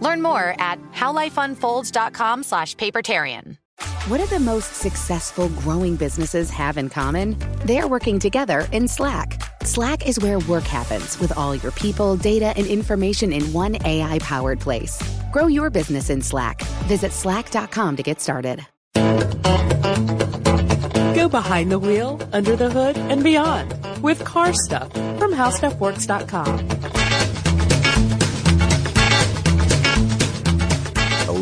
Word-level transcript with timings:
Learn 0.00 0.22
more 0.22 0.54
at 0.58 0.80
howlifeunfolds.com 0.92 2.42
slash 2.42 2.74
papertarian. 2.76 3.56
What 4.08 4.18
do 4.18 4.26
the 4.26 4.38
most 4.38 4.76
successful 4.76 5.48
growing 5.48 5.96
businesses 5.96 6.48
have 6.50 6.78
in 6.78 6.88
common? 6.88 7.36
They're 7.64 7.88
working 7.88 8.18
together 8.18 8.68
in 8.72 8.88
Slack. 8.88 9.42
Slack 9.64 10.06
is 10.06 10.20
where 10.20 10.38
work 10.38 10.62
happens 10.64 11.18
with 11.18 11.36
all 11.36 11.56
your 11.56 11.72
people, 11.72 12.16
data, 12.16 12.54
and 12.56 12.66
information 12.66 13.32
in 13.32 13.52
one 13.52 13.76
AI 13.84 14.18
powered 14.20 14.60
place. 14.60 15.02
Grow 15.32 15.48
your 15.48 15.70
business 15.70 16.08
in 16.08 16.22
Slack. 16.22 16.62
Visit 16.86 17.10
slack.com 17.12 17.96
to 17.96 18.02
get 18.02 18.20
started. 18.20 18.64
Go 21.14 21.28
behind 21.28 21.72
the 21.72 21.80
wheel, 21.80 22.20
under 22.32 22.54
the 22.54 22.70
hood, 22.70 22.96
and 22.96 23.24
beyond 23.24 23.74
with 24.02 24.24
car 24.24 24.52
stuff 24.52 24.92
from 24.92 25.34
howstuffworks.com. 25.34 26.85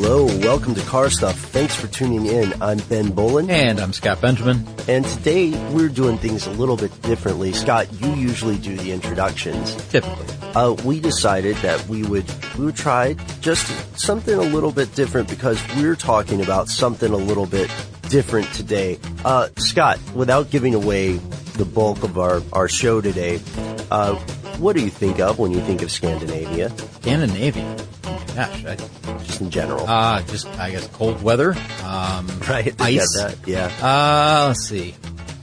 Hello, 0.06 0.26
welcome 0.26 0.74
to 0.74 0.82
Car 0.82 1.08
Stuff. 1.08 1.34
Thanks 1.34 1.74
for 1.74 1.86
tuning 1.86 2.26
in. 2.26 2.52
I'm 2.62 2.76
Ben 2.76 3.10
Bowlin. 3.12 3.48
And 3.48 3.80
I'm 3.80 3.94
Scott 3.94 4.20
Benjamin. 4.20 4.68
And 4.86 5.02
today 5.02 5.48
we're 5.70 5.88
doing 5.88 6.18
things 6.18 6.46
a 6.46 6.50
little 6.50 6.76
bit 6.76 7.00
differently. 7.00 7.54
Scott, 7.54 7.90
you 8.02 8.12
usually 8.12 8.58
do 8.58 8.76
the 8.76 8.92
introductions. 8.92 9.74
Typically. 9.88 10.26
Uh, 10.54 10.76
we 10.84 11.00
decided 11.00 11.56
that 11.56 11.88
we 11.88 12.02
would 12.02 12.30
we 12.58 12.66
would 12.66 12.76
try 12.76 13.14
just 13.40 13.66
something 13.98 14.34
a 14.34 14.42
little 14.42 14.72
bit 14.72 14.94
different 14.94 15.26
because 15.26 15.58
we're 15.76 15.96
talking 15.96 16.42
about 16.42 16.68
something 16.68 17.10
a 17.10 17.16
little 17.16 17.46
bit 17.46 17.70
different 18.10 18.46
today. 18.52 18.98
Uh, 19.24 19.48
Scott, 19.56 19.98
without 20.14 20.50
giving 20.50 20.74
away 20.74 21.12
the 21.56 21.64
bulk 21.64 22.02
of 22.02 22.18
our, 22.18 22.42
our 22.52 22.68
show 22.68 23.00
today, 23.00 23.40
uh, 23.90 24.16
what 24.58 24.76
do 24.76 24.82
you 24.82 24.90
think 24.90 25.18
of 25.18 25.38
when 25.38 25.50
you 25.50 25.62
think 25.62 25.80
of 25.80 25.90
Scandinavia? 25.90 26.68
Scandinavia. 27.00 27.76
Gosh, 28.34 28.64
I, 28.66 28.76
just 29.34 29.42
in 29.42 29.50
general. 29.50 29.84
Uh, 29.88 30.22
just, 30.22 30.46
I 30.58 30.70
guess, 30.70 30.86
cold 30.88 31.20
weather. 31.22 31.54
Um, 31.82 32.26
right. 32.48 32.74
Ice. 32.80 33.16
That, 33.16 33.36
yeah. 33.46 33.66
Uh, 33.82 34.48
let's 34.48 34.68
see. 34.68 34.94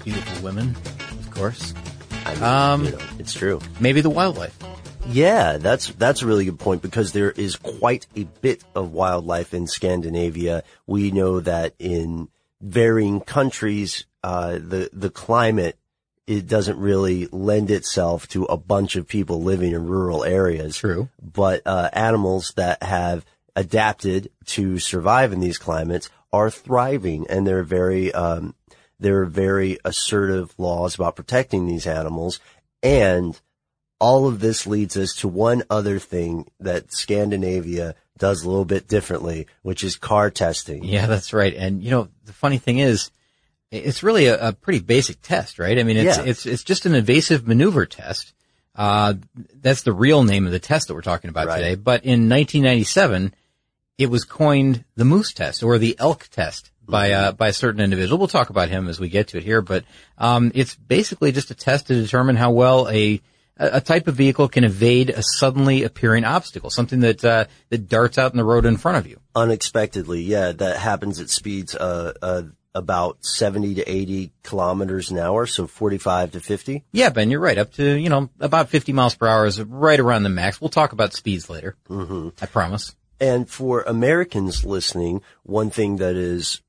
Beautiful 0.03 0.43
women, 0.43 0.75
of 1.19 1.31
course. 1.31 1.73
I 2.25 2.33
mean, 2.33 2.43
Um, 2.43 2.85
you 2.85 2.91
know, 2.91 2.99
it's 3.19 3.33
true. 3.33 3.59
Maybe 3.79 4.01
the 4.01 4.09
wildlife. 4.09 4.57
Yeah, 5.07 5.57
that's 5.57 5.87
that's 5.93 6.21
a 6.21 6.27
really 6.27 6.45
good 6.45 6.59
point 6.59 6.83
because 6.83 7.11
there 7.11 7.31
is 7.31 7.55
quite 7.55 8.05
a 8.15 8.23
bit 8.23 8.63
of 8.75 8.93
wildlife 8.93 9.53
in 9.53 9.65
Scandinavia. 9.67 10.63
We 10.85 11.09
know 11.11 11.39
that 11.39 11.73
in 11.79 12.29
varying 12.61 13.19
countries, 13.19 14.05
uh, 14.23 14.53
the 14.53 14.89
the 14.93 15.09
climate 15.09 15.77
it 16.27 16.47
doesn't 16.47 16.77
really 16.77 17.27
lend 17.31 17.71
itself 17.71 18.27
to 18.29 18.45
a 18.45 18.55
bunch 18.55 18.95
of 18.95 19.07
people 19.07 19.41
living 19.41 19.73
in 19.73 19.87
rural 19.87 20.23
areas. 20.23 20.77
True. 20.77 21.09
But 21.19 21.63
uh, 21.65 21.89
animals 21.93 22.53
that 22.55 22.83
have 22.83 23.25
adapted 23.55 24.29
to 24.45 24.79
survive 24.79 25.31
in 25.33 25.39
these 25.39 25.57
climates 25.57 26.09
are 26.33 26.49
thriving, 26.49 27.25
and 27.29 27.45
they're 27.45 27.63
very 27.63 28.13
um, 28.13 28.55
there 28.99 29.21
are 29.21 29.25
very 29.25 29.77
assertive 29.83 30.53
laws 30.57 30.95
about 30.95 31.15
protecting 31.15 31.65
these 31.67 31.87
animals, 31.87 32.39
and 32.83 33.39
all 33.99 34.27
of 34.27 34.39
this 34.39 34.65
leads 34.65 34.97
us 34.97 35.13
to 35.17 35.27
one 35.27 35.63
other 35.69 35.99
thing 35.99 36.47
that 36.59 36.91
Scandinavia 36.91 37.95
does 38.17 38.43
a 38.43 38.49
little 38.49 38.65
bit 38.65 38.87
differently, 38.87 39.47
which 39.63 39.83
is 39.83 39.95
car 39.95 40.29
testing. 40.31 40.83
Yeah, 40.83 41.07
that's 41.07 41.33
right. 41.33 41.53
And 41.55 41.83
you 41.83 41.91
know, 41.91 42.07
the 42.25 42.33
funny 42.33 42.57
thing 42.57 42.79
is, 42.79 43.11
it's 43.71 44.03
really 44.03 44.27
a, 44.27 44.49
a 44.49 44.53
pretty 44.53 44.79
basic 44.79 45.21
test, 45.21 45.59
right? 45.59 45.77
I 45.79 45.83
mean, 45.83 45.97
it's 45.97 46.17
Yeah. 46.17 46.23
it's 46.25 46.45
it's 46.45 46.63
just 46.63 46.85
an 46.85 46.95
evasive 46.95 47.47
maneuver 47.47 47.85
test. 47.85 48.33
Uh, 48.75 49.15
that's 49.55 49.81
the 49.81 49.91
real 49.93 50.23
name 50.23 50.45
of 50.45 50.51
the 50.53 50.59
test 50.59 50.87
that 50.87 50.93
we're 50.93 51.01
talking 51.01 51.29
about 51.29 51.47
Right. 51.47 51.57
today. 51.57 51.75
But 51.75 52.05
in 52.05 52.29
1997, 52.29 53.33
it 54.01 54.09
was 54.09 54.23
coined 54.23 54.83
the 54.95 55.05
moose 55.05 55.33
test 55.33 55.61
or 55.63 55.77
the 55.77 55.95
elk 55.99 56.27
test 56.31 56.71
by 56.87 57.11
uh, 57.11 57.31
by 57.31 57.49
a 57.49 57.53
certain 57.53 57.81
individual. 57.81 58.17
We'll 58.17 58.27
talk 58.27 58.49
about 58.49 58.69
him 58.69 58.87
as 58.87 58.99
we 58.99 59.09
get 59.09 59.29
to 59.29 59.37
it 59.37 59.43
here, 59.43 59.61
but 59.61 59.85
um, 60.17 60.51
it's 60.55 60.75
basically 60.75 61.31
just 61.31 61.51
a 61.51 61.55
test 61.55 61.87
to 61.87 61.95
determine 61.95 62.35
how 62.35 62.51
well 62.51 62.89
a 62.89 63.21
a 63.57 63.79
type 63.79 64.07
of 64.07 64.15
vehicle 64.15 64.47
can 64.47 64.63
evade 64.63 65.11
a 65.11 65.21
suddenly 65.21 65.83
appearing 65.83 66.25
obstacle, 66.25 66.69
something 66.69 67.01
that 67.01 67.23
uh, 67.23 67.45
that 67.69 67.87
darts 67.87 68.17
out 68.17 68.31
in 68.31 68.37
the 68.37 68.43
road 68.43 68.65
in 68.65 68.77
front 68.77 68.97
of 68.97 69.07
you. 69.07 69.19
Unexpectedly, 69.35 70.21
yeah, 70.21 70.51
that 70.51 70.77
happens 70.77 71.19
at 71.19 71.29
speeds 71.29 71.75
uh, 71.75 72.13
uh, 72.21 72.43
about 72.73 73.23
70 73.23 73.75
to 73.75 73.89
80 73.89 74.31
kilometers 74.43 75.11
an 75.11 75.19
hour, 75.19 75.45
so 75.45 75.67
45 75.67 76.31
to 76.31 76.39
50. 76.39 76.83
Yeah, 76.91 77.09
Ben, 77.09 77.29
you're 77.29 77.39
right. 77.39 77.57
Up 77.57 77.73
to, 77.73 77.99
you 77.99 78.09
know, 78.09 78.29
about 78.39 78.69
50 78.69 78.93
miles 78.93 79.15
per 79.15 79.27
hour 79.27 79.45
is 79.45 79.61
right 79.61 79.99
around 79.99 80.23
the 80.23 80.29
max. 80.29 80.59
We'll 80.59 80.69
talk 80.69 80.93
about 80.93 81.13
speeds 81.13 81.49
later. 81.49 81.75
Mm-hmm. 81.89 82.29
I 82.41 82.45
promise. 82.47 82.95
And 83.21 83.47
for 83.47 83.83
Americans 83.83 84.65
listening, 84.65 85.21
one 85.43 85.69
thing 85.69 85.97
that 85.97 86.15
is 86.15 86.61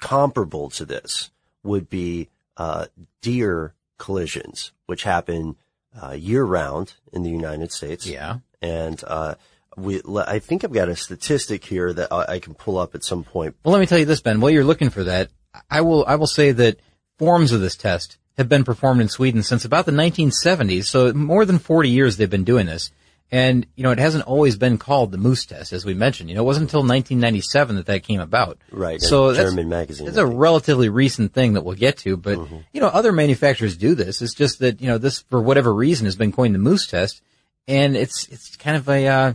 comparable 0.00 0.70
to 0.70 0.86
this 0.86 1.30
would 1.62 1.90
be 1.90 2.30
uh, 2.56 2.86
deer 3.20 3.74
collisions, 3.98 4.72
which 4.86 5.02
happen 5.02 5.56
uh, 6.02 6.12
year 6.12 6.42
round 6.42 6.94
in 7.12 7.22
the 7.22 7.30
United 7.30 7.70
States. 7.70 8.06
Yeah. 8.06 8.38
And 8.62 9.02
uh, 9.06 9.34
we, 9.76 10.00
I 10.26 10.38
think 10.38 10.64
I've 10.64 10.72
got 10.72 10.88
a 10.88 10.96
statistic 10.96 11.66
here 11.66 11.92
that 11.92 12.10
I, 12.10 12.24
I 12.34 12.38
can 12.38 12.54
pull 12.54 12.78
up 12.78 12.94
at 12.94 13.04
some 13.04 13.22
point. 13.22 13.56
Well, 13.62 13.72
let 13.72 13.80
me 13.80 13.86
tell 13.86 13.98
you 13.98 14.06
this, 14.06 14.20
Ben. 14.20 14.40
While 14.40 14.52
you're 14.52 14.64
looking 14.64 14.88
for 14.88 15.04
that, 15.04 15.28
I 15.70 15.82
will, 15.82 16.06
I 16.06 16.16
will 16.16 16.26
say 16.26 16.52
that 16.52 16.80
forms 17.18 17.52
of 17.52 17.60
this 17.60 17.76
test 17.76 18.16
have 18.38 18.48
been 18.48 18.64
performed 18.64 19.02
in 19.02 19.08
Sweden 19.10 19.42
since 19.42 19.66
about 19.66 19.84
the 19.84 19.92
1970s. 19.92 20.84
So 20.84 21.12
more 21.12 21.44
than 21.44 21.58
40 21.58 21.90
years 21.90 22.16
they've 22.16 22.30
been 22.30 22.44
doing 22.44 22.66
this. 22.66 22.90
And, 23.32 23.66
you 23.74 23.82
know, 23.82 23.90
it 23.90 23.98
hasn't 23.98 24.24
always 24.24 24.56
been 24.56 24.78
called 24.78 25.10
the 25.10 25.18
moose 25.18 25.46
test, 25.46 25.72
as 25.72 25.84
we 25.84 25.94
mentioned. 25.94 26.28
You 26.30 26.36
know, 26.36 26.42
it 26.42 26.46
wasn't 26.46 26.64
until 26.68 26.80
1997 26.80 27.74
that 27.76 27.86
that 27.86 28.04
came 28.04 28.20
about. 28.20 28.58
Right, 28.70 29.00
So 29.02 29.32
that's- 29.32 29.50
German 29.50 29.68
magazine, 29.68 30.06
It's 30.06 30.16
a 30.16 30.24
relatively 30.26 30.88
recent 30.88 31.32
thing 31.32 31.54
that 31.54 31.64
we'll 31.64 31.74
get 31.74 31.96
to, 31.98 32.16
but, 32.16 32.38
you 32.72 32.80
know, 32.80 32.86
other 32.86 33.10
manufacturers 33.10 33.76
do 33.76 33.96
this. 33.96 34.22
It's 34.22 34.34
just 34.34 34.60
that, 34.60 34.80
you 34.80 34.86
know, 34.86 34.98
this, 34.98 35.22
for 35.22 35.42
whatever 35.42 35.74
reason, 35.74 36.04
has 36.04 36.14
been 36.14 36.30
coined 36.30 36.54
the 36.54 36.60
moose 36.60 36.86
test. 36.86 37.20
And 37.66 37.96
it's, 37.96 38.28
it's 38.28 38.54
kind 38.56 38.76
of 38.76 38.88
a, 38.88 39.08
uh, 39.08 39.32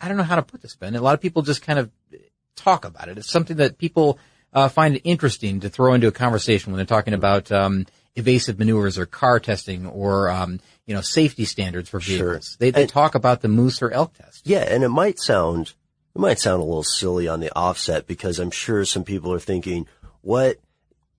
I 0.00 0.08
don't 0.08 0.16
know 0.16 0.24
how 0.24 0.36
to 0.36 0.42
put 0.42 0.60
this, 0.60 0.74
Ben. 0.74 0.96
A 0.96 1.00
lot 1.00 1.14
of 1.14 1.20
people 1.20 1.42
just 1.42 1.62
kind 1.62 1.78
of 1.78 1.88
talk 2.56 2.84
about 2.84 3.08
it. 3.08 3.16
It's 3.16 3.30
something 3.30 3.58
that 3.58 3.78
people 3.78 4.18
uh, 4.52 4.68
find 4.68 4.96
it 4.96 5.02
interesting 5.04 5.60
to 5.60 5.68
throw 5.68 5.94
into 5.94 6.08
a 6.08 6.12
conversation 6.12 6.72
when 6.72 6.78
they're 6.78 6.86
talking 6.86 7.14
about 7.14 7.52
um, 7.52 7.86
evasive 8.16 8.58
maneuvers 8.58 8.98
or 8.98 9.06
car 9.06 9.38
testing 9.40 9.86
or 9.86 10.30
um, 10.30 10.60
you 10.86 10.94
know 10.94 11.00
safety 11.00 11.44
standards 11.44 11.88
for 11.88 12.00
Sure. 12.00 12.16
vehicles. 12.30 12.56
They, 12.58 12.70
they 12.70 12.82
And- 12.82 12.90
talk 12.90 13.14
about 13.14 13.40
the 13.42 13.48
moose 13.48 13.80
or 13.82 13.90
elk 13.92 14.14
test. 14.14 14.46
Yeah, 14.46 14.60
and 14.68 14.82
it 14.84 14.88
might 14.88 15.18
sound 15.20 15.74
it 16.14 16.18
might 16.18 16.38
sound 16.40 16.60
a 16.60 16.64
little 16.64 16.82
silly 16.82 17.28
on 17.28 17.40
the 17.40 17.54
offset 17.56 18.06
because 18.06 18.38
I'm 18.40 18.50
sure 18.50 18.84
some 18.84 19.04
people 19.04 19.32
are 19.32 19.38
thinking, 19.40 19.86
"What? 20.22 20.58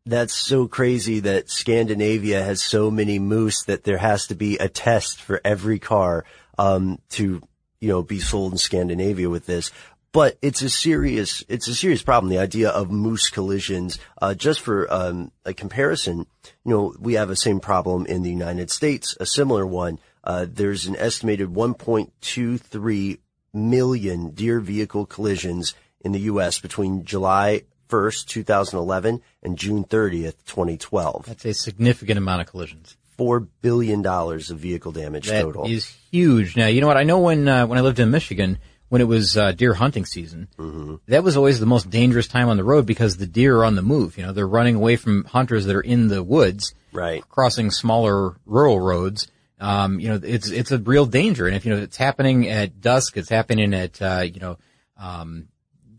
That's 0.05 0.33
so 0.33 0.67
crazy 0.67 1.19
that 1.21 1.49
Scandinavia 1.49 2.43
has 2.43 2.61
so 2.61 2.89
many 2.89 3.19
moose 3.19 3.63
that 3.65 3.83
there 3.83 3.99
has 3.99 4.25
to 4.27 4.35
be 4.35 4.57
a 4.57 4.67
test 4.67 5.21
for 5.21 5.39
every 5.45 5.77
car 5.79 6.25
um, 6.57 6.99
to 7.11 7.41
you 7.79 7.87
know 7.87 8.01
be 8.03 8.19
sold 8.19 8.51
in 8.51 8.57
Scandinavia 8.57 9.29
with 9.29 9.45
this." 9.45 9.71
But 10.13 10.37
it's 10.41 10.61
a 10.61 10.69
serious 10.69 11.43
it's 11.47 11.67
a 11.67 11.75
serious 11.75 12.01
problem. 12.01 12.29
The 12.29 12.39
idea 12.39 12.69
of 12.69 12.91
moose 12.91 13.29
collisions. 13.29 13.97
Uh, 14.21 14.33
just 14.33 14.59
for 14.59 14.91
um, 14.93 15.31
a 15.45 15.53
comparison, 15.53 16.25
you 16.65 16.71
know, 16.71 16.93
we 16.99 17.13
have 17.13 17.29
the 17.29 17.35
same 17.35 17.59
problem 17.59 18.05
in 18.05 18.21
the 18.21 18.29
United 18.29 18.69
States, 18.71 19.15
a 19.19 19.25
similar 19.25 19.65
one. 19.65 19.99
Uh, 20.23 20.45
there's 20.49 20.85
an 20.85 20.95
estimated 20.97 21.49
1.23 21.49 23.19
million 23.53 24.29
deer 24.31 24.59
vehicle 24.59 25.05
collisions 25.05 25.73
in 26.01 26.11
the 26.11 26.19
U.S. 26.21 26.59
between 26.59 27.03
July 27.05 27.63
1st, 27.89 28.25
2011 28.27 29.21
and 29.43 29.57
June 29.57 29.83
30th, 29.83 30.35
2012. 30.45 31.25
That's 31.25 31.45
a 31.45 31.53
significant 31.53 32.17
amount 32.17 32.41
of 32.41 32.47
collisions. 32.47 32.97
$4 33.19 33.47
billion 33.61 34.05
of 34.05 34.57
vehicle 34.57 34.91
damage 34.91 35.27
That 35.27 35.41
total. 35.41 35.67
is 35.67 35.85
huge. 36.11 36.55
Now, 36.55 36.67
you 36.67 36.81
know 36.81 36.87
what? 36.87 36.97
I 36.97 37.03
know 37.03 37.19
when 37.19 37.47
uh, 37.47 37.67
when 37.67 37.77
I 37.77 37.81
lived 37.81 37.99
in 37.99 38.09
Michigan, 38.09 38.57
when 38.91 38.99
it 38.99 39.05
was 39.07 39.37
uh, 39.37 39.53
deer 39.53 39.73
hunting 39.73 40.05
season, 40.05 40.49
Mm-hmm. 40.57 40.95
that 41.07 41.23
was 41.23 41.37
always 41.37 41.61
the 41.61 41.65
most 41.65 41.89
dangerous 41.89 42.27
time 42.27 42.49
on 42.49 42.57
the 42.57 42.63
road 42.65 42.85
because 42.85 43.15
the 43.15 43.25
deer 43.25 43.57
are 43.59 43.63
on 43.65 43.75
the 43.75 43.81
move. 43.81 44.17
You 44.17 44.25
know, 44.25 44.33
they're 44.33 44.45
running 44.59 44.75
away 44.75 44.97
from 44.97 45.23
hunters 45.23 45.63
that 45.65 45.75
are 45.77 45.81
in 45.81 46.09
the 46.09 46.21
woods, 46.21 46.75
Right. 46.91 47.23
crossing 47.29 47.71
smaller 47.71 48.35
rural 48.45 48.81
roads. 48.81 49.29
Um, 49.61 49.99
you 50.01 50.09
know, 50.09 50.19
it's 50.21 50.49
it's 50.49 50.71
a 50.71 50.77
real 50.77 51.05
danger, 51.05 51.47
and 51.47 51.55
if 51.55 51.65
you 51.65 51.73
know 51.73 51.81
it's 51.81 51.95
happening 51.95 52.49
at 52.49 52.81
dusk, 52.81 53.15
it's 53.15 53.29
happening 53.29 53.73
at 53.73 54.01
uh, 54.01 54.23
you 54.33 54.41
know 54.41 54.57
um, 54.97 55.47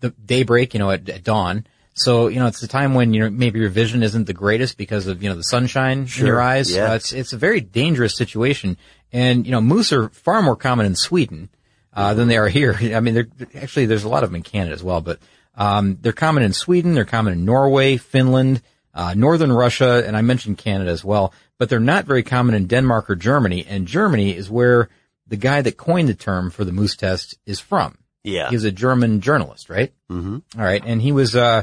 the 0.00 0.10
daybreak, 0.10 0.74
you 0.74 0.80
know, 0.80 0.90
at, 0.90 1.08
at 1.08 1.24
dawn. 1.24 1.64
So 1.94 2.28
you 2.28 2.40
know, 2.40 2.46
it's 2.46 2.62
a 2.62 2.68
time 2.68 2.92
when 2.92 3.14
you 3.14 3.20
know 3.20 3.30
maybe 3.30 3.58
your 3.58 3.70
vision 3.70 4.02
isn't 4.02 4.26
the 4.26 4.34
greatest 4.34 4.76
because 4.76 5.06
of 5.06 5.22
you 5.22 5.30
know 5.30 5.36
the 5.36 5.44
sunshine 5.44 6.08
in 6.18 6.26
your 6.26 6.40
eyes. 6.42 6.70
yeah. 6.70 6.90
Uh, 6.90 6.94
it's 6.96 7.12
it's 7.14 7.32
a 7.32 7.38
very 7.38 7.60
dangerous 7.62 8.14
situation, 8.16 8.76
and 9.12 9.46
you 9.46 9.52
know, 9.52 9.62
moose 9.62 9.92
are 9.94 10.10
far 10.10 10.42
more 10.42 10.56
common 10.56 10.84
in 10.84 10.94
Sweden 10.94 11.48
uh, 11.94 12.14
than 12.14 12.28
they 12.28 12.36
are 12.36 12.48
here. 12.48 12.74
I 12.94 13.00
mean, 13.00 13.30
actually 13.54 13.86
there's 13.86 14.04
a 14.04 14.08
lot 14.08 14.22
of 14.24 14.30
them 14.30 14.36
in 14.36 14.42
Canada 14.42 14.72
as 14.74 14.82
well, 14.82 15.00
but 15.00 15.18
um, 15.54 15.98
they're 16.00 16.12
common 16.12 16.42
in 16.42 16.52
Sweden, 16.52 16.94
they're 16.94 17.04
common 17.04 17.32
in 17.34 17.44
Norway, 17.44 17.96
Finland, 17.98 18.62
uh, 18.94 19.14
northern 19.14 19.52
Russia, 19.52 20.02
and 20.06 20.16
I 20.16 20.22
mentioned 20.22 20.58
Canada 20.58 20.90
as 20.90 21.04
well. 21.04 21.32
But 21.58 21.68
they're 21.68 21.80
not 21.80 22.06
very 22.06 22.22
common 22.22 22.54
in 22.54 22.66
Denmark 22.66 23.08
or 23.10 23.14
Germany, 23.16 23.64
and 23.68 23.86
Germany 23.86 24.34
is 24.36 24.50
where 24.50 24.88
the 25.28 25.36
guy 25.36 25.62
that 25.62 25.76
coined 25.76 26.08
the 26.08 26.14
term 26.14 26.50
for 26.50 26.64
the 26.64 26.72
moose 26.72 26.96
test 26.96 27.38
is 27.46 27.60
from. 27.60 27.96
Yeah. 28.24 28.48
He 28.50 28.56
was 28.56 28.64
a 28.64 28.72
German 28.72 29.20
journalist, 29.20 29.68
right? 29.70 29.92
Mm-hmm. 30.10 30.38
All 30.58 30.64
right, 30.64 30.82
and 30.84 31.00
he 31.00 31.12
was 31.12 31.36
uh, 31.36 31.62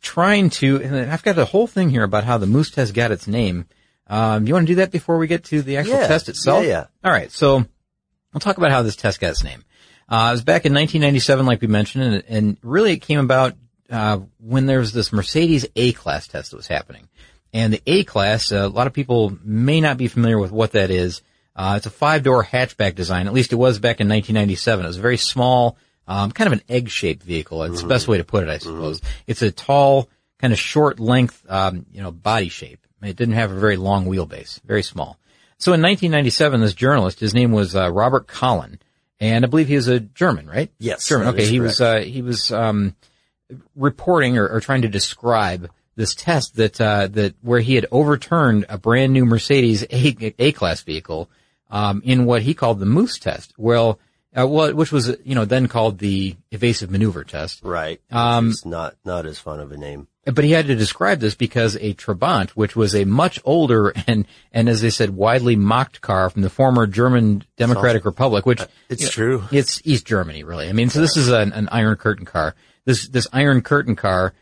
trying 0.00 0.50
to. 0.50 0.80
And 0.82 0.96
I've 1.10 1.22
got 1.22 1.38
a 1.38 1.44
whole 1.44 1.66
thing 1.66 1.90
here 1.90 2.02
about 2.04 2.24
how 2.24 2.38
the 2.38 2.46
moose 2.46 2.70
test 2.70 2.94
got 2.94 3.10
its 3.10 3.26
name. 3.26 3.66
Um, 4.06 4.46
you 4.46 4.54
want 4.54 4.66
to 4.66 4.72
do 4.72 4.76
that 4.76 4.90
before 4.90 5.18
we 5.18 5.26
get 5.26 5.44
to 5.44 5.62
the 5.62 5.78
actual 5.78 5.94
Yeah. 5.96 6.06
test 6.08 6.28
itself? 6.28 6.62
Yeah, 6.64 6.68
yeah. 6.70 6.86
All 7.04 7.12
right, 7.12 7.30
so 7.32 7.64
we'll 8.34 8.40
talk 8.40 8.58
about 8.58 8.72
how 8.72 8.82
this 8.82 8.96
test 8.96 9.20
got 9.20 9.30
its 9.30 9.44
name. 9.44 9.64
Uh, 10.08 10.28
it 10.30 10.32
was 10.32 10.44
back 10.44 10.66
in 10.66 10.74
1997, 10.74 11.46
like 11.46 11.62
we 11.62 11.68
mentioned, 11.68 12.04
and, 12.04 12.24
and 12.28 12.56
really 12.62 12.92
it 12.92 12.98
came 12.98 13.20
about 13.20 13.54
uh, 13.88 14.18
when 14.38 14.66
there 14.66 14.80
was 14.80 14.92
this 14.92 15.12
Mercedes 15.12 15.66
A-Class 15.76 16.28
test 16.28 16.50
that 16.50 16.56
was 16.56 16.66
happening. 16.66 17.08
And 17.54 17.72
the 17.72 17.82
A-Class, 17.86 18.52
uh, 18.52 18.56
a 18.56 18.68
lot 18.68 18.86
of 18.86 18.92
people 18.92 19.38
may 19.42 19.80
not 19.80 19.96
be 19.96 20.08
familiar 20.08 20.38
with 20.38 20.50
what 20.50 20.72
that 20.72 20.90
is. 20.90 21.22
Uh, 21.56 21.74
it's 21.76 21.86
a 21.86 21.90
five-door 21.90 22.44
hatchback 22.44 22.96
design. 22.96 23.28
At 23.28 23.32
least 23.32 23.52
it 23.52 23.56
was 23.56 23.78
back 23.78 24.00
in 24.00 24.08
1997. 24.08 24.84
It 24.84 24.88
was 24.88 24.98
a 24.98 25.00
very 25.00 25.16
small, 25.16 25.78
um, 26.08 26.32
kind 26.32 26.48
of 26.48 26.52
an 26.52 26.62
egg-shaped 26.68 27.22
vehicle. 27.22 27.62
It's 27.62 27.80
the 27.82 27.88
best 27.88 28.08
way 28.08 28.18
to 28.18 28.24
put 28.24 28.42
it, 28.42 28.50
I 28.50 28.58
suppose. 28.58 29.00
It's 29.26 29.42
a 29.42 29.52
tall, 29.52 30.10
kind 30.38 30.52
of 30.52 30.58
short 30.58 30.98
length, 30.98 31.46
um, 31.48 31.86
you 31.92 32.02
know, 32.02 32.10
body 32.10 32.48
shape. 32.48 32.80
It 33.02 33.16
didn't 33.16 33.34
have 33.34 33.52
a 33.52 33.60
very 33.60 33.76
long 33.76 34.06
wheelbase, 34.06 34.60
very 34.62 34.82
small. 34.82 35.18
So 35.64 35.72
in 35.72 35.80
1997, 35.80 36.60
this 36.60 36.74
journalist, 36.74 37.20
his 37.20 37.32
name 37.32 37.50
was 37.50 37.74
uh, 37.74 37.90
Robert 37.90 38.26
Collin, 38.26 38.78
and 39.18 39.46
I 39.46 39.48
believe 39.48 39.66
he 39.66 39.76
was 39.76 39.88
a 39.88 39.98
German, 39.98 40.46
right? 40.46 40.70
Yes, 40.78 41.08
German. 41.08 41.28
Okay, 41.28 41.46
he 41.46 41.58
was 41.58 41.80
uh, 41.80 42.00
he 42.00 42.20
was 42.20 42.52
um, 42.52 42.94
reporting 43.74 44.36
or, 44.36 44.46
or 44.46 44.60
trying 44.60 44.82
to 44.82 44.88
describe 44.88 45.70
this 45.96 46.14
test 46.14 46.56
that 46.56 46.78
uh, 46.78 47.06
that 47.12 47.36
where 47.40 47.60
he 47.60 47.76
had 47.76 47.86
overturned 47.90 48.66
a 48.68 48.76
brand 48.76 49.14
new 49.14 49.24
Mercedes 49.24 49.84
A 49.84 50.34
A 50.38 50.52
class 50.52 50.82
vehicle 50.82 51.30
um, 51.70 52.02
in 52.04 52.26
what 52.26 52.42
he 52.42 52.52
called 52.52 52.78
the 52.78 52.84
Moose 52.84 53.18
test. 53.18 53.54
Well, 53.56 53.98
uh, 54.38 54.46
well, 54.46 54.74
which 54.74 54.92
was 54.92 55.16
you 55.24 55.34
know 55.34 55.46
then 55.46 55.68
called 55.68 55.96
the 55.96 56.36
evasive 56.50 56.90
maneuver 56.90 57.24
test. 57.24 57.62
Right. 57.62 58.02
Um, 58.10 58.50
it's 58.50 58.66
not, 58.66 58.96
not 59.02 59.24
as 59.24 59.38
fun 59.38 59.60
of 59.60 59.72
a 59.72 59.78
name. 59.78 60.08
But 60.26 60.44
he 60.44 60.52
had 60.52 60.66
to 60.68 60.74
describe 60.74 61.20
this 61.20 61.34
because 61.34 61.76
a 61.76 61.92
Trabant, 61.94 62.50
which 62.50 62.74
was 62.74 62.94
a 62.94 63.04
much 63.04 63.38
older 63.44 63.92
and, 64.06 64.26
and 64.52 64.68
as 64.68 64.80
they 64.80 64.90
said, 64.90 65.10
widely 65.10 65.54
mocked 65.54 66.00
car 66.00 66.30
from 66.30 66.42
the 66.42 66.50
former 66.50 66.86
German 66.86 67.44
Democratic 67.56 68.04
Republic, 68.04 68.46
which 68.46 68.62
It's 68.88 69.02
you 69.02 69.06
know, 69.06 69.10
true. 69.10 69.44
It's 69.52 69.82
East 69.84 70.06
Germany, 70.06 70.42
really. 70.42 70.68
I 70.68 70.72
mean, 70.72 70.88
so 70.88 71.00
this 71.00 71.16
is 71.16 71.28
an, 71.28 71.52
an 71.52 71.68
Iron 71.70 71.96
Curtain 71.96 72.24
car. 72.24 72.54
This 72.86 73.06
this 73.08 73.26
Iron 73.32 73.60
Curtain 73.60 73.96
car 73.96 74.32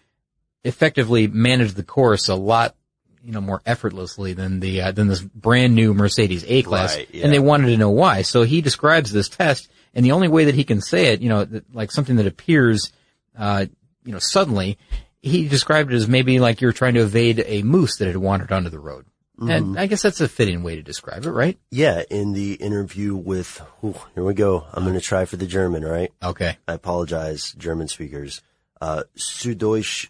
effectively 0.64 1.26
managed 1.26 1.74
the 1.76 1.82
course 1.82 2.28
a 2.28 2.34
lot, 2.34 2.76
you 3.22 3.32
know, 3.32 3.40
more 3.40 3.62
effortlessly 3.66 4.32
than 4.32 4.60
the 4.60 4.82
uh, 4.82 4.92
than 4.92 5.08
this 5.08 5.20
brand 5.20 5.74
new 5.74 5.94
Mercedes 5.94 6.44
A 6.46 6.62
class, 6.62 6.96
Right, 6.96 7.08
yeah. 7.12 7.24
and 7.24 7.32
they 7.32 7.38
wanted 7.38 7.66
to 7.66 7.76
know 7.76 7.90
why. 7.90 8.22
So 8.22 8.42
he 8.42 8.60
describes 8.60 9.12
this 9.12 9.28
test, 9.28 9.68
and 9.94 10.04
the 10.04 10.12
only 10.12 10.28
way 10.28 10.44
that 10.44 10.54
he 10.54 10.64
can 10.64 10.80
say 10.80 11.06
it, 11.12 11.20
you 11.20 11.28
know, 11.28 11.44
that, 11.44 11.74
like 11.74 11.90
something 11.90 12.16
that 12.16 12.26
appears, 12.26 12.92
uh, 13.36 13.66
you 14.04 14.12
know, 14.12 14.18
suddenly, 14.20 14.78
he 15.22 15.48
described 15.48 15.92
it 15.92 15.96
as 15.96 16.08
maybe 16.08 16.38
like 16.40 16.60
you're 16.60 16.72
trying 16.72 16.94
to 16.94 17.00
evade 17.02 17.42
a 17.46 17.62
moose 17.62 17.96
that 17.98 18.06
had 18.08 18.16
wandered 18.16 18.52
onto 18.52 18.68
the 18.70 18.78
road. 18.80 19.06
Mm-hmm. 19.38 19.50
And 19.50 19.78
I 19.80 19.86
guess 19.86 20.02
that's 20.02 20.20
a 20.20 20.28
fitting 20.28 20.62
way 20.62 20.76
to 20.76 20.82
describe 20.82 21.24
it, 21.24 21.30
right? 21.30 21.58
Yeah. 21.70 22.02
In 22.10 22.32
the 22.32 22.54
interview 22.54 23.16
with, 23.16 23.60
ooh, 23.82 23.94
here 24.14 24.24
we 24.24 24.34
go. 24.34 24.66
I'm 24.72 24.82
going 24.84 24.94
to 24.94 25.00
try 25.00 25.24
for 25.24 25.36
the 25.36 25.46
German, 25.46 25.84
right? 25.84 26.12
Okay. 26.22 26.58
I 26.68 26.74
apologize, 26.74 27.52
German 27.56 27.88
speakers. 27.88 28.42
Uh, 28.80 29.04
Süddeutsche 29.16 30.08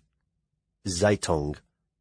Zeitung. 0.86 1.56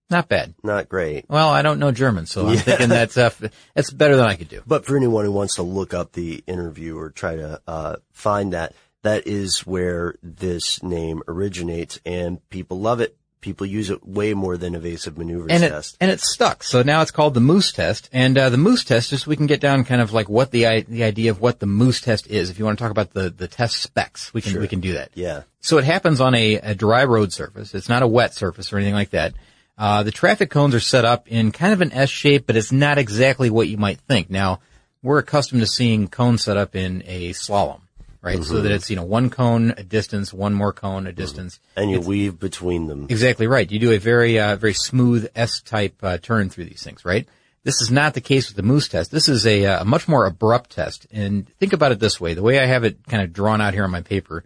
Not 0.10 0.28
bad. 0.28 0.56
Not 0.64 0.90
great. 0.90 1.26
Well, 1.30 1.50
I 1.50 1.62
don't 1.62 1.80
know 1.80 1.92
German, 1.92 2.26
so 2.26 2.48
I'm 2.48 2.56
Yeah. 2.56 2.60
thinking 2.62 2.90
that's 2.90 3.18
uh, 3.18 3.30
that's 3.76 3.92
better 3.92 4.18
than 4.18 4.26
I 4.26 4.36
could 4.36 4.50
do. 4.50 4.62
But 4.68 4.86
for 4.86 4.98
anyone 4.98 5.24
who 5.24 5.32
wants 5.32 5.56
to 5.56 5.64
look 5.64 5.94
up 5.94 6.12
the 6.12 6.44
interview 6.48 6.98
or 6.98 7.12
try 7.12 7.38
to 7.38 7.62
uh, 7.66 7.96
find 8.12 8.52
that, 8.52 8.74
that 9.04 9.28
is 9.28 9.60
where 9.62 10.16
this 10.22 10.82
name 10.84 11.22
originates, 11.28 12.00
and 12.06 12.48
people 12.50 12.80
love 12.80 13.02
it. 13.02 13.18
People 13.42 13.66
use 13.66 13.90
it 13.90 14.06
way 14.06 14.36
more 14.36 14.56
than 14.56 14.76
evasive 14.76 15.18
maneuvers 15.18 15.48
and 15.50 15.64
it 15.64 15.70
test. 15.70 15.98
and 16.00 16.12
it's 16.12 16.32
stuck. 16.32 16.62
So 16.62 16.84
now 16.84 17.02
it's 17.02 17.10
called 17.10 17.34
the 17.34 17.40
Moose 17.40 17.72
test, 17.72 18.08
and 18.14 18.38
uh, 18.38 18.52
the 18.52 18.58
Moose 18.58 18.84
test, 18.84 19.10
just 19.10 19.24
so 19.24 19.30
we 19.30 19.36
can 19.36 19.48
get 19.48 19.60
down 19.60 19.84
kind 19.84 20.00
of 20.00 20.14
like 20.14 20.30
what 20.30 20.52
the 20.52 20.86
the 20.88 21.04
idea 21.04 21.32
of 21.32 21.42
what 21.42 21.60
the 21.60 21.66
Moose 21.66 22.02
test 22.02 22.28
is. 22.28 22.52
If 22.52 22.60
you 22.60 22.66
want 22.66 22.78
to 22.78 22.84
talk 22.84 22.92
about 22.92 23.14
the 23.14 23.32
the 23.32 23.48
test 23.48 23.78
specs, 23.78 24.32
we 24.32 24.42
can 24.42 24.60
we 24.60 24.68
can 24.68 24.80
do 24.80 24.94
that. 24.94 25.10
yeah. 25.16 25.44
So 25.60 25.78
it 25.80 25.84
happens 25.84 26.22
on 26.22 26.34
a, 26.36 26.56
a 26.56 26.76
dry 26.76 27.04
road 27.04 27.34
surface. 27.34 27.74
It's 27.74 27.90
not 27.90 28.04
a 28.04 28.08
wet 28.08 28.34
surface 28.36 28.72
or 28.72 28.78
anything 28.78 28.96
like 28.96 29.12
that. 29.12 29.34
Uh, 29.78 30.04
the 30.04 30.12
traffic 30.12 30.52
cones 30.52 30.76
are 30.76 30.80
set 30.80 31.06
up 31.06 31.28
in 31.28 31.52
kind 31.52 31.74
of 31.74 31.82
an 31.82 31.92
S 31.94 32.10
shape, 32.10 32.46
but 32.46 32.56
it's 32.56 32.72
not 32.72 33.00
exactly 33.00 33.50
what 33.50 33.68
you 33.68 33.78
might 33.78 34.00
think. 34.02 34.30
Now, 34.30 34.60
we're 35.02 35.18
accustomed 35.18 35.62
to 35.62 35.68
seeing 35.68 36.08
cones 36.08 36.44
set 36.44 36.58
up 36.58 36.76
in 36.76 37.02
a 37.08 37.32
slalom, 37.32 37.82
right? 38.22 38.44
So 38.44 38.62
that 38.62 38.72
it's, 38.72 38.90
you 38.90 38.96
know, 38.96 39.04
one 39.04 39.30
cone, 39.30 39.72
a 39.78 39.84
distance, 39.84 40.34
one 40.34 40.54
more 40.54 40.74
cone, 40.74 41.08
a 41.08 41.12
distance. 41.12 41.60
And 41.76 41.90
you 41.90 42.00
weave 42.00 42.40
between 42.40 42.88
them. 42.88 43.08
Exactly 43.10 43.48
right. 43.48 43.70
You 43.70 43.80
do 43.80 43.92
a 43.92 43.98
very, 43.98 44.40
uh, 44.40 44.56
very 44.56 44.74
smooth 44.74 45.30
S-type 45.36 45.96
uh, 46.04 46.18
turn 46.18 46.50
through 46.50 46.66
these 46.66 46.84
things, 46.84 47.04
right? 47.04 47.28
This 47.64 47.82
is 47.82 47.92
not 47.92 48.14
the 48.14 48.22
case 48.22 48.48
with 48.48 48.58
the 48.58 48.64
moose 48.64 48.88
test. 48.88 49.12
This 49.12 49.30
is 49.30 49.46
a, 49.46 49.66
uh, 49.66 49.82
a 49.82 49.86
much 49.86 50.08
more 50.08 50.26
abrupt 50.26 50.72
test. 50.72 51.06
And 51.12 51.48
think 51.58 51.74
about 51.74 51.92
it 51.92 52.00
this 52.00 52.20
way: 52.20 52.34
the 52.34 52.42
way 52.42 52.60
I 52.60 52.66
have 52.66 52.84
it 52.84 53.06
kind 53.08 53.22
of 53.22 53.34
drawn 53.34 53.62
out 53.62 53.74
here 53.74 53.84
on 53.84 53.92
my 53.92 54.02
paper 54.02 54.44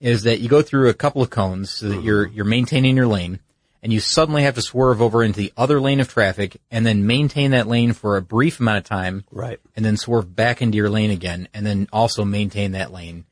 is 0.00 0.22
that 0.22 0.40
you 0.40 0.48
go 0.48 0.62
through 0.62 0.88
a 0.88 0.94
couple 0.94 1.22
of 1.22 1.30
cones 1.30 1.70
so 1.70 1.90
that 1.90 2.02
you're 2.02 2.26
you're 2.26 2.44
maintaining 2.46 2.96
your 2.96 3.06
lane, 3.06 3.40
and 3.84 3.92
you 3.92 4.00
suddenly 4.00 4.42
have 4.42 4.54
to 4.56 4.62
swerve 4.62 5.00
over 5.00 5.22
into 5.22 5.38
the 5.38 5.52
other 5.56 5.80
lane 5.80 6.00
of 6.00 6.08
traffic, 6.08 6.56
and 6.70 6.84
then 6.84 7.06
maintain 7.06 7.52
that 7.52 7.68
lane 7.68 7.92
for 7.92 8.16
a 8.16 8.22
brief 8.22 8.58
amount 8.58 8.78
of 8.78 8.84
time, 8.84 9.24
Right. 9.30 9.60
and 9.76 9.84
then 9.84 9.96
swerve 9.96 10.34
back 10.34 10.60
into 10.60 10.76
your 10.76 10.90
lane 10.90 11.10
again, 11.12 11.46
and 11.54 11.64
then 11.64 11.86
also 11.92 12.24
maintain 12.24 12.72
that 12.72 12.92
lane 12.92 13.26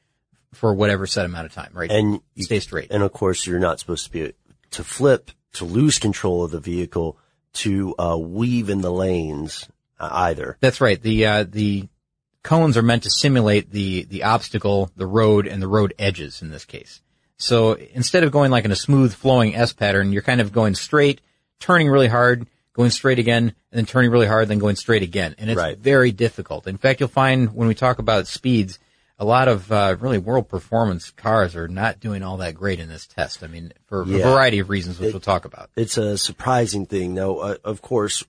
for 0.52 0.73
whatever 0.75 1.06
set 1.06 1.25
amount 1.26 1.47
of 1.47 1.52
time, 1.52 1.71
right? 1.73 1.90
And 1.90 2.21
you- 2.35 2.44
stay 2.44 2.61
straight. 2.61 2.90
And 2.92 3.02
of 3.02 3.12
course, 3.12 3.47
you're 3.47 3.59
not 3.59 3.80
supposed 3.80 4.04
to 4.04 4.11
be 4.12 4.32
to 4.71 4.85
flip, 4.85 5.30
to 5.54 5.64
lose 5.64 5.99
control 5.99 6.44
of 6.44 6.50
the 6.50 6.61
vehicle, 6.61 7.18
to 7.54 7.94
uh, 7.99 8.16
weave 8.18 8.71
in 8.71 8.80
the 8.80 8.92
lanes 8.92 9.68
uh, 9.99 10.09
either. 10.12 10.56
That's 10.61 10.80
right. 10.80 11.00
The 11.00 11.26
uh, 11.26 11.44
the 11.49 11.88
cones 12.42 12.76
are 12.78 12.82
meant 12.82 13.02
to 13.02 13.11
simulate 13.11 13.71
the 13.71 14.04
the 14.04 14.23
obstacle, 14.25 14.90
the 14.97 15.06
road, 15.06 15.47
and 15.47 15.62
the 15.62 15.68
road 15.68 15.92
edges 15.99 16.40
in 16.40 16.50
this 16.50 16.64
case. 16.64 17.01
So 17.42 17.72
instead 17.72 18.22
of 18.22 18.30
going 18.30 18.52
like 18.52 18.64
in 18.64 18.70
a 18.70 18.76
smooth 18.76 19.12
flowing 19.12 19.56
S 19.56 19.72
pattern, 19.72 20.12
you're 20.12 20.22
kind 20.22 20.40
of 20.40 20.52
going 20.52 20.76
straight, 20.76 21.20
turning 21.58 21.88
really 21.88 22.06
hard, 22.06 22.46
going 22.72 22.90
straight 22.90 23.18
again, 23.18 23.42
and 23.49 23.54
then 23.78 23.84
turning 23.84 24.12
really 24.12 24.28
hard, 24.28 24.46
then 24.46 24.58
going 24.61 24.76
straight 24.76 25.02
again. 25.02 25.34
And 25.38 25.50
it's 25.50 25.58
Right. 25.58 25.76
very 25.76 26.12
difficult. 26.12 26.68
In 26.68 26.78
fact, 26.78 27.00
you'll 27.00 27.08
find 27.08 27.52
when 27.52 27.66
we 27.66 27.75
talk 27.75 27.99
about 27.99 28.28
speeds, 28.28 28.78
a 29.18 29.25
lot 29.25 29.49
of 29.49 29.72
uh, 29.72 29.96
really 29.99 30.18
world 30.18 30.49
performance 30.49 31.11
cars 31.11 31.56
are 31.56 31.66
not 31.66 31.99
doing 31.99 32.22
all 32.22 32.37
that 32.37 32.54
great 32.54 32.78
in 32.78 32.88
this 32.88 33.08
test. 33.08 33.42
I 33.42 33.49
mean, 33.49 33.72
for 33.87 34.04
Yeah. 34.06 34.18
a 34.18 34.32
variety 34.32 34.61
of 34.61 34.70
reasons, 34.70 35.00
which 35.00 35.12
we'll 35.12 35.20
talk 35.20 35.44
about. 35.44 35.68
It's 35.75 35.96
a 35.96 36.16
surprising 36.16 36.87
thing. 36.87 37.12
Now, 37.12 37.38
uh, 37.38 37.56
of 37.64 37.82
course, 37.82 38.22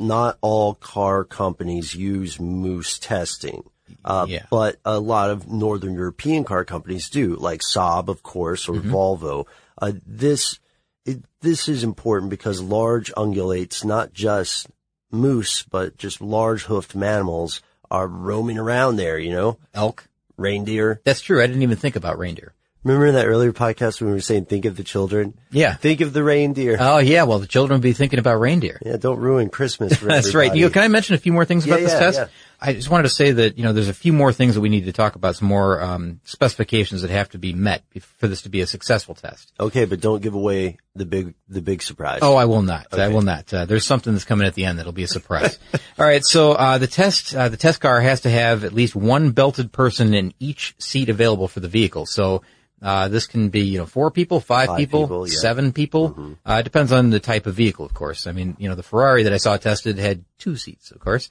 not 0.00 0.38
all 0.40 0.74
car 0.74 1.22
companies 1.22 1.94
use 1.94 2.40
moose 2.40 2.98
testing. 2.98 3.70
Uh, 4.04 4.26
Yeah. 4.28 4.46
but 4.50 4.76
a 4.84 4.98
lot 4.98 5.30
of 5.30 5.48
Northern 5.50 5.94
European 5.94 6.44
car 6.44 6.64
companies 6.64 7.08
do, 7.10 7.36
like 7.36 7.60
Saab, 7.62 8.08
of 8.08 8.22
course, 8.22 8.68
or 8.68 8.74
Volvo. 8.74 9.46
Uh, 9.80 9.92
this, 10.06 10.58
it, 11.04 11.22
this 11.40 11.68
is 11.68 11.82
important 11.84 12.30
because 12.30 12.60
large 12.60 13.12
ungulates, 13.14 13.84
not 13.84 14.12
just 14.12 14.66
moose, 15.10 15.62
but 15.62 15.96
just 15.96 16.20
large 16.20 16.64
hoofed 16.64 16.94
mammals 16.94 17.62
are 17.90 18.06
roaming 18.06 18.58
around 18.58 18.96
there, 18.96 19.18
you 19.18 19.30
know? 19.32 19.58
Elk. 19.74 20.06
Reindeer. 20.36 21.00
That's 21.04 21.20
true. 21.20 21.42
I 21.42 21.46
didn't 21.46 21.62
even 21.62 21.76
think 21.76 21.96
about 21.96 22.18
reindeer. 22.18 22.54
Remember 22.82 23.04
in 23.06 23.14
that 23.14 23.26
earlier 23.26 23.52
podcast 23.52 24.00
when 24.00 24.08
we 24.08 24.14
were 24.14 24.20
saying 24.22 24.46
think 24.46 24.64
of 24.64 24.74
the 24.74 24.82
children? 24.84 25.34
Yeah. 25.50 25.74
Think 25.74 26.00
of 26.00 26.14
the 26.14 26.22
reindeer. 26.24 26.78
Oh 26.80 26.96
yeah, 26.96 27.24
well 27.24 27.38
the 27.38 27.46
children 27.46 27.76
would 27.76 27.82
be 27.82 27.92
thinking 27.92 28.18
about 28.18 28.40
reindeer. 28.40 28.80
yeah, 28.82 28.96
don't 28.96 29.18
ruin 29.18 29.50
Christmas 29.50 29.98
That's 30.00 30.34
right. 30.34 30.54
You, 30.54 30.70
can 30.70 30.82
I 30.82 30.88
mention 30.88 31.14
a 31.14 31.18
few 31.18 31.32
more 31.34 31.44
things 31.44 31.66
Yeah, 31.66 31.74
about 31.74 31.82
this 31.82 31.92
yeah, 31.92 31.98
test? 31.98 32.18
yeah. 32.20 32.26
I 32.62 32.74
just 32.74 32.90
wanted 32.90 33.04
to 33.04 33.10
say 33.10 33.32
that 33.32 33.56
you 33.56 33.64
know 33.64 33.72
there's 33.72 33.88
a 33.88 33.94
few 33.94 34.12
more 34.12 34.32
things 34.32 34.54
that 34.54 34.60
we 34.60 34.68
need 34.68 34.84
to 34.84 34.92
talk 34.92 35.14
about, 35.14 35.36
some 35.36 35.48
more 35.48 35.80
um, 35.80 36.20
specifications 36.24 37.02
that 37.02 37.10
have 37.10 37.30
to 37.30 37.38
be 37.38 37.54
met 37.54 37.82
for 38.00 38.28
this 38.28 38.42
to 38.42 38.50
be 38.50 38.60
a 38.60 38.66
successful 38.66 39.14
test. 39.14 39.52
Okay, 39.58 39.86
but 39.86 40.00
don't 40.00 40.22
give 40.22 40.34
away 40.34 40.76
the 40.94 41.06
big 41.06 41.34
the 41.48 41.62
big 41.62 41.82
surprise. 41.82 42.20
Oh, 42.22 42.36
I 42.36 42.44
will 42.44 42.62
not. 42.62 42.86
I 42.92 43.08
will 43.08 43.22
not. 43.22 43.52
Uh, 43.52 43.64
there's 43.64 43.86
something 43.86 44.12
that's 44.12 44.26
coming 44.26 44.46
at 44.46 44.54
the 44.54 44.66
end 44.66 44.78
that'll 44.78 44.92
be 44.92 45.04
a 45.04 45.08
surprise. 45.08 45.58
All 45.98 46.06
right. 46.06 46.24
So 46.24 46.52
uh, 46.52 46.78
the 46.78 46.86
test 46.86 47.34
uh, 47.34 47.48
the 47.48 47.56
test 47.56 47.80
car 47.80 48.00
has 48.00 48.22
to 48.22 48.30
have 48.30 48.64
at 48.64 48.74
least 48.74 48.94
one 48.94 49.30
belted 49.30 49.72
person 49.72 50.12
in 50.12 50.34
each 50.38 50.74
seat 50.78 51.08
available 51.08 51.48
for 51.48 51.60
the 51.60 51.68
vehicle. 51.68 52.06
So. 52.06 52.42
Uh, 52.82 53.08
this 53.08 53.26
can 53.26 53.50
be, 53.50 53.60
you 53.60 53.76
know, 53.78 53.84
four 53.84 54.10
people, 54.10 54.40
five, 54.40 54.68
Five 54.68 54.78
people, 54.78 55.02
people, 55.02 55.26
yeah. 55.26 55.32
Mm-hmm. 55.32 55.40
seven 55.40 55.72
people. 55.74 56.36
Uh, 56.46 56.60
it 56.60 56.62
depends 56.62 56.92
on 56.92 57.10
the 57.10 57.20
type 57.20 57.44
of 57.44 57.54
vehicle, 57.54 57.84
of 57.84 57.92
course. 57.92 58.26
I 58.26 58.32
mean, 58.32 58.56
you 58.58 58.70
know, 58.70 58.74
the 58.74 58.82
Ferrari 58.82 59.24
that 59.24 59.34
I 59.34 59.36
saw 59.36 59.58
tested 59.58 59.98
had 59.98 60.24
two 60.38 60.56
seats, 60.56 60.90
of 60.90 60.98
course. 60.98 61.28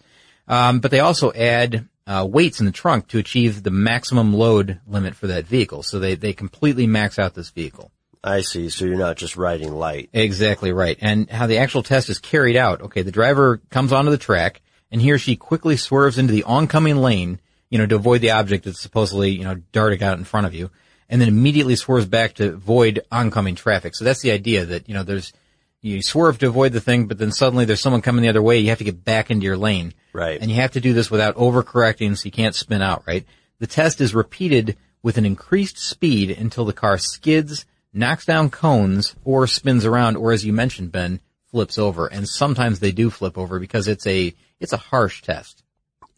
Um, 0.50 0.80
but 0.80 0.92
they 0.92 1.00
also 1.00 1.32
add 1.32 1.88
uh, 2.08 2.28
weights 2.30 2.60
in 2.60 2.66
the 2.66 2.72
trunk 2.72 3.08
to 3.10 3.20
achieve 3.20 3.62
the 3.62 3.72
maximum 3.72 4.34
load 4.34 4.80
limit 4.88 5.16
for 5.16 5.28
that 5.28 5.46
vehicle. 5.46 5.84
So 5.84 6.00
they, 6.00 6.16
they 6.16 6.34
completely 6.34 6.88
max 6.88 7.20
out 7.20 7.36
this 7.36 7.52
vehicle. 7.52 7.92
I 8.24 8.42
see. 8.42 8.70
So 8.70 8.86
you're 8.86 8.98
not 8.98 9.16
just 9.16 9.38
riding 9.38 9.72
light. 9.72 10.10
Exactly 10.12 10.74
right. 10.74 10.98
And 11.00 11.30
how 11.30 11.46
the 11.46 11.60
actual 11.60 11.84
test 11.84 12.10
is 12.10 12.18
carried 12.18 12.56
out. 12.56 12.82
Okay, 12.82 13.04
the 13.04 13.12
driver 13.12 13.62
comes 13.70 13.94
onto 13.94 14.12
the 14.12 14.18
track 14.18 14.62
and 14.92 15.02
he 15.02 15.12
or 15.12 15.20
she 15.20 15.36
quickly 15.36 15.78
swerves 15.78 16.18
into 16.18 16.34
the 16.34 16.44
oncoming 16.44 16.98
lane, 16.98 17.40
you 17.70 17.78
know, 17.78 17.86
to 17.86 17.96
avoid 17.96 18.22
the 18.22 18.32
object 18.32 18.66
that's 18.66 18.82
supposedly, 18.82 19.30
you 19.30 19.44
know, 19.44 19.62
darting 19.72 20.02
out 20.02 20.18
in 20.18 20.24
front 20.24 20.48
of 20.48 20.56
you 20.56 20.72
and 21.10 21.22
then 21.22 21.28
immediately 21.28 21.76
swerves 21.76 22.08
back 22.08 22.34
to 22.36 22.54
avoid 22.54 23.02
oncoming 23.12 23.56
traffic. 23.56 23.96
So 23.96 24.04
that's 24.04 24.22
the 24.22 24.32
idea 24.32 24.66
that, 24.66 24.90
you 24.90 24.96
know, 24.96 25.04
there's, 25.04 25.32
you 25.82 26.02
swerve 26.02 26.40
to 26.40 26.48
avoid 26.48 26.74
the 26.74 26.82
thing, 26.82 27.08
but 27.08 27.18
then 27.18 27.32
suddenly 27.32 27.66
there's 27.66 27.82
someone 27.82 28.02
coming 28.02 28.22
the 28.22 28.30
other 28.30 28.42
way. 28.42 28.60
You 28.60 28.70
have 28.70 28.80
to 28.80 28.84
get 28.84 29.04
back 29.04 29.32
into 29.32 29.46
your 29.46 29.58
lane. 29.58 29.94
Right. 30.14 30.40
And 30.40 30.50
you 30.50 30.58
have 30.58 30.72
to 30.72 30.82
do 30.82 30.94
this 30.94 31.10
without 31.10 31.36
overcorrecting 31.36 32.18
so 32.18 32.26
you 32.26 32.32
can't 32.32 32.56
spin 32.56 32.82
out, 32.82 33.04
right? 33.08 33.26
The 33.60 33.68
test 33.68 34.02
is 34.02 34.14
repeated 34.14 34.78
with 35.02 35.18
an 35.18 35.26
increased 35.26 35.78
speed 35.78 36.32
until 36.32 36.66
the 36.66 36.74
car 36.74 36.98
skids, 36.98 37.66
knocks 37.94 38.26
down 38.26 38.50
cones, 38.50 39.16
or 39.24 39.48
spins 39.48 39.86
around, 39.86 40.18
or 40.18 40.32
as 40.32 40.46
you 40.46 40.52
mentioned, 40.52 40.92
Ben, 40.92 41.22
flips 41.50 41.78
over. 41.78 42.08
And 42.08 42.28
sometimes 42.28 42.80
they 42.80 42.92
do 42.92 43.10
flip 43.10 43.38
over 43.38 43.60
because 43.60 43.88
it's 43.88 44.06
a, 44.06 44.34
it's 44.60 44.74
a 44.74 44.78
harsh 44.78 45.22
test. 45.22 45.64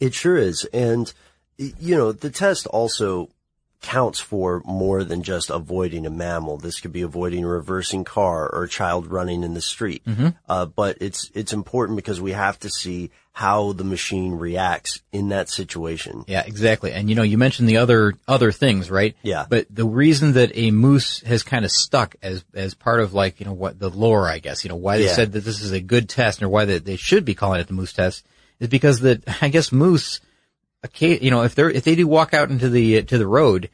It 0.00 0.14
sure 0.14 0.36
is. 0.36 0.64
And, 0.72 1.12
you 1.56 1.96
know, 1.96 2.10
the 2.10 2.30
test 2.30 2.66
also 2.66 3.28
counts 3.82 4.20
for 4.20 4.62
more 4.64 5.04
than 5.04 5.22
just 5.22 5.50
avoiding 5.50 6.06
a 6.06 6.10
mammal. 6.10 6.56
This 6.56 6.80
could 6.80 6.92
be 6.92 7.02
avoiding 7.02 7.44
a 7.44 7.48
reversing 7.48 8.04
car 8.04 8.48
or 8.48 8.64
a 8.64 8.68
child 8.68 9.06
running 9.08 9.42
in 9.42 9.54
the 9.54 9.60
street. 9.60 10.02
Mm-hmm. 10.06 10.28
Uh, 10.48 10.66
but 10.66 10.96
it's, 11.00 11.30
it's 11.34 11.52
important 11.52 11.96
because 11.96 12.20
we 12.20 12.32
have 12.32 12.58
to 12.60 12.70
see 12.70 13.10
how 13.34 13.72
the 13.72 13.84
machine 13.84 14.32
reacts 14.34 15.00
in 15.10 15.30
that 15.30 15.48
situation. 15.48 16.24
Yeah, 16.26 16.42
exactly. 16.46 16.92
And 16.92 17.08
you 17.08 17.16
know, 17.16 17.22
you 17.22 17.38
mentioned 17.38 17.66
the 17.68 17.78
other 17.78 18.12
other 18.28 18.52
things, 18.52 18.90
right? 18.90 19.16
Yeah. 19.22 19.46
But 19.48 19.66
the 19.70 19.86
reason 19.86 20.34
that 20.34 20.50
a 20.54 20.70
moose 20.70 21.20
has 21.20 21.42
kind 21.42 21.64
of 21.64 21.70
stuck 21.70 22.14
as 22.22 22.44
as 22.52 22.74
part 22.74 23.00
of 23.00 23.14
like 23.14 23.40
you 23.40 23.46
know 23.46 23.54
what 23.54 23.78
the 23.78 23.88
lore, 23.88 24.28
I 24.28 24.38
guess, 24.38 24.64
you 24.64 24.68
know, 24.68 24.76
why 24.76 24.98
they 24.98 25.06
Yeah. 25.06 25.14
said 25.14 25.32
that 25.32 25.44
this 25.44 25.62
is 25.62 25.72
a 25.72 25.80
good 25.80 26.10
test 26.10 26.42
or 26.42 26.48
why 26.50 26.66
they, 26.66 26.78
they 26.78 26.96
should 26.96 27.24
be 27.24 27.34
calling 27.34 27.60
it 27.60 27.68
the 27.68 27.72
moose 27.72 27.94
test 27.94 28.22
is 28.60 28.68
because 28.68 29.00
that 29.00 29.22
I 29.42 29.48
guess 29.48 29.72
moose, 29.72 30.20
you 30.98 31.30
know, 31.30 31.42
if 31.42 31.54
they're 31.54 31.70
if 31.70 31.84
they 31.84 31.94
do 31.94 32.06
walk 32.06 32.34
out 32.34 32.50
into 32.50 32.68
the 32.68 33.02
to 33.02 33.18
the 33.18 33.26
road. 33.26 33.70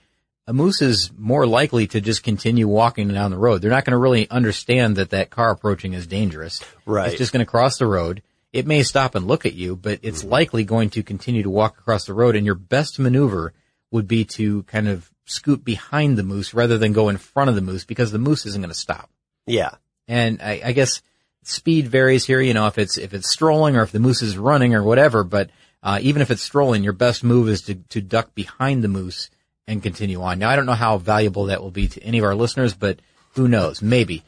A 0.47 0.53
moose 0.55 0.81
is 0.81 1.11
more 1.15 1.47
likely 1.47 1.87
to 1.89 2.01
just 2.01 2.23
continue 2.23 2.67
walking 2.67 3.09
down 3.09 3.31
the 3.31 3.37
road. 3.37 3.61
They're 3.61 3.71
not 3.71 3.85
going 3.85 3.93
to 3.93 3.99
really 3.99 4.31
understand 4.31 4.97
that 4.97 5.11
that 5.11 5.29
car 5.29 5.51
approaching 5.51 5.93
is 5.93 6.07
dangerous. 6.07 6.65
Right. 6.87 7.09
It's 7.09 7.19
just 7.19 7.35
going 7.35 7.45
to 7.45 7.51
cross 7.51 7.77
the 7.77 7.87
road. 7.87 8.23
It 8.51 8.67
may 8.67 8.83
stop 8.83 9.15
and 9.15 9.27
look 9.27 9.45
at 9.45 9.53
you, 9.53 9.77
but 9.77 10.01
it's 10.01 10.23
mm-hmm. 10.23 10.31
likely 10.31 10.65
going 10.65 10.89
to 10.91 11.03
continue 11.03 11.43
to 11.43 11.51
walk 11.51 11.79
across 11.79 12.07
the 12.07 12.15
road. 12.15 12.35
And 12.35 12.47
your 12.47 12.55
best 12.55 12.99
maneuver 12.99 13.53
would 13.91 14.09
be 14.09 14.25
to 14.25 14.63
kind 14.63 14.89
of 14.89 15.11
scoot 15.27 15.65
behind 15.65 16.17
the 16.17 16.23
moose 16.23 16.55
rather 16.55 16.79
than 16.79 16.95
go 16.95 17.11
in 17.11 17.19
front 17.19 17.51
of 17.51 17.55
the 17.55 17.61
moose 17.61 17.85
because 17.85 18.11
the 18.11 18.19
moose 18.19 18.47
isn't 18.47 18.63
going 18.63 18.71
to 18.71 18.75
stop. 18.75 19.11
Yeah. 19.47 19.73
And 20.07 20.41
I, 20.41 20.63
I 20.65 20.73
guess 20.73 21.03
speed 21.43 21.89
varies 21.89 22.25
here. 22.25 22.41
You 22.41 22.55
know, 22.55 22.67
if 22.67 22.79
it's 22.79 22.97
if 22.97 23.13
it's 23.13 23.31
strolling 23.31 23.77
or 23.77 23.83
if 23.83 23.93
the 23.93 24.01
moose 24.01 24.23
is 24.23 24.39
running 24.39 24.75
or 24.75 24.83
whatever. 24.83 25.25
But 25.25 25.51
uh, 25.83 25.99
even 26.03 26.23
if 26.23 26.31
it's 26.31 26.43
strolling, 26.43 26.83
your 26.83 26.93
best 26.93 27.23
move 27.23 27.49
is 27.49 27.63
to 27.63 27.75
to 27.91 28.01
duck 28.01 28.35
behind 28.35 28.83
the 28.83 28.89
moose 28.89 29.31
and 29.67 29.83
continue 29.83 30.23
on. 30.23 30.39
Now, 30.39 30.49
I 30.51 30.57
don't 30.57 30.67
know 30.67 30.73
how 30.73 30.99
valuable 30.99 31.47
that 31.47 31.63
will 31.63 31.71
be 31.71 31.89
to 31.89 32.03
any 32.03 32.19
of 32.19 32.25
our 32.25 32.35
listeners, 32.35 32.75
but 32.75 33.01
who 33.35 33.47
knows? 33.47 33.83
Maybe. 33.83 34.23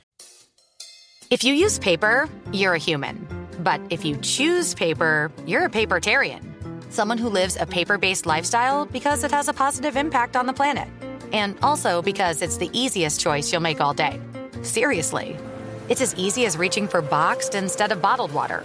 If 1.31 1.45
you 1.45 1.55
use 1.55 1.79
paper, 1.79 2.29
you're 2.53 2.75
a 2.75 2.79
human. 2.79 3.27
But 3.61 3.81
if 3.91 4.05
you 4.05 4.17
choose 4.17 4.75
paper, 4.75 5.31
you're 5.47 5.65
a 5.65 5.71
papertarian. 5.71 6.43
Someone 6.93 7.19
who 7.19 7.29
lives 7.29 7.57
a 7.57 7.67
paper 7.67 7.99
based 7.99 8.27
lifestyle 8.27 8.85
because 8.85 9.25
it 9.25 9.31
has 9.31 9.49
a 9.49 9.53
positive 9.53 9.97
impact 9.97 10.37
on 10.37 10.47
the 10.47 10.53
planet. 10.53 10.89
And 11.33 11.57
also 11.63 12.03
because 12.03 12.43
it's 12.43 12.57
the 12.57 12.71
easiest 12.73 13.21
choice 13.21 13.53
you'll 13.53 13.61
make 13.63 13.81
all 13.81 13.95
day. 13.95 14.21
Seriously. 14.63 15.37
It's 15.89 16.01
as 16.01 16.15
easy 16.17 16.47
as 16.47 16.57
reaching 16.57 16.89
for 16.89 17.01
boxed 17.01 17.55
instead 17.55 17.93
of 17.93 18.03
bottled 18.03 18.33
water. 18.33 18.65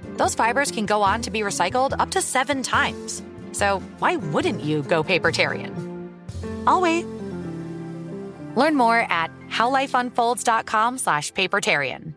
those 0.21 0.35
fibers 0.35 0.69
can 0.69 0.85
go 0.85 1.01
on 1.01 1.23
to 1.23 1.31
be 1.31 1.39
recycled 1.39 1.99
up 1.99 2.11
to 2.11 2.21
seven 2.21 2.61
times. 2.61 3.23
So 3.53 3.79
why 3.97 4.17
wouldn't 4.17 4.61
you 4.61 4.83
go 4.83 5.03
papertarian? 5.03 5.73
I'll 6.67 6.79
wait. 6.79 7.05
Learn 8.55 8.75
more 8.75 8.99
at 9.09 9.31
howlifeunfolds.com 9.49 10.99
slash 10.99 11.33
papertarian. 11.33 12.13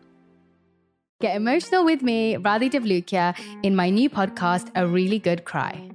Get 1.19 1.35
emotional 1.35 1.83
with 1.83 2.03
me, 2.03 2.35
Radhi 2.35 2.69
Devlukia, 2.69 3.35
in 3.63 3.75
my 3.75 3.89
new 3.89 4.09
podcast, 4.09 4.69
A 4.75 4.85
Really 4.85 5.17
Good 5.17 5.45
Cry. 5.45 5.94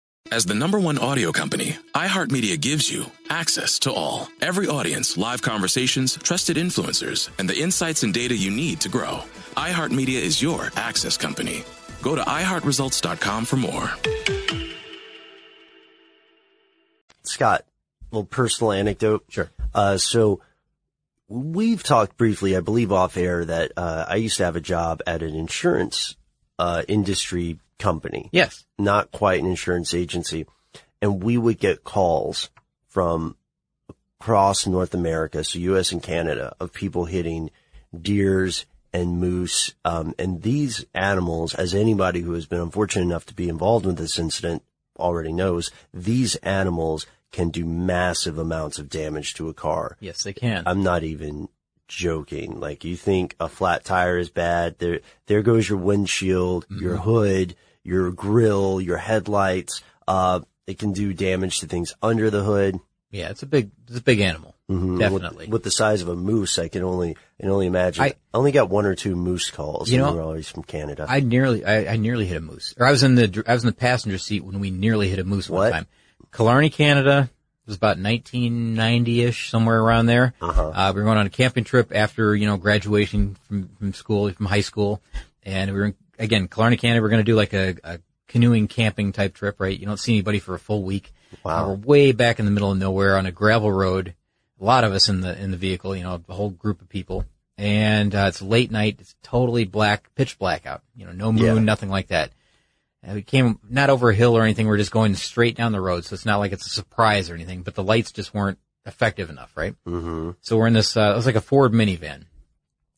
As 0.31 0.45
the 0.45 0.55
number 0.55 0.79
one 0.79 0.97
audio 0.97 1.33
company, 1.33 1.75
iHeartMedia 1.93 2.57
gives 2.57 2.89
you 2.89 3.11
access 3.29 3.77
to 3.79 3.91
all. 3.91 4.29
Every 4.39 4.65
audience, 4.65 5.17
live 5.17 5.41
conversations, 5.41 6.15
trusted 6.15 6.55
influencers, 6.55 7.29
and 7.37 7.49
the 7.49 7.59
insights 7.59 8.03
and 8.03 8.13
data 8.13 8.33
you 8.33 8.49
need 8.49 8.79
to 8.79 8.87
grow. 8.87 9.23
iHeartMedia 9.57 10.21
is 10.21 10.41
your 10.41 10.71
access 10.77 11.17
company. 11.17 11.65
Go 12.01 12.15
to 12.15 12.21
iHeartResults.com 12.21 13.43
for 13.43 13.57
more. 13.57 13.91
Scott, 17.23 17.65
a 18.09 18.15
little 18.15 18.25
personal 18.25 18.71
anecdote. 18.71 19.25
Sure. 19.27 19.51
Uh, 19.73 19.97
so 19.97 20.39
we've 21.27 21.83
talked 21.83 22.15
briefly, 22.15 22.55
I 22.55 22.61
believe 22.61 22.93
off 22.93 23.17
air 23.17 23.43
that, 23.43 23.73
uh, 23.75 24.05
I 24.07 24.15
used 24.15 24.37
to 24.37 24.45
have 24.45 24.55
a 24.55 24.61
job 24.61 25.01
at 25.05 25.23
an 25.23 25.35
insurance, 25.35 26.15
uh, 26.57 26.83
industry 26.87 27.59
company. 27.81 28.29
Yes. 28.31 28.63
Not 28.77 29.11
quite 29.11 29.41
an 29.41 29.47
insurance 29.47 29.93
agency. 29.93 30.45
And 31.01 31.21
we 31.23 31.37
would 31.37 31.59
get 31.59 31.83
calls 31.83 32.49
from 32.87 33.35
across 34.19 34.67
North 34.67 34.93
America, 34.93 35.43
so 35.43 35.57
U.S. 35.59 35.91
and 35.91 36.01
Canada, 36.01 36.55
of 36.59 36.71
people 36.71 37.05
hitting 37.05 37.49
deers 37.99 38.65
and 38.93 39.19
moose. 39.19 39.73
Um, 39.83 40.13
and 40.19 40.43
these 40.43 40.85
animals, 40.93 41.55
as 41.55 41.73
anybody 41.73 42.21
who 42.21 42.33
has 42.33 42.45
been 42.45 42.61
unfortunate 42.61 43.05
enough 43.05 43.25
to 43.27 43.33
be 43.33 43.49
involved 43.49 43.85
with 43.85 43.97
this 43.97 44.19
incident 44.19 44.63
already 44.99 45.33
knows, 45.33 45.71
these 45.93 46.35
animals 46.37 47.07
can 47.31 47.49
do 47.49 47.65
massive 47.65 48.37
amounts 48.37 48.77
of 48.77 48.89
damage 48.89 49.33
to 49.35 49.49
a 49.49 49.53
car. 49.53 49.97
Yes, 49.99 50.23
they 50.23 50.33
can. 50.33 50.63
I'm 50.67 50.83
not 50.83 51.03
even 51.03 51.49
joking. 51.87 52.59
Like 52.59 52.83
you 52.83 52.95
think 52.95 53.35
a 53.39 53.47
flat 53.47 53.83
tire 53.83 54.17
is 54.17 54.29
bad. 54.29 54.77
There, 54.79 54.99
there 55.25 55.41
goes 55.41 55.67
your 55.67 55.79
windshield, 55.79 56.65
mm-hmm. 56.67 56.83
your 56.83 56.97
hood, 56.97 57.55
your 57.83 58.11
grill, 58.11 58.81
your 58.81 58.97
headlights. 58.97 59.81
Uh, 60.07 60.41
it 60.67 60.79
can 60.79 60.93
do 60.93 61.13
damage 61.13 61.59
to 61.59 61.67
things 61.67 61.93
under 62.01 62.29
the 62.29 62.43
hood. 62.43 62.79
Yeah, 63.11 63.29
it's 63.29 63.43
a 63.43 63.45
big, 63.45 63.71
it's 63.87 63.97
a 63.97 64.01
big 64.01 64.21
animal. 64.21 64.55
Mm-hmm. 64.69 64.99
Definitely. 64.99 65.45
With, 65.45 65.53
with, 65.53 65.63
the 65.63 65.71
size 65.71 66.01
of 66.01 66.07
a 66.07 66.15
moose, 66.15 66.57
I 66.57 66.69
can 66.69 66.83
only, 66.83 67.11
I 67.11 67.43
can 67.43 67.51
only 67.51 67.67
imagine. 67.67 68.03
I, 68.03 68.07
I 68.07 68.15
only 68.33 68.53
got 68.53 68.69
one 68.69 68.85
or 68.85 68.95
two 68.95 69.17
moose 69.17 69.49
calls. 69.49 69.89
You 69.89 69.97
know, 69.97 70.13
we're 70.13 70.23
always 70.23 70.47
from 70.47 70.63
Canada. 70.63 71.05
I 71.09 71.19
nearly, 71.19 71.65
I, 71.65 71.93
I, 71.93 71.95
nearly 71.97 72.25
hit 72.25 72.37
a 72.37 72.41
moose. 72.41 72.73
Or 72.77 72.85
I 72.85 72.91
was 72.91 73.03
in 73.03 73.15
the, 73.15 73.43
I 73.45 73.53
was 73.53 73.63
in 73.63 73.67
the 73.67 73.75
passenger 73.75 74.17
seat 74.17 74.45
when 74.45 74.61
we 74.61 74.71
nearly 74.71 75.09
hit 75.09 75.19
a 75.19 75.25
moose 75.25 75.49
one 75.49 75.71
time. 75.71 75.87
Killarney, 76.31 76.69
Canada. 76.69 77.29
It 77.65 77.67
was 77.67 77.75
about 77.75 77.97
1990-ish, 77.97 79.49
somewhere 79.49 79.79
around 79.79 80.05
there. 80.05 80.33
Uh-huh. 80.41 80.71
Uh, 80.73 80.91
we 80.95 81.01
were 81.01 81.05
going 81.05 81.17
on 81.17 81.27
a 81.27 81.29
camping 81.29 81.63
trip 81.63 81.91
after, 81.93 82.35
you 82.35 82.47
know, 82.47 82.57
graduation 82.57 83.35
from, 83.47 83.69
from 83.77 83.93
school, 83.93 84.31
from 84.31 84.45
high 84.45 84.61
school. 84.61 85.01
And 85.43 85.71
we 85.71 85.77
were, 85.77 85.85
in, 85.85 85.95
again, 86.21 86.47
Killarney, 86.47 86.77
Canada. 86.77 87.01
We're 87.01 87.09
going 87.09 87.25
to 87.25 87.31
do 87.31 87.35
like 87.35 87.53
a, 87.53 87.75
a 87.83 87.99
canoeing 88.27 88.67
camping 88.67 89.11
type 89.11 89.33
trip, 89.33 89.59
right? 89.59 89.77
You 89.77 89.85
don't 89.85 89.99
see 89.99 90.13
anybody 90.13 90.39
for 90.39 90.55
a 90.55 90.59
full 90.59 90.83
week. 90.83 91.11
Wow. 91.43 91.69
we're 91.69 91.75
way 91.75 92.11
back 92.11 92.39
in 92.39 92.45
the 92.45 92.51
middle 92.51 92.71
of 92.71 92.77
nowhere 92.77 93.17
on 93.17 93.25
a 93.25 93.31
gravel 93.31 93.71
road. 93.71 94.15
A 94.59 94.63
lot 94.63 94.83
of 94.83 94.91
us 94.93 95.09
in 95.09 95.21
the, 95.21 95.37
in 95.41 95.51
the 95.51 95.57
vehicle, 95.57 95.95
you 95.95 96.03
know, 96.03 96.21
a 96.27 96.33
whole 96.33 96.49
group 96.49 96.81
of 96.81 96.89
people. 96.89 97.25
And, 97.57 98.13
uh, 98.13 98.25
it's 98.27 98.41
late 98.41 98.71
night. 98.71 98.97
It's 98.99 99.15
totally 99.23 99.65
black, 99.65 100.13
pitch 100.15 100.37
black 100.39 100.65
out. 100.65 100.81
You 100.95 101.05
know, 101.05 101.11
no 101.11 101.31
moon, 101.31 101.43
Yeah. 101.43 101.53
nothing 101.59 101.89
like 101.89 102.07
that. 102.07 102.31
And 103.03 103.15
we 103.15 103.21
came 103.23 103.59
not 103.67 103.89
over 103.89 104.09
a 104.11 104.15
hill 104.15 104.37
or 104.37 104.43
anything. 104.43 104.67
We're 104.67 104.77
just 104.77 104.91
going 104.91 105.15
straight 105.15 105.55
down 105.55 105.71
the 105.71 105.81
road. 105.81 106.05
So 106.05 106.13
it's 106.13 106.25
not 106.25 106.37
like 106.37 106.51
it's 106.51 106.67
a 106.67 106.69
surprise 106.69 107.29
or 107.29 107.33
anything, 107.35 107.63
but 107.63 107.75
the 107.75 107.83
lights 107.83 108.11
just 108.11 108.33
weren't 108.33 108.59
effective 108.85 109.29
enough, 109.29 109.51
right? 109.55 109.75
Mm-hmm. 109.87 110.31
So 110.41 110.57
we're 110.57 110.67
in 110.67 110.73
this, 110.73 110.95
uh, 110.95 111.11
it 111.13 111.15
was 111.15 111.25
like 111.25 111.35
a 111.35 111.41
Ford 111.41 111.71
minivan. 111.71 112.25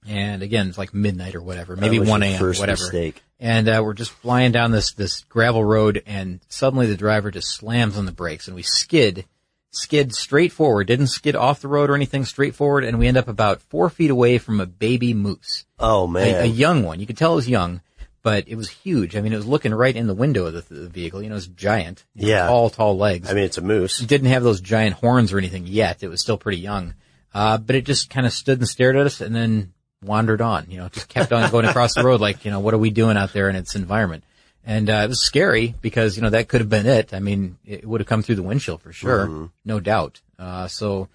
And 0.08 0.42
again, 0.44 0.70
it's 0.70 0.78
like 0.78 0.94
midnight 0.94 1.36
or 1.36 1.42
whatever, 1.42 1.76
maybe 1.76 2.00
1 2.00 2.24
a.m. 2.24 2.40
first 2.40 2.60
whatever. 2.60 2.82
mistake. 2.82 3.22
And, 3.40 3.68
uh, 3.68 3.82
we're 3.84 3.94
just 3.94 4.12
flying 4.12 4.52
down 4.52 4.72
this, 4.72 4.94
this 4.94 5.24
gravel 5.26 5.64
road 5.64 6.02
and 6.06 6.40
suddenly 6.48 6.88
the 6.88 6.98
driver 6.98 7.32
just 7.32 7.50
slams 7.50 7.98
on 7.98 8.06
the 8.06 8.12
brakes 8.12 8.48
and 8.48 8.56
we 8.56 8.64
skid, 8.64 9.26
skid 9.72 10.14
straight 10.16 10.52
forward, 10.52 10.88
didn't 10.88 11.08
skid 11.08 11.36
off 11.36 11.62
the 11.62 11.68
road 11.68 11.90
or 11.90 11.96
anything 11.96 12.26
straight 12.26 12.56
forward. 12.56 12.84
And 12.84 13.00
we 13.00 13.08
end 13.08 13.18
up 13.18 13.28
about 13.28 13.62
four 13.62 13.90
feet 13.90 14.12
away 14.12 14.38
from 14.38 14.60
a 14.60 14.66
baby 14.66 15.14
moose. 15.14 15.66
Oh 15.80 16.08
man. 16.08 16.44
a 16.44 16.48
young 16.48 16.84
one. 16.84 17.00
You 17.00 17.06
could 17.06 17.18
tell 17.18 17.34
it 17.34 17.38
was 17.38 17.50
young, 17.50 17.82
but 18.22 18.48
it 18.48 18.56
was 18.56 18.70
huge. 18.70 19.16
I 19.16 19.22
mean, 19.22 19.34
it 19.34 19.38
was 19.38 19.46
looking 19.46 19.74
right 19.74 19.96
in 19.96 20.08
the 20.08 20.14
window 20.14 20.46
of 20.46 20.54
the, 20.54 20.74
the 20.74 20.88
vehicle. 20.88 21.22
You 21.22 21.30
know, 21.30 21.36
it 21.36 21.38
was 21.38 21.48
giant. 21.48 22.06
Yeah. 22.16 22.48
Tall, 22.48 22.70
tall 22.70 22.98
legs. 22.98 23.30
I 23.30 23.34
mean, 23.34 23.44
it's 23.44 23.58
a 23.58 23.62
moose. 23.62 24.00
It 24.02 24.08
didn't 24.08 24.30
have 24.30 24.44
those 24.44 24.62
giant 24.62 24.96
horns 24.96 25.34
or 25.34 25.38
anything 25.38 25.68
yet. 25.68 26.04
It 26.04 26.08
was 26.08 26.22
still 26.22 26.38
pretty 26.38 26.60
young. 26.60 26.94
Uh, 27.34 27.58
but 27.58 27.76
it 27.76 27.86
just 27.86 28.10
kind 28.10 28.26
of 28.26 28.32
stood 28.34 28.60
and 28.60 28.68
stared 28.68 28.96
at 28.96 29.06
us 29.06 29.20
and 29.20 29.36
then 29.36 29.74
wandered 30.04 30.42
on, 30.42 30.68
you 30.70 30.78
know, 30.78 30.90
just 30.90 31.08
kept 31.10 31.32
on 31.32 31.50
going 31.52 31.66
across 31.66 31.94
the 31.96 32.04
road 32.04 32.22
like, 32.22 32.46
you 32.46 32.52
know, 32.52 32.60
what 32.60 32.74
are 32.74 32.78
we 32.80 32.90
doing 32.90 33.18
out 33.18 33.34
there 33.34 33.50
in 33.50 33.56
its 33.56 33.76
environment? 33.76 34.24
And, 34.66 34.90
uh, 34.90 35.02
it 35.04 35.10
was 35.10 35.22
scary 35.26 35.76
because, 35.82 36.16
you 36.16 36.22
know, 36.24 36.30
that 36.30 36.48
could 36.48 36.62
have 36.62 36.70
been 36.70 36.86
it. 36.86 37.14
I 37.14 37.20
mean, 37.20 37.58
it 37.66 37.86
would 37.86 38.00
have 38.02 38.08
come 38.08 38.24
through 38.24 38.36
the 38.36 38.44
windshield 38.44 38.82
for 38.82 38.94
sure. 38.94 39.28
Mhm. 39.28 39.50
No 39.66 39.80
doubt. 39.80 40.22
Uh, 40.40 40.68
so 40.68 41.10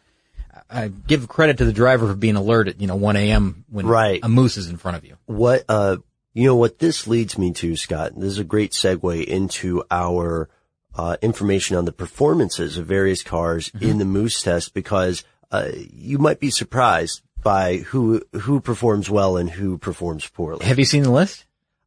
I 0.70 0.82
I 0.84 0.88
give 0.88 1.28
credit 1.28 1.56
to 1.58 1.64
the 1.64 1.72
driver 1.72 2.06
for 2.08 2.14
being 2.14 2.36
alert 2.36 2.68
at, 2.68 2.80
you 2.80 2.86
know, 2.86 2.96
1 2.96 3.16
a.m. 3.16 3.64
when 3.70 3.86
Right. 3.86 4.20
a 4.22 4.28
moose 4.28 4.56
is 4.58 4.68
in 4.68 4.76
front 4.76 4.96
of 4.98 5.04
you. 5.04 5.16
What, 5.26 5.64
uh, 5.68 5.96
you 6.34 6.44
know 6.46 6.56
what 6.56 6.78
this 6.78 7.06
leads 7.06 7.38
me 7.38 7.52
to, 7.54 7.74
Scott? 7.76 8.12
This 8.16 8.32
is 8.32 8.38
a 8.38 8.44
great 8.44 8.72
segue 8.72 9.24
into 9.24 9.82
our, 9.90 10.48
uh, 10.94 11.16
information 11.22 11.76
on 11.76 11.84
the 11.86 11.92
performances 11.92 12.76
of 12.76 12.86
various 12.86 13.22
cars 13.22 13.70
Mm-hmm. 13.70 13.88
in 13.88 13.98
the 13.98 14.04
Moose 14.04 14.42
test 14.42 14.74
because, 14.74 15.22
uh, 15.52 15.68
you 15.94 16.18
might 16.18 16.38
be 16.40 16.50
surprised 16.50 17.22
by 17.42 17.76
who, 17.78 18.22
who 18.32 18.60
performs 18.60 19.08
well 19.10 19.36
and 19.36 19.48
who 19.50 19.78
performs 19.78 20.26
poorly. 20.28 20.64
Have 20.66 20.78
you 20.78 20.84
seen 20.84 21.02
the 21.02 21.10
list? 21.10 21.44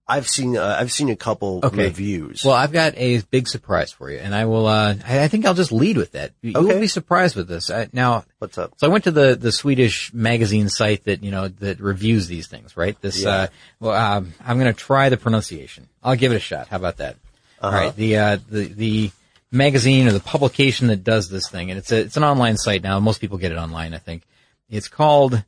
I've 0.08 0.28
seen, 0.28 0.58
uh, 0.58 0.76
I've 0.78 0.92
seen 0.92 1.08
a 1.10 1.16
couple 1.16 1.62
Okay. 1.64 1.84
reviews. 1.86 2.44
Well, 2.44 2.56
I've 2.56 2.74
got 2.74 2.96
a 2.98 3.22
big 3.30 3.48
surprise 3.48 3.94
for 3.94 4.12
you, 4.12 4.18
and 4.18 4.36
I 4.36 4.44
will. 4.44 4.66
Uh, 4.68 4.96
I 5.08 5.24
I 5.24 5.28
think 5.30 5.46
I'll 5.46 5.54
just 5.54 5.72
lead 5.72 5.96
with 5.96 6.12
that. 6.14 6.32
You 6.42 6.52
Okay. 6.56 6.74
will 6.74 6.82
be 6.82 6.88
surprised 6.88 7.38
with 7.38 7.48
this. 7.48 7.70
I, 7.70 7.88
now, 7.94 8.26
What's 8.40 8.58
up? 8.58 8.74
so 8.76 8.88
I 8.88 8.90
went 8.90 9.06
to 9.06 9.12
the 9.12 9.38
the 9.40 9.54
Swedish 9.54 10.14
magazine 10.14 10.68
site 10.68 11.06
that 11.06 11.24
you 11.24 11.32
know 11.32 11.48
that 11.48 11.80
reviews 11.80 12.28
these 12.28 12.48
things, 12.48 12.76
right? 12.76 13.00
This. 13.00 13.22
Yeah. 13.24 13.30
Uh, 13.30 13.48
well, 13.80 13.94
um, 14.18 14.34
I'm 14.46 14.60
going 14.60 14.74
to 14.74 14.78
try 14.78 15.08
the 15.08 15.16
pronunciation. 15.18 15.88
I'll 16.04 16.18
give 16.18 16.34
it 16.34 16.36
a 16.36 16.40
shot. 16.40 16.68
How 16.68 16.76
about 16.78 16.98
that? 16.98 17.16
All 17.62 17.72
right. 17.72 17.96
The 17.96 18.18
uh, 18.18 18.38
the 18.50 18.66
the 18.66 19.12
magazine 19.50 20.08
or 20.08 20.12
the 20.12 20.20
publication 20.20 20.88
that 20.88 21.06
does 21.06 21.30
this 21.30 21.48
thing, 21.48 21.70
and 21.72 21.78
it's 21.78 21.92
a 21.92 22.00
it's 22.02 22.18
an 22.18 22.26
online 22.26 22.58
site 22.58 22.84
now. 22.84 23.00
Most 23.00 23.22
people 23.22 23.38
get 23.38 23.54
it 23.54 23.58
online, 23.58 23.94
I 23.94 23.98
think. 24.00 24.24
It's 24.72 24.88
called 24.88 25.44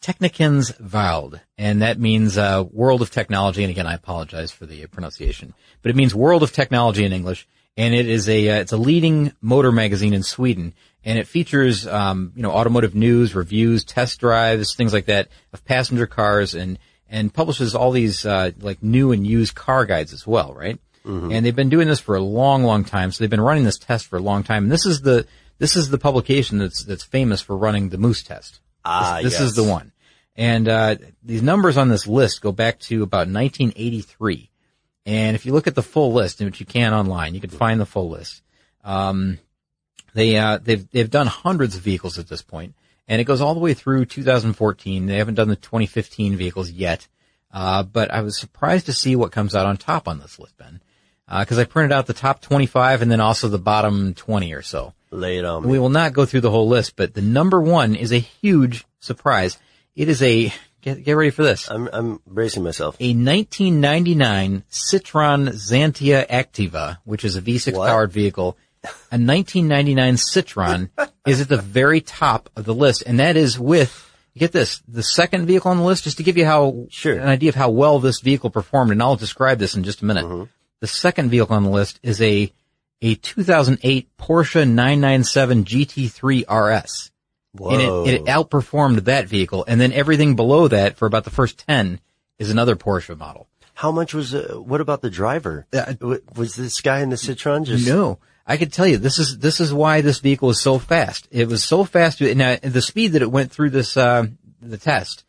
Teknikens 0.00 0.80
Värld, 0.80 1.40
and 1.58 1.82
that 1.82 1.98
means 1.98 2.38
uh, 2.38 2.64
world 2.70 3.02
of 3.02 3.10
technology. 3.10 3.64
And 3.64 3.70
again, 3.70 3.88
I 3.88 3.94
apologize 3.94 4.52
for 4.52 4.66
the 4.66 4.86
pronunciation, 4.86 5.52
but 5.82 5.90
it 5.90 5.96
means 5.96 6.14
world 6.14 6.44
of 6.44 6.52
technology 6.52 7.04
in 7.04 7.12
English. 7.12 7.46
And 7.76 7.92
it 7.92 8.06
is 8.06 8.28
a 8.28 8.50
uh, 8.50 8.60
it's 8.60 8.72
a 8.72 8.76
leading 8.76 9.32
motor 9.40 9.72
magazine 9.72 10.14
in 10.14 10.22
Sweden, 10.22 10.74
and 11.04 11.18
it 11.18 11.26
features 11.26 11.86
um, 11.86 12.32
you 12.36 12.42
know 12.42 12.52
automotive 12.52 12.94
news, 12.94 13.34
reviews, 13.34 13.82
test 13.82 14.20
drives, 14.20 14.74
things 14.76 14.92
like 14.92 15.06
that 15.06 15.28
of 15.52 15.64
passenger 15.64 16.06
cars, 16.06 16.54
and 16.54 16.78
and 17.08 17.34
publishes 17.34 17.74
all 17.74 17.90
these 17.90 18.24
uh, 18.24 18.52
like 18.60 18.82
new 18.82 19.10
and 19.10 19.26
used 19.26 19.54
car 19.54 19.86
guides 19.86 20.12
as 20.12 20.26
well, 20.26 20.54
right? 20.54 20.78
And 21.32 21.44
they've 21.44 21.56
been 21.56 21.68
doing 21.68 21.88
this 21.88 21.98
for 21.98 22.14
a 22.14 22.20
long, 22.20 22.62
long 22.62 22.84
time. 22.84 23.10
So 23.10 23.22
they've 23.24 23.30
been 23.30 23.40
running 23.40 23.64
this 23.64 23.78
test 23.78 24.06
for 24.06 24.18
a 24.18 24.22
long 24.22 24.44
time. 24.44 24.64
And 24.64 24.72
this 24.72 24.86
is 24.86 25.00
the 25.00 25.26
this 25.62 25.76
is 25.76 25.90
the 25.90 25.98
publication 25.98 26.58
that's 26.58 26.82
that's 26.82 27.04
famous 27.04 27.40
for 27.40 27.56
running 27.56 27.88
the 27.88 27.96
Moose 27.96 28.24
test. 28.24 28.58
Ah, 28.84 29.20
This, 29.22 29.34
this 29.34 29.40
yes. 29.40 29.50
is 29.50 29.54
the 29.54 29.62
one. 29.62 29.92
And 30.34 30.68
uh, 30.68 30.96
these 31.22 31.40
numbers 31.40 31.76
on 31.76 31.88
this 31.88 32.04
list 32.08 32.42
go 32.42 32.50
back 32.50 32.80
to 32.80 33.04
about 33.04 33.28
1983. 33.28 34.50
And 35.06 35.36
if 35.36 35.46
you 35.46 35.52
look 35.52 35.68
at 35.68 35.76
the 35.76 35.82
full 35.82 36.12
list, 36.12 36.40
which 36.40 36.58
you 36.58 36.66
can 36.66 36.92
online, 36.92 37.36
you 37.36 37.40
can 37.40 37.50
find 37.50 37.80
the 37.80 37.86
full 37.86 38.10
list. 38.10 38.42
Um, 38.82 39.38
they 40.14 40.36
uh, 40.36 40.58
they've 40.58 40.90
they've 40.90 41.08
done 41.08 41.28
hundreds 41.28 41.76
of 41.76 41.82
vehicles 41.82 42.18
at 42.18 42.26
this 42.26 42.42
point, 42.42 42.74
and 43.06 43.20
it 43.20 43.24
goes 43.24 43.40
all 43.40 43.54
the 43.54 43.60
way 43.60 43.72
through 43.72 44.06
2014. 44.06 45.06
They 45.06 45.18
haven't 45.18 45.36
done 45.36 45.48
the 45.48 45.54
2015 45.54 46.34
vehicles 46.34 46.72
yet, 46.72 47.06
uh, 47.52 47.84
but 47.84 48.10
I 48.10 48.22
was 48.22 48.36
surprised 48.36 48.86
to 48.86 48.92
see 48.92 49.14
what 49.14 49.30
comes 49.30 49.54
out 49.54 49.66
on 49.66 49.76
top 49.76 50.08
on 50.08 50.18
this 50.18 50.40
list, 50.40 50.58
Ben, 50.58 50.82
because 51.38 51.60
I 51.60 51.64
printed 51.64 51.92
out 51.92 52.06
the 52.06 52.14
top 52.14 52.40
25 52.40 53.00
and 53.00 53.12
then 53.12 53.20
also 53.20 53.46
the 53.46 53.58
bottom 53.58 54.12
20 54.14 54.52
or 54.54 54.62
so. 54.62 54.94
Lay 55.12 55.36
it 55.38 55.44
on 55.44 55.62
me. 55.64 55.68
We 55.70 55.78
will 55.78 55.90
not 55.90 56.12
go 56.14 56.24
through 56.24 56.40
the 56.40 56.50
whole 56.50 56.68
list, 56.68 56.96
but 56.96 57.12
the 57.14 57.20
number 57.22 57.60
one 57.60 57.94
is 57.94 58.12
a 58.12 58.18
huge 58.18 58.84
surprise. 58.98 59.58
It 59.94 60.08
is 60.08 60.22
a 60.22 60.52
get 60.80 61.04
get 61.04 61.12
ready 61.12 61.30
for 61.30 61.42
this. 61.42 61.70
I'm, 61.70 61.88
I'm 61.92 62.20
bracing 62.26 62.62
myself. 62.64 62.96
A 62.98 63.12
1999 63.14 64.64
Citroen 64.70 65.48
Xantia 65.50 66.26
Activa, 66.28 66.98
which 67.04 67.24
is 67.24 67.36
a 67.36 67.42
V6 67.42 67.76
What? 67.76 67.88
powered 67.88 68.10
vehicle. 68.12 68.56
A 68.84 69.18
1999 69.18 70.14
Citroen 70.16 70.90
is 71.26 71.40
at 71.40 71.48
the 71.48 71.58
very 71.58 72.00
top 72.00 72.50
of 72.56 72.64
the 72.64 72.74
list, 72.74 73.02
and 73.06 73.20
that 73.20 73.36
is 73.36 73.58
with 73.58 74.08
get 74.36 74.50
this 74.52 74.82
the 74.88 75.02
second 75.02 75.46
vehicle 75.46 75.70
on 75.70 75.76
the 75.76 75.84
list. 75.84 76.04
Just 76.04 76.16
to 76.16 76.22
give 76.22 76.36
you 76.38 76.46
how 76.46 76.86
Sure. 76.90 77.14
an 77.18 77.28
idea 77.28 77.50
of 77.50 77.54
how 77.54 77.70
well 77.70 77.98
this 77.98 78.20
vehicle 78.20 78.50
performed, 78.50 78.90
and 78.92 79.02
I'll 79.02 79.16
describe 79.16 79.58
this 79.58 79.74
in 79.76 79.84
just 79.84 80.00
a 80.02 80.04
minute. 80.06 80.24
Mm-hmm. 80.24 80.44
The 80.80 80.86
second 80.88 81.28
vehicle 81.30 81.54
on 81.54 81.62
the 81.64 81.70
list 81.70 82.00
is 82.02 82.20
a 82.22 82.50
a 83.02 83.16
2008 83.16 84.16
Porsche 84.16 84.66
997 84.66 85.64
GT3 85.64 86.44
RS. 86.48 87.10
And 87.58 87.82
it, 87.82 88.14
it 88.14 88.24
outperformed 88.24 89.04
that 89.04 89.28
vehicle. 89.28 89.64
And 89.68 89.78
then 89.78 89.92
everything 89.92 90.36
below 90.36 90.68
that 90.68 90.96
for 90.96 91.04
about 91.04 91.24
the 91.24 91.30
first 91.30 91.66
10 91.66 92.00
is 92.38 92.50
another 92.50 92.76
Porsche 92.76 93.18
model. 93.18 93.46
How 93.74 93.90
much 93.90 94.14
was, 94.14 94.34
uh, 94.34 94.54
what 94.58 94.80
about 94.80 95.02
the 95.02 95.10
driver? 95.10 95.66
Uh, 95.72 95.94
was 96.34 96.54
this 96.54 96.80
guy 96.80 97.00
in 97.00 97.10
the 97.10 97.16
Citroen 97.16 97.64
just? 97.66 97.86
No. 97.86 98.18
I 98.46 98.56
could 98.56 98.72
tell 98.72 98.86
you 98.86 98.98
this 98.98 99.18
is 99.18 99.38
this 99.38 99.60
is 99.60 99.72
why 99.72 100.00
this 100.00 100.18
vehicle 100.18 100.50
is 100.50 100.60
so 100.60 100.78
fast. 100.78 101.28
It 101.30 101.48
was 101.48 101.62
so 101.62 101.84
fast. 101.84 102.20
Now 102.20 102.56
the 102.60 102.82
speed 102.82 103.12
that 103.12 103.22
it 103.22 103.30
went 103.30 103.52
through 103.52 103.70
this 103.70 103.96
uh, 103.96 104.26
the 104.60 104.78
test 104.78 105.24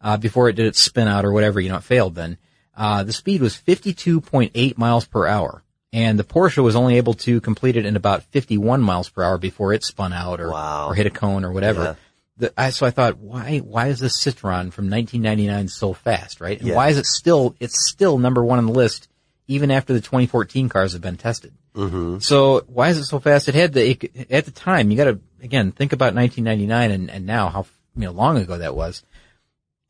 uh, 0.00 0.16
before 0.16 0.48
it 0.48 0.56
did 0.56 0.66
its 0.66 0.80
spin 0.80 1.08
out 1.08 1.24
or 1.24 1.32
whatever, 1.32 1.60
you 1.60 1.70
know, 1.70 1.76
it 1.76 1.84
failed. 1.84 2.14
Then 2.14 2.36
uh, 2.76 3.04
the 3.04 3.12
speed 3.12 3.40
was 3.40 3.56
52.8 3.56 4.78
miles 4.78 5.06
per 5.06 5.26
hour, 5.26 5.64
and 5.92 6.18
the 6.18 6.24
Porsche 6.24 6.62
was 6.62 6.76
only 6.76 6.96
able 6.96 7.14
to 7.14 7.40
complete 7.40 7.76
it 7.76 7.86
in 7.86 7.96
about 7.96 8.22
51 8.24 8.82
miles 8.82 9.08
per 9.08 9.22
hour 9.22 9.38
before 9.38 9.72
it 9.72 9.84
spun 9.84 10.12
out 10.12 10.40
or 10.40 10.50
Wow. 10.50 10.88
or 10.88 10.94
hit 10.94 11.06
a 11.06 11.10
cone 11.10 11.44
or 11.44 11.52
whatever. 11.52 11.82
Yeah. 11.82 11.94
the, 12.36 12.52
I, 12.60 12.70
so 12.70 12.84
I 12.86 12.90
thought, 12.90 13.18
why, 13.18 13.58
why 13.58 13.88
is 13.88 13.98
this 13.98 14.22
Citroen 14.22 14.70
from 14.72 14.90
1999 14.90 15.68
so 15.68 15.92
fast, 15.94 16.40
right? 16.40 16.58
And 16.58 16.68
Yeah. 16.68 16.76
why 16.76 16.88
is 16.88 16.98
it 16.98 17.06
still, 17.06 17.56
it's 17.58 17.88
still 17.90 18.18
number 18.18 18.44
one 18.44 18.58
on 18.58 18.66
the 18.66 18.72
list, 18.72 19.08
even 19.46 19.70
after 19.70 19.92
the 19.94 20.00
2014 20.00 20.68
cars 20.68 20.92
have 20.92 21.00
been 21.02 21.16
tested. 21.16 21.52
Mm-hmm. 21.74 22.18
So 22.18 22.64
why 22.66 22.90
is 22.90 22.98
it 22.98 23.04
so 23.04 23.18
fast? 23.18 23.48
It 23.48 23.54
had 23.54 23.72
the, 23.72 23.90
it, 23.90 24.30
at 24.30 24.44
the 24.44 24.50
time, 24.50 24.90
you 24.90 24.96
gotta, 24.96 25.18
again, 25.42 25.72
think 25.72 25.92
about 25.92 26.14
1999 26.14 26.90
and, 26.90 27.10
and 27.10 27.24
now 27.26 27.48
how, 27.48 27.66
you 27.96 28.02
know, 28.02 28.12
long 28.12 28.36
ago 28.36 28.58
that 28.58 28.74
was. 28.76 29.02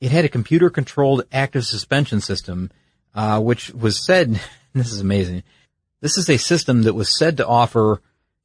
It 0.00 0.12
had 0.12 0.24
a 0.24 0.28
computer 0.28 0.70
controlled 0.70 1.24
active 1.32 1.64
suspension 1.66 2.20
system, 2.20 2.70
uh, 3.16 3.40
which 3.40 3.70
was 3.74 4.04
said, 4.06 4.40
this 4.74 4.92
is 4.92 5.00
amazing. 5.00 5.42
This 6.00 6.16
is 6.16 6.30
a 6.30 6.36
system 6.36 6.82
that 6.82 6.94
was 6.94 7.16
said 7.16 7.38
to 7.38 7.46
offer, 7.46 8.00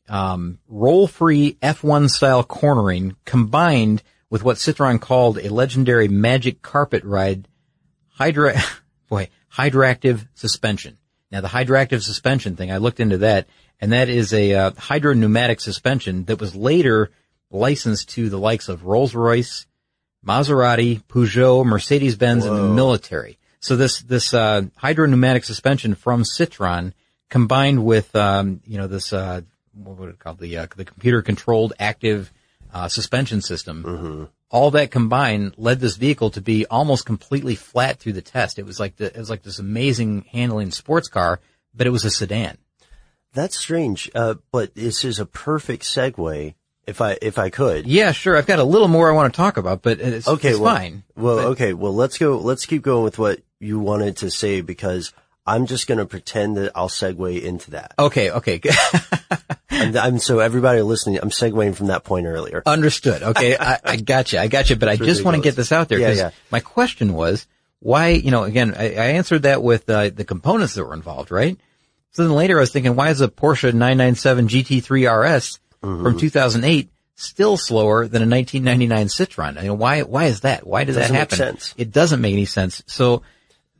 um, 0.10 0.60
roll-free 0.68 1.58
F1 1.62 2.10
style 2.10 2.44
cornering 2.44 3.16
combined 3.26 4.02
with 4.30 4.44
what 4.44 4.58
Citroen 4.58 5.00
called 5.00 5.38
a 5.38 5.54
legendary 5.54 6.08
magic 6.08 6.62
carpet 6.64 7.04
ride 7.04 7.48
hydra, 8.10 8.56
boy, 9.10 9.30
hydroactive 9.56 10.28
suspension. 10.34 10.98
Now 11.32 11.42
the 11.42 11.48
hydroactive 11.48 12.02
suspension 12.02 12.56
thing, 12.56 12.72
I 12.72 12.78
looked 12.78 13.00
into 13.00 13.20
that, 13.20 13.48
and 13.80 13.92
that 13.92 14.10
is 14.10 14.34
a 14.34 14.54
uh, 14.54 14.72
hydropneumatic 14.72 15.60
suspension 15.60 16.26
that 16.26 16.40
was 16.40 16.56
later 16.56 17.12
licensed 17.52 18.10
to 18.10 18.30
the 18.30 18.40
likes 18.40 18.70
of 18.70 18.86
Rolls-Royce, 18.86 19.68
Maserati, 20.26 21.04
Peugeot, 21.04 21.66
Mercedes-Benz, 21.66 22.46
and 22.46 22.58
the 22.58 22.70
military. 22.70 23.38
So 23.60 23.76
this 23.76 24.02
this 24.02 24.34
uh, 24.34 24.64
hydropneumatic 24.76 25.44
suspension 25.44 25.96
from 25.96 26.24
Citroen 26.24 26.94
combined 27.34 27.84
with 27.84 28.16
um, 28.16 28.62
you 28.68 28.78
know 28.78 28.86
this 28.86 29.12
uh, 29.12 29.42
what 29.74 29.98
would 29.98 30.10
it 30.10 30.20
called 30.20 30.38
the 30.38 30.56
uh, 30.56 30.68
the 30.78 30.86
computer 30.86 31.24
controlled 31.24 31.74
active 31.80 32.32
uh, 32.72 32.88
suspension 32.88 33.42
system. 33.42 34.30
All 34.52 34.70
that 34.72 34.92
combined 34.92 35.56
led 35.58 35.80
this 35.80 35.96
vehicle 35.98 36.30
to 36.30 36.42
be 36.42 36.68
almost 36.68 37.08
completely 37.08 37.56
flat 37.56 37.98
through 38.00 38.14
the 38.14 38.22
test. 38.22 38.60
It 38.60 38.68
was 38.68 38.80
like 38.80 38.98
the, 38.98 39.06
it 39.08 39.18
was 39.18 39.32
like 39.32 39.42
this 39.42 39.58
amazing 39.58 40.26
handling 40.32 40.70
sports 40.70 41.08
car, 41.08 41.40
but 41.74 41.88
it 41.88 41.90
was 41.90 42.06
a 42.06 42.12
sedan. 42.12 42.60
That's 43.34 43.58
strange, 43.58 44.12
uh, 44.14 44.36
but 44.52 44.76
this 44.76 45.04
is 45.04 45.18
a 45.20 45.26
perfect 45.26 45.84
segue. 45.84 46.54
If 46.86 47.02
I 47.02 47.18
if 47.20 47.40
I 47.40 47.50
could, 47.50 47.88
Yeah, 47.88 48.12
sure. 48.12 48.38
I've 48.38 48.46
got 48.46 48.60
a 48.60 48.64
little 48.64 48.90
more 48.90 49.10
I 49.10 49.16
want 49.16 49.34
to 49.34 49.38
talk 49.38 49.58
about, 49.58 49.82
but 49.82 50.00
it's, 50.00 50.28
okay, 50.28 50.50
it's 50.50 50.60
well, 50.60 50.76
fine. 50.76 51.04
Well, 51.16 51.38
But- 51.38 51.46
okay, 51.54 51.74
well 51.74 51.96
let's 51.96 52.20
go. 52.20 52.38
Let's 52.38 52.68
keep 52.68 52.84
going 52.84 53.04
with 53.04 53.18
what 53.18 53.40
you 53.60 53.80
wanted 53.80 54.18
to 54.18 54.30
say 54.30 54.62
because 54.62 55.14
I'm 55.46 55.66
just 55.66 55.88
going 55.88 55.98
to 55.98 56.06
pretend 56.06 56.58
that 56.58 56.72
I'll 56.74 56.90
segue 56.90 57.42
into 57.42 57.72
that. 57.72 57.94
Okay, 58.00 58.32
okay. 58.32 58.62
I'm, 59.70 59.98
I'm 59.98 60.20
so 60.20 60.40
everybody 60.40 60.82
listening, 60.82 61.20
I'm 61.22 61.32
segueing 61.32 61.76
from 61.76 61.88
that 61.88 62.04
point 62.04 62.28
earlier. 62.28 62.64
Understood. 62.66 63.24
Okay, 63.24 63.58
I, 63.58 63.80
I 63.84 63.96
got 63.98 64.32
you. 64.32 64.40
I 64.40 64.48
got 64.48 64.70
you. 64.70 64.78
But 64.78 64.90
I 64.90 64.96
just 64.96 65.26
want 65.26 65.36
to 65.36 65.44
get 65.44 65.56
this 65.56 65.72
out 65.72 65.90
there 65.90 65.98
because 65.98 66.18
yeah. 66.18 66.32
my 66.50 66.62
question 66.62 67.14
was 67.14 67.46
why. 67.80 68.10
You 68.10 68.32
know, 68.32 68.44
again, 68.44 68.74
I, 68.78 68.94
I 68.94 69.06
answered 69.16 69.44
that 69.44 69.62
with 69.62 69.90
uh, 69.90 70.10
the 70.10 70.24
components 70.24 70.76
that 70.76 70.86
were 70.86 70.94
involved, 70.94 71.32
right? 71.32 71.58
So 72.12 72.24
then 72.24 72.34
later 72.34 72.58
I 72.58 72.62
was 72.62 72.72
thinking, 72.72 72.96
why 72.96 73.10
is 73.10 73.22
a 73.22 73.28
Porsche 73.28 73.74
997 73.74 74.48
GT3 74.48 75.38
RS 75.38 75.60
Mm-hmm. 75.84 76.02
from 76.02 76.18
2008 76.18 76.90
still 77.16 77.58
slower 77.58 78.08
than 78.08 78.22
a 78.22 78.36
1999 78.36 79.08
Citroen? 79.08 79.58
I 79.58 79.64
mean, 79.64 79.78
why? 79.78 80.04
Why 80.04 80.26
is 80.26 80.42
that? 80.42 80.66
Why 80.66 80.86
does 80.86 80.96
that 80.96 81.12
happen? 81.12 81.58
It 81.76 81.92
doesn't 81.92 82.22
make 82.22 82.32
any 82.32 82.46
sense. 82.46 82.82
So 82.88 83.24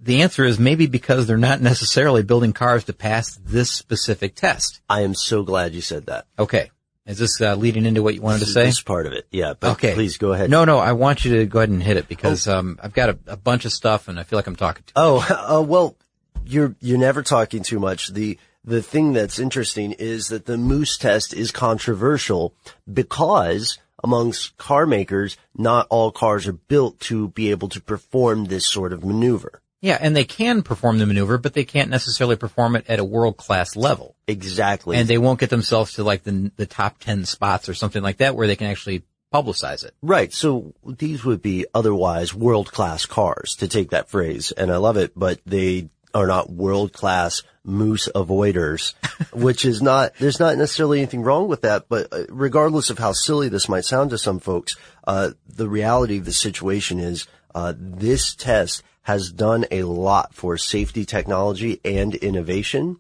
the 0.04 0.22
answer 0.22 0.44
is 0.44 0.60
maybe 0.60 0.86
because 0.88 1.28
they're 1.28 1.38
not 1.38 1.62
necessarily 1.62 2.24
building 2.24 2.54
cars 2.54 2.84
to 2.86 2.94
pass 2.94 3.36
this 3.36 3.72
specific 3.72 4.36
test. 4.36 4.82
I 4.90 5.02
am 5.02 5.16
so 5.16 5.44
glad 5.44 5.74
you 5.74 5.82
said 5.82 6.08
that. 6.08 6.26
Okay. 6.38 6.72
Is 7.06 7.18
this 7.18 7.42
uh, 7.42 7.56
leading 7.56 7.86
into 7.86 8.02
what 8.02 8.16
you 8.16 8.22
wanted 8.22 8.40
to 8.40 8.46
say? 8.46 8.66
This 8.66 8.82
part 8.82 9.06
of 9.06 9.14
it, 9.14 9.28
yeah. 9.30 9.54
But 9.60 9.72
okay. 9.72 9.94
please 9.94 10.18
go 10.18 10.32
ahead. 10.32 10.50
No, 10.50 10.64
no, 10.64 10.78
I 10.78 10.94
want 10.94 11.26
you 11.26 11.38
to 11.38 11.46
go 11.46 11.60
ahead 11.60 11.70
and 11.70 11.84
hit 11.84 11.98
it 11.98 12.08
because 12.08 12.48
um, 12.48 12.80
I've 12.82 12.94
got 12.94 13.10
a, 13.10 13.18
a 13.28 13.38
bunch 13.38 13.66
of 13.66 13.74
stuff 13.74 14.08
and 14.08 14.20
I 14.20 14.24
feel 14.24 14.38
like 14.38 14.48
I'm 14.48 14.56
talking 14.56 14.84
to. 14.88 14.94
Oh, 14.96 15.28
uh, 15.60 15.62
well, 15.62 15.98
you're 16.46 16.76
you're 16.80 16.98
never 16.98 17.22
talking 17.22 17.62
too 17.64 17.80
much. 17.80 18.10
The 18.10 18.38
the 18.64 18.82
thing 18.82 19.12
that's 19.12 19.38
interesting 19.38 19.92
is 19.94 20.30
that 20.30 20.46
the 20.46 20.58
moose 20.58 20.98
test 20.98 21.34
is 21.34 21.52
controversial 21.52 22.54
because 22.92 23.80
amongst 24.02 24.56
car 24.58 24.86
makers, 24.86 25.38
not 25.56 25.88
all 25.90 26.12
cars 26.12 26.48
are 26.48 26.54
built 26.54 27.00
to 27.02 27.30
be 27.30 27.52
able 27.52 27.70
to 27.70 27.82
perform 27.82 28.46
this 28.46 28.66
sort 28.66 28.94
of 28.94 29.04
maneuver. 29.04 29.62
Yeah, 29.84 29.98
and 30.00 30.16
they 30.16 30.24
can 30.24 30.64
perform 30.64 30.98
the 30.98 31.06
maneuver, 31.06 31.38
but 31.38 31.54
they 31.54 31.66
can't 31.66 31.90
necessarily 31.90 32.38
perform 32.38 32.78
it 32.78 32.86
at 32.88 33.00
a 33.00 33.04
world 33.04 33.36
class 33.36 33.76
level. 33.76 34.16
Exactly. 34.30 34.96
And 34.96 35.10
they 35.10 35.18
won't 35.18 35.42
get 35.42 35.50
themselves 35.50 35.96
to 35.96 36.06
like 36.06 36.24
the 36.24 36.54
the 36.56 36.66
top 36.66 37.00
ten 37.00 37.26
spots 37.26 37.68
or 37.68 37.74
something 37.74 38.02
like 38.02 38.18
that 38.18 38.34
where 38.34 38.48
they 38.48 38.56
can 38.56 38.68
actually 38.68 39.04
publicize 39.34 39.84
it. 39.84 39.94
Right. 40.02 40.32
So 40.32 40.74
these 40.86 41.26
would 41.26 41.42
be 41.42 41.66
otherwise 41.74 42.34
world 42.34 42.72
class 42.72 43.06
cars 43.06 43.58
to 43.58 43.68
take 43.68 43.90
that 43.90 44.10
phrase. 44.10 44.54
And 44.54 44.72
I 44.72 44.78
love 44.78 44.96
it, 44.96 45.12
but 45.18 45.42
they 45.46 45.90
are 46.14 46.28
not 46.28 46.50
world 46.50 46.94
class 46.94 47.44
moose 47.66 48.08
avoiders, 48.16 48.94
which 49.34 49.66
is 49.66 49.82
not, 49.82 50.14
there's 50.16 50.40
not 50.40 50.58
necessarily 50.58 51.00
anything 51.00 51.24
wrong 51.24 51.50
with 51.50 51.64
that. 51.64 51.90
But 51.90 52.08
uh, 52.14 52.24
regardless 52.30 52.90
of 52.90 53.00
how 53.00 53.12
silly 53.12 53.50
this 53.50 53.68
might 53.68 53.84
sound 53.84 54.12
to 54.12 54.18
some 54.18 54.40
folks, 54.40 54.78
uh, 55.06 55.32
the 55.46 55.68
reality 55.68 56.20
of 56.20 56.26
the 56.26 56.32
situation 56.32 57.00
is, 57.00 57.28
uh, 57.56 57.74
this 57.78 58.34
test 58.34 58.82
has 59.04 59.32
done 59.32 59.66
a 59.72 59.84
lot 59.84 60.34
for 60.34 60.58
safety 60.58 61.06
technology 61.06 61.80
and 61.86 62.16
innovation, 62.16 62.98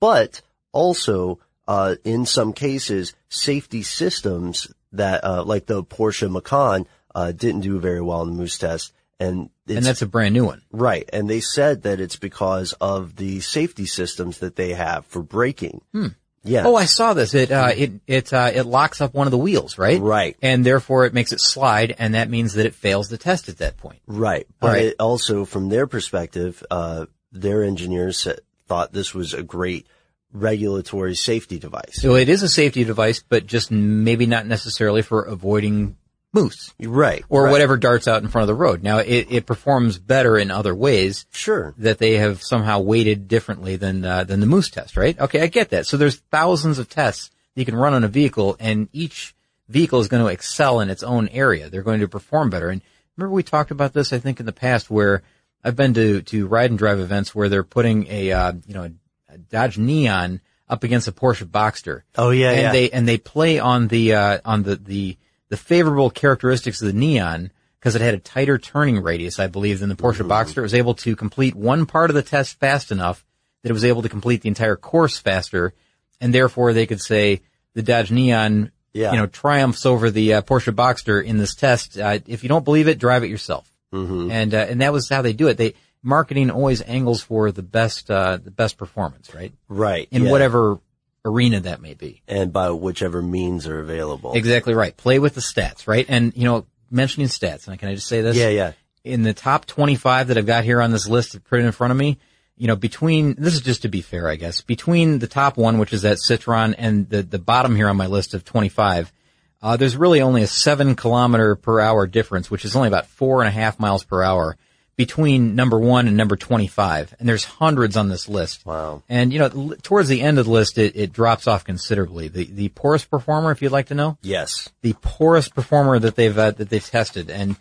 but 0.00 0.40
also, 0.72 1.38
uh, 1.68 1.96
in 2.04 2.26
some 2.26 2.52
cases, 2.52 3.14
safety 3.28 3.82
systems 3.82 4.68
that, 4.92 5.24
uh, 5.24 5.44
like 5.44 5.66
the 5.66 5.84
Porsche 5.84 6.30
Macan, 6.30 6.86
uh, 7.14 7.32
didn't 7.32 7.60
do 7.60 7.78
very 7.78 8.00
well 8.00 8.22
in 8.22 8.28
the 8.30 8.34
Moose 8.34 8.58
test. 8.58 8.92
And 9.20 9.50
it's, 9.66 9.76
and 9.76 9.86
that's 9.86 10.02
a 10.02 10.06
brand 10.06 10.34
new 10.34 10.44
one. 10.44 10.62
right. 10.72 11.08
And 11.12 11.30
they 11.30 11.40
said 11.40 11.82
that 11.82 12.00
it's 12.00 12.16
because 12.16 12.72
of 12.80 13.16
the 13.16 13.40
safety 13.40 13.86
systems 13.86 14.38
that 14.38 14.56
they 14.56 14.74
have 14.74 15.06
for 15.06 15.22
braking. 15.22 15.82
Hmm. 15.92 16.08
Yeah. 16.44 16.64
Oh, 16.66 16.76
I 16.76 16.84
saw 16.84 17.14
this. 17.14 17.34
It 17.34 17.50
uh, 17.50 17.72
it 17.74 17.92
it 18.06 18.32
uh, 18.32 18.50
it 18.54 18.66
locks 18.66 19.00
up 19.00 19.14
one 19.14 19.26
of 19.26 19.30
the 19.30 19.38
wheels, 19.38 19.78
right? 19.78 20.00
Right. 20.00 20.36
And 20.42 20.64
therefore, 20.64 21.06
it 21.06 21.14
makes 21.14 21.32
it 21.32 21.40
slide, 21.40 21.94
and 21.98 22.14
that 22.14 22.28
means 22.28 22.54
that 22.54 22.66
it 22.66 22.74
fails 22.74 23.08
the 23.08 23.16
test 23.16 23.48
at 23.48 23.58
that 23.58 23.78
point. 23.78 24.00
Right. 24.06 24.46
But 24.60 24.68
right. 24.68 24.82
it 24.84 24.96
also, 25.00 25.46
from 25.46 25.70
their 25.70 25.86
perspective, 25.86 26.62
uh, 26.70 27.06
their 27.32 27.64
engineers 27.64 28.28
thought 28.66 28.92
this 28.92 29.14
was 29.14 29.32
a 29.32 29.42
great 29.42 29.86
regulatory 30.32 31.14
safety 31.14 31.58
device. 31.58 32.00
So 32.00 32.16
it 32.16 32.28
is 32.28 32.42
a 32.42 32.48
safety 32.48 32.84
device, 32.84 33.22
but 33.26 33.46
just 33.46 33.70
maybe 33.70 34.26
not 34.26 34.46
necessarily 34.46 35.02
for 35.02 35.22
avoiding 35.22 35.96
moose. 36.34 36.74
Right. 36.82 37.24
Or 37.28 37.44
right. 37.44 37.50
whatever 37.50 37.76
darts 37.76 38.08
out 38.08 38.22
in 38.22 38.28
front 38.28 38.42
of 38.42 38.48
the 38.48 38.60
road. 38.60 38.82
Now 38.82 38.98
it, 38.98 39.28
it 39.30 39.46
performs 39.46 39.98
better 39.98 40.36
in 40.36 40.50
other 40.50 40.74
ways. 40.74 41.26
Sure. 41.30 41.74
That 41.78 41.98
they 41.98 42.14
have 42.14 42.42
somehow 42.42 42.80
weighted 42.80 43.28
differently 43.28 43.76
than 43.76 44.04
uh, 44.04 44.24
than 44.24 44.40
the 44.40 44.46
moose 44.46 44.70
test, 44.70 44.96
right? 44.96 45.18
Okay, 45.18 45.40
I 45.40 45.46
get 45.46 45.70
that. 45.70 45.86
So 45.86 45.96
there's 45.96 46.16
thousands 46.16 46.78
of 46.78 46.88
tests 46.88 47.30
you 47.54 47.64
can 47.64 47.76
run 47.76 47.94
on 47.94 48.04
a 48.04 48.08
vehicle, 48.08 48.56
and 48.58 48.88
each 48.92 49.34
vehicle 49.68 50.00
is 50.00 50.08
going 50.08 50.22
to 50.22 50.30
excel 50.30 50.80
in 50.80 50.90
its 50.90 51.02
own 51.02 51.28
area. 51.28 51.70
They're 51.70 51.82
going 51.82 52.00
to 52.00 52.08
perform 52.08 52.50
better. 52.50 52.68
And 52.68 52.82
remember 53.16 53.34
we 53.34 53.42
talked 53.42 53.70
about 53.70 53.92
this, 53.92 54.12
I 54.12 54.18
think, 54.18 54.40
in 54.40 54.46
the 54.46 54.52
past, 54.52 54.90
where 54.90 55.22
I've 55.62 55.76
been 55.76 55.94
to 55.94 56.22
to 56.22 56.46
ride 56.46 56.70
and 56.70 56.78
drive 56.78 57.00
events 57.00 57.34
where 57.34 57.48
they're 57.48 57.64
putting 57.64 58.06
a 58.08 58.32
uh, 58.32 58.52
you 58.66 58.74
know 58.74 58.90
a 59.28 59.38
Dodge 59.38 59.78
Neon 59.78 60.40
up 60.68 60.84
against 60.84 61.08
a 61.08 61.12
Porsche 61.12 61.46
Boxster. 61.46 62.02
Oh, 62.16 62.30
yeah, 62.30 62.50
and 62.50 62.60
yeah. 62.60 62.72
they 62.72 62.90
and 62.90 63.08
they 63.08 63.18
play 63.18 63.58
on 63.58 63.88
the 63.88 64.14
uh, 64.14 64.38
on 64.44 64.62
the 64.62 64.76
the 64.76 65.16
the 65.50 65.56
favorable 65.56 66.10
characteristics 66.10 66.80
of 66.80 66.86
the 66.86 66.92
Neon 66.98 67.50
because 67.78 67.94
it 67.94 68.00
had 68.02 68.14
a 68.14 68.18
tighter 68.18 68.56
turning 68.58 69.02
radius, 69.02 69.38
I 69.38 69.46
believe, 69.46 69.80
than 69.80 69.88
the 69.90 69.94
Porsche 69.94 70.20
Mm-hmm. 70.22 70.30
Boxster. 70.32 70.58
It 70.58 70.62
was 70.62 70.74
able 70.74 70.94
to 70.94 71.14
complete 71.16 71.54
one 71.54 71.84
part 71.86 72.10
of 72.10 72.14
the 72.14 72.22
test 72.22 72.58
fast 72.58 72.90
enough 72.90 73.24
that 73.62 73.70
it 73.70 73.74
was 73.74 73.84
able 73.84 74.02
to 74.02 74.08
complete 74.08 74.40
the 74.42 74.48
entire 74.48 74.76
course 74.76 75.18
faster, 75.18 75.74
and 76.20 76.32
therefore 76.34 76.72
they 76.72 76.86
could 76.86 77.00
say 77.00 77.42
the 77.74 77.82
Dodge 77.82 78.10
Neon, 78.10 78.70
Yeah. 78.92 79.12
you 79.12 79.18
know, 79.18 79.26
triumphs 79.26 79.84
over 79.84 80.10
the 80.10 80.34
uh, 80.34 80.42
Porsche 80.42 80.74
Boxster 80.74 81.22
in 81.24 81.36
this 81.38 81.54
test. 81.54 81.98
Uh, 81.98 82.18
if 82.26 82.42
you 82.42 82.48
don't 82.48 82.64
believe 82.64 82.88
it, 82.88 82.98
drive 82.98 83.22
it 83.24 83.28
yourself. 83.30 83.70
Mm-hmm. 83.92 84.30
And 84.30 84.54
uh, 84.54 84.66
and 84.68 84.80
that 84.80 84.92
was 84.92 85.08
how 85.08 85.22
they 85.22 85.32
do 85.34 85.48
it. 85.48 85.56
They 85.56 85.74
marketing 86.02 86.50
always 86.50 86.82
angles 86.82 87.22
for 87.22 87.52
the 87.52 87.62
best 87.62 88.10
uh, 88.10 88.38
the 88.42 88.50
best 88.50 88.76
performance, 88.78 89.34
right? 89.34 89.52
Right. 89.68 90.08
In 90.10 90.24
yeah. 90.24 90.30
whatever 90.30 90.78
arena 91.24 91.60
that 91.60 91.80
may 91.80 91.94
be. 91.94 92.22
And 92.28 92.52
by 92.52 92.70
whichever 92.70 93.22
means 93.22 93.66
are 93.66 93.80
available. 93.80 94.34
Exactly 94.34 94.74
right. 94.74 94.96
Play 94.96 95.18
with 95.18 95.34
the 95.34 95.40
stats, 95.40 95.86
right? 95.86 96.06
And 96.08 96.36
you 96.36 96.44
know, 96.44 96.66
mentioning 96.90 97.28
stats, 97.28 97.66
and 97.66 97.78
can 97.78 97.88
I 97.88 97.94
just 97.94 98.06
say 98.06 98.20
this? 98.20 98.36
Yeah, 98.36 98.48
yeah. 98.48 98.72
In 99.02 99.22
the 99.22 99.34
top 99.34 99.66
25 99.66 100.28
that 100.28 100.38
I've 100.38 100.46
got 100.46 100.64
here 100.64 100.80
on 100.80 100.90
this 100.90 101.08
list 101.08 101.42
put 101.44 101.60
it 101.60 101.64
in 101.64 101.72
front 101.72 101.90
of 101.90 101.96
me, 101.96 102.18
you 102.56 102.68
know, 102.68 102.76
between, 102.76 103.34
this 103.36 103.54
is 103.54 103.60
just 103.60 103.82
to 103.82 103.88
be 103.88 104.00
fair, 104.00 104.28
I 104.28 104.36
guess, 104.36 104.60
between 104.60 105.18
the 105.18 105.26
top 105.26 105.56
one, 105.56 105.78
which 105.78 105.92
is 105.92 106.02
that 106.02 106.18
Citroen, 106.18 106.74
and 106.78 107.08
the, 107.08 107.22
the 107.22 107.38
bottom 107.38 107.74
here 107.74 107.88
on 107.88 107.96
my 107.96 108.06
list 108.06 108.32
of 108.32 108.44
25, 108.44 109.12
uh, 109.60 109.76
there's 109.76 109.96
really 109.96 110.20
only 110.20 110.42
a 110.42 110.46
seven 110.46 110.94
kilometer 110.94 111.56
per 111.56 111.80
hour 111.80 112.06
difference, 112.06 112.50
which 112.50 112.64
is 112.64 112.76
only 112.76 112.88
about 112.88 113.06
four 113.06 113.40
and 113.42 113.48
a 113.48 113.50
half 113.50 113.80
miles 113.80 114.04
per 114.04 114.22
hour 114.22 114.56
between 114.96 115.54
number 115.54 115.78
one 115.78 116.06
and 116.06 116.16
number 116.16 116.36
25. 116.36 117.14
And 117.18 117.28
there's 117.28 117.44
hundreds 117.44 117.96
on 117.96 118.08
this 118.08 118.28
list. 118.28 118.64
Wow. 118.64 119.02
And, 119.08 119.32
you 119.32 119.38
know, 119.40 119.74
towards 119.82 120.08
the 120.08 120.20
end 120.22 120.38
of 120.38 120.44
the 120.46 120.50
list, 120.52 120.78
it, 120.78 120.94
it 120.96 121.12
drops 121.12 121.46
off 121.46 121.64
considerably. 121.64 122.28
The, 122.28 122.44
the 122.44 122.68
poorest 122.70 123.10
performer, 123.10 123.50
if 123.50 123.60
you'd 123.60 123.72
like 123.72 123.86
to 123.86 123.94
know, 123.94 124.18
Yes. 124.22 124.68
the 124.82 124.94
poorest 125.00 125.54
performer 125.54 125.98
that 125.98 126.14
they've, 126.16 126.36
uh, 126.38 126.52
that 126.52 126.68
they've 126.70 126.84
tested. 126.84 127.28
And, 127.30 127.56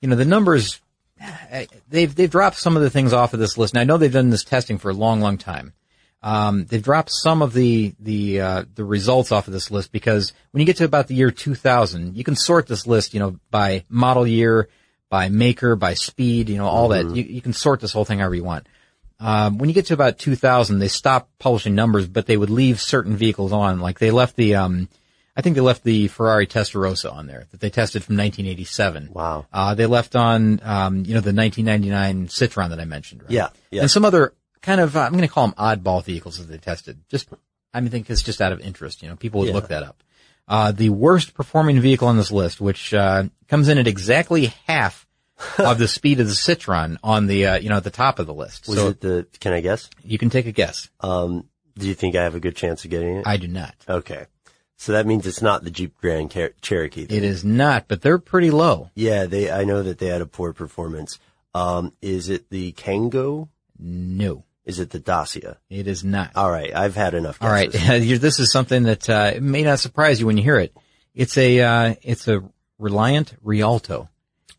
you 0.00 0.08
know, 0.08 0.16
the 0.16 0.24
numbers, 0.24 0.80
uh, 1.22 1.64
they've, 1.90 2.14
they've 2.14 2.30
dropped 2.30 2.56
some 2.56 2.76
of 2.76 2.82
the 2.82 2.90
things 2.90 3.12
off 3.12 3.34
of 3.34 3.40
this 3.40 3.58
list. 3.58 3.74
And 3.74 3.80
I 3.80 3.84
know 3.84 3.98
they've 3.98 4.12
done 4.12 4.30
this 4.30 4.44
testing 4.44 4.78
for 4.78 4.90
a 4.90 4.94
long, 4.94 5.20
long 5.20 5.36
time. 5.36 5.74
Um, 6.22 6.64
they've 6.64 6.82
dropped 6.82 7.10
some 7.12 7.42
of 7.42 7.52
the, 7.52 7.94
the, 8.00 8.40
uh, 8.40 8.64
the 8.74 8.84
results 8.84 9.30
off 9.30 9.46
of 9.46 9.52
this 9.52 9.70
list 9.70 9.92
because 9.92 10.32
when 10.50 10.60
you 10.60 10.66
get 10.66 10.78
to 10.78 10.84
about 10.84 11.06
the 11.06 11.14
year 11.14 11.30
2000, 11.30 12.16
you 12.16 12.24
can 12.24 12.34
sort 12.34 12.66
this 12.66 12.86
list, 12.88 13.14
you 13.14 13.20
know, 13.20 13.38
by 13.52 13.84
model 13.88 14.26
year, 14.26 14.68
by 15.10 15.28
maker, 15.28 15.76
by 15.76 15.94
speed, 15.94 16.48
you 16.48 16.56
know, 16.56 16.66
all 16.66 16.88
that. 16.88 17.06
You, 17.14 17.22
you 17.24 17.40
can 17.40 17.52
sort 17.52 17.80
this 17.80 17.92
whole 17.92 18.04
thing 18.04 18.18
however 18.18 18.34
you 18.34 18.44
want. 18.44 18.66
Um, 19.20 19.58
when 19.58 19.68
you 19.68 19.74
get 19.74 19.86
to 19.86 19.94
about 19.94 20.18
2000, 20.18 20.78
they 20.78 20.88
stopped 20.88 21.38
publishing 21.38 21.74
numbers, 21.74 22.06
but 22.06 22.26
they 22.26 22.36
would 22.36 22.50
leave 22.50 22.80
certain 22.80 23.16
vehicles 23.16 23.52
on. 23.52 23.80
Like 23.80 23.98
they 23.98 24.10
left 24.12 24.36
the, 24.36 24.54
um, 24.54 24.88
I 25.36 25.40
think 25.42 25.54
they 25.56 25.60
left 25.60 25.82
the 25.82 26.08
Ferrari 26.08 26.46
Testarossa 26.46 27.12
on 27.12 27.26
there 27.26 27.46
that 27.50 27.60
they 27.60 27.70
tested 27.70 28.04
from 28.04 28.16
1987. 28.16 29.10
Wow. 29.12 29.46
Uh, 29.52 29.74
they 29.74 29.86
left 29.86 30.14
on, 30.14 30.60
um, 30.62 30.98
you 31.04 31.14
know, 31.14 31.20
the 31.20 31.32
1999 31.32 32.28
Citroen 32.28 32.70
that 32.70 32.80
I 32.80 32.84
mentioned, 32.84 33.22
right? 33.22 33.30
Yeah, 33.30 33.48
yeah. 33.70 33.82
And 33.82 33.90
some 33.90 34.04
other 34.04 34.34
kind 34.62 34.80
of, 34.80 34.96
uh, 34.96 35.00
I'm 35.00 35.12
going 35.12 35.22
to 35.22 35.28
call 35.28 35.46
them 35.48 35.54
oddball 35.56 36.04
vehicles 36.04 36.38
that 36.38 36.44
they 36.52 36.58
tested. 36.58 37.00
Just, 37.08 37.28
I 37.74 37.80
mean, 37.80 37.90
think 37.90 38.08
it's 38.10 38.22
just 38.22 38.40
out 38.40 38.52
of 38.52 38.60
interest. 38.60 39.02
You 39.02 39.08
know, 39.08 39.16
people 39.16 39.40
would 39.40 39.48
Yeah. 39.48 39.54
look 39.54 39.68
that 39.68 39.82
up. 39.82 40.02
Uh, 40.48 40.72
the 40.72 40.88
worst 40.90 41.34
performing 41.34 41.80
vehicle 41.80 42.08
on 42.08 42.16
this 42.16 42.32
list, 42.32 42.60
which, 42.60 42.94
uh, 42.94 43.24
comes 43.48 43.68
in 43.68 43.78
at 43.78 43.86
exactly 43.86 44.46
half 44.66 45.06
of 45.58 45.78
the 45.78 45.86
speed 45.86 46.20
of 46.20 46.26
the 46.26 46.32
Citroen 46.32 46.96
on 47.04 47.26
the, 47.26 47.46
uh, 47.46 47.58
you 47.58 47.68
know, 47.68 47.76
at 47.76 47.84
the 47.84 47.90
top 47.90 48.18
of 48.18 48.26
the 48.26 48.34
list. 48.34 48.66
Was 48.66 48.78
so 48.78 48.88
it 48.88 49.00
the? 49.00 49.26
Can 49.40 49.52
I 49.52 49.60
guess? 49.60 49.88
you 50.02 50.18
can 50.18 50.30
take 50.30 50.46
a 50.46 50.52
guess. 50.52 50.88
Um, 51.00 51.48
do 51.76 51.86
you 51.86 51.94
think 51.94 52.16
I 52.16 52.24
have 52.24 52.34
a 52.34 52.40
good 52.40 52.56
chance 52.56 52.84
of 52.84 52.90
getting 52.90 53.18
it? 53.18 53.26
I 53.26 53.36
do 53.36 53.46
not. 53.46 53.74
okay. 53.88 54.26
So 54.80 54.92
that 54.92 55.06
means 55.06 55.26
it's 55.26 55.42
not 55.42 55.64
the 55.64 55.70
Jeep 55.70 55.96
Grand 56.00 56.32
Cher- 56.32 56.54
Cherokee. 56.62 57.02
It 57.08 57.24
is 57.24 57.44
not, 57.44 57.88
but 57.88 58.00
they're 58.00 58.18
pretty 58.18 58.52
low. 58.52 58.90
Yeah, 58.94 59.26
they. 59.26 59.50
I 59.50 59.64
know 59.64 59.82
that 59.82 59.98
they 59.98 60.06
had 60.06 60.22
a 60.22 60.26
poor 60.26 60.52
performance. 60.52 61.18
Um, 61.52 61.92
is 62.00 62.28
it 62.28 62.48
the 62.48 62.72
Kangoo? 62.72 63.48
No, 63.78 64.44
Is 64.68 64.78
it 64.78 64.90
the 64.90 65.00
Dacia? 65.00 65.56
it 65.70 65.88
is 65.88 66.04
not. 66.04 66.30
All 66.36 66.50
right, 66.50 66.72
I've 66.74 66.94
had 66.94 67.14
enough. 67.14 67.38
All 67.40 67.50
right, 67.50 67.72
guesses. 67.72 68.20
This 68.26 68.38
is 68.38 68.52
something 68.52 68.84
that 68.84 69.08
uh, 69.10 69.32
it 69.36 69.42
may 69.42 69.62
not 69.64 69.80
surprise 69.80 70.20
you 70.20 70.26
when 70.26 70.36
you 70.36 70.44
hear 70.44 70.58
it. 70.60 70.72
It's 71.14 71.36
a 71.36 71.60
uh, 71.60 71.94
it's 72.02 72.28
a 72.28 72.42
Reliant 72.78 73.34
Rialto. 73.42 74.08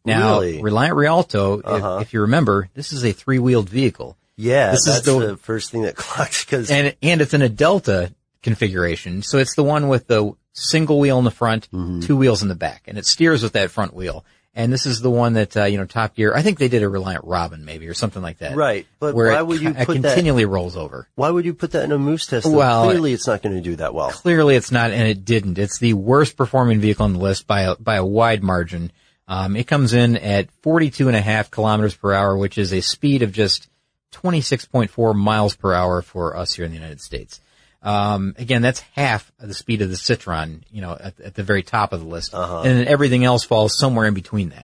Now, 0.04 0.40
Really? 0.40 0.62
Reliant 0.62 0.96
Rialto, 0.96 1.60
if- 1.60 1.66
Uh-huh. 1.66 2.00
if, 2.02 2.14
you 2.14 2.22
remember, 2.22 2.70
this 2.74 2.92
is 2.92 3.04
a 3.06 3.12
three 3.12 3.38
wheeled 3.40 3.70
vehicle, 3.70 4.18
Yeah, 4.36 4.72
This 4.72 4.80
is 4.88 4.94
that's 4.96 5.06
the- 5.06 5.28
the, 5.28 5.38
first 5.38 5.72
thing 5.72 5.84
that 5.84 5.96
clocks 6.06 6.44
because 6.44 6.72
and 6.72 6.96
and 7.02 7.22
it's 7.22 7.34
in 7.34 7.42
a 7.42 7.50
Delta 7.50 8.12
configuration. 8.42 9.22
So 9.22 9.38
it's 9.38 9.56
the 9.56 9.64
one 9.64 9.88
with 9.90 10.08
the 10.08 10.34
single 10.54 11.00
wheel 11.00 11.20
in 11.20 11.26
the 11.26 11.32
front, 11.32 11.70
Mm-hmm. 11.72 12.00
two 12.02 12.18
wheels 12.18 12.42
in 12.42 12.48
the 12.50 12.56
back, 12.56 12.84
and 12.88 12.98
it 12.98 13.06
steers 13.06 13.44
with 13.44 13.54
that 13.54 13.72
front 13.72 13.94
wheel. 13.94 14.26
And 14.60 14.74
this 14.74 14.86
is 14.86 15.00
the 15.00 15.10
one 15.10 15.34
that 15.34 15.56
uh, 15.56 15.64
you 15.64 15.78
know 15.78 15.86
Top 15.86 16.16
Gear. 16.16 16.36
I 16.36 16.42
think 16.42 16.60
they 16.60 16.68
did 16.68 16.84
a 16.84 16.90
Reliant 16.90 17.24
Robin 17.24 17.64
maybe 17.64 17.88
or 17.88 17.94
something 17.94 18.22
like 18.22 18.40
that. 18.40 18.58
Right, 18.58 18.86
but 19.00 19.16
where 19.16 19.32
why 19.32 19.40
it, 19.40 19.48
would 19.48 19.62
you 19.62 19.70
it 19.70 19.86
put 19.86 20.02
that- 20.02 20.16
continually 20.16 20.44
rolls 20.44 20.76
over? 20.76 21.08
why 21.16 21.30
would 21.30 21.46
you 21.46 21.54
put 21.54 21.72
that 21.72 21.86
in 21.86 21.94
a 21.94 21.98
moose 21.98 22.26
test? 22.26 22.46
though? 22.46 22.58
Well, 22.58 22.84
clearly 22.84 23.14
it's 23.14 23.26
not 23.26 23.42
going 23.42 23.56
to 23.56 23.62
do 23.62 23.78
that 23.78 23.94
well. 23.94 24.12
Clearly, 24.12 24.58
it's 24.58 24.70
not, 24.70 24.92
and 24.92 25.08
it 25.08 25.24
didn't. 25.24 25.58
It's 25.58 25.80
the 25.80 25.94
worst 25.94 26.36
performing 26.36 26.82
vehicle 26.82 27.06
on 27.06 27.14
the 27.14 27.20
list 27.20 27.48
by 27.48 27.62
a, 27.62 27.76
by 27.78 27.96
a 27.96 28.06
wide 28.06 28.44
margin. 28.44 28.92
Um, 29.30 29.56
it 29.56 29.66
comes 29.66 29.94
in 29.94 30.18
at 30.18 30.52
42 30.64 31.08
and 31.08 31.16
a 31.16 31.22
half 31.22 31.52
kilometers 31.52 31.96
per 31.96 32.12
hour, 32.12 32.36
which 32.38 32.58
is 32.58 32.74
a 32.74 32.82
speed 32.82 33.22
of 33.22 33.32
just 33.32 33.70
26.4 34.12 35.16
miles 35.16 35.56
per 35.56 35.74
hour 35.74 36.02
for 36.02 36.36
us 36.36 36.54
here 36.54 36.66
in 36.66 36.72
the 36.72 36.78
United 36.78 37.00
States. 37.00 37.40
Um, 37.82 38.36
again, 38.38 38.62
that's 38.62 38.82
half 38.94 39.32
of 39.40 39.48
the 39.48 39.54
speed 39.54 39.82
of 39.82 39.90
the 39.90 39.96
Citroen, 39.96 40.62
you 40.72 40.82
know, 40.82 40.98
at, 41.00 41.20
at 41.20 41.36
the 41.36 41.44
very 41.44 41.64
top 41.64 41.94
of 41.94 42.02
the 42.02 42.06
list. 42.06 42.34
And 42.34 42.66
then 42.66 42.88
everything 42.88 43.24
else 43.24 43.44
falls 43.44 43.78
somewhere 43.78 44.06
in 44.06 44.14
between 44.14 44.50
that. 44.50 44.66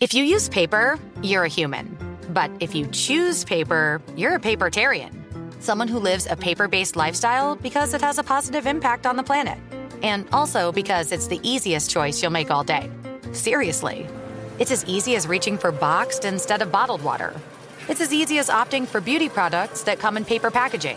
If 0.00 0.14
you 0.14 0.24
use 0.24 0.48
paper, 0.48 0.98
you're 1.22 1.44
a 1.44 1.48
human. 1.48 1.96
But 2.32 2.50
if 2.60 2.74
you 2.74 2.86
choose 2.86 3.44
paper, 3.44 4.00
you're 4.16 4.36
a 4.36 4.40
papertarian. 4.40 5.12
Someone 5.60 5.88
who 5.88 5.98
lives 5.98 6.26
a 6.30 6.36
paper 6.36 6.68
based 6.68 6.96
lifestyle 6.96 7.56
because 7.56 7.92
it 7.92 8.00
has 8.00 8.18
a 8.18 8.22
positive 8.22 8.66
impact 8.66 9.04
on 9.04 9.16
the 9.16 9.22
planet. 9.22 9.58
And 10.02 10.26
also 10.32 10.72
because 10.72 11.12
it's 11.12 11.26
the 11.26 11.40
easiest 11.42 11.90
choice 11.90 12.22
you'll 12.22 12.30
make 12.30 12.50
all 12.50 12.64
day. 12.64 12.88
Seriously. 13.32 14.06
It's 14.58 14.70
as 14.70 14.86
easy 14.86 15.16
as 15.16 15.26
reaching 15.26 15.58
for 15.58 15.72
boxed 15.72 16.24
instead 16.24 16.62
of 16.62 16.72
bottled 16.72 17.02
water. 17.02 17.34
It's 17.88 18.00
as 18.00 18.12
easy 18.12 18.38
as 18.38 18.48
opting 18.48 18.86
for 18.86 19.00
beauty 19.00 19.28
products 19.28 19.82
that 19.82 19.98
come 19.98 20.16
in 20.16 20.24
paper 20.24 20.50
packaging. 20.50 20.96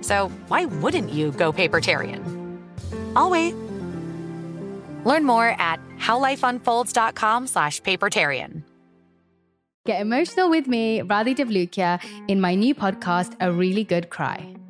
So 0.00 0.28
why 0.48 0.64
wouldn't 0.66 1.10
you 1.10 1.32
go 1.32 1.52
papertarian? 1.52 2.22
I'll 3.16 3.30
wait. 3.30 3.54
Learn 5.04 5.24
more 5.24 5.48
at 5.58 5.80
howlifeunfolds.com 5.98 7.46
slash 7.46 7.80
papertarian. 7.82 8.62
Get 9.86 10.02
emotional 10.02 10.50
with 10.50 10.66
me, 10.68 11.00
Radhi 11.00 11.34
Devlukia, 11.34 12.04
in 12.28 12.38
my 12.40 12.54
new 12.54 12.74
podcast, 12.74 13.34
A 13.40 13.50
Really 13.50 13.82
Good 13.82 14.10
Cry. 14.10 14.54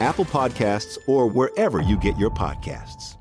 Apple 0.00 0.24
Podcasts, 0.24 0.98
or 1.06 1.26
wherever 1.26 1.80
you 1.80 1.96
get 1.98 2.18
your 2.18 2.30
podcasts. 2.30 3.16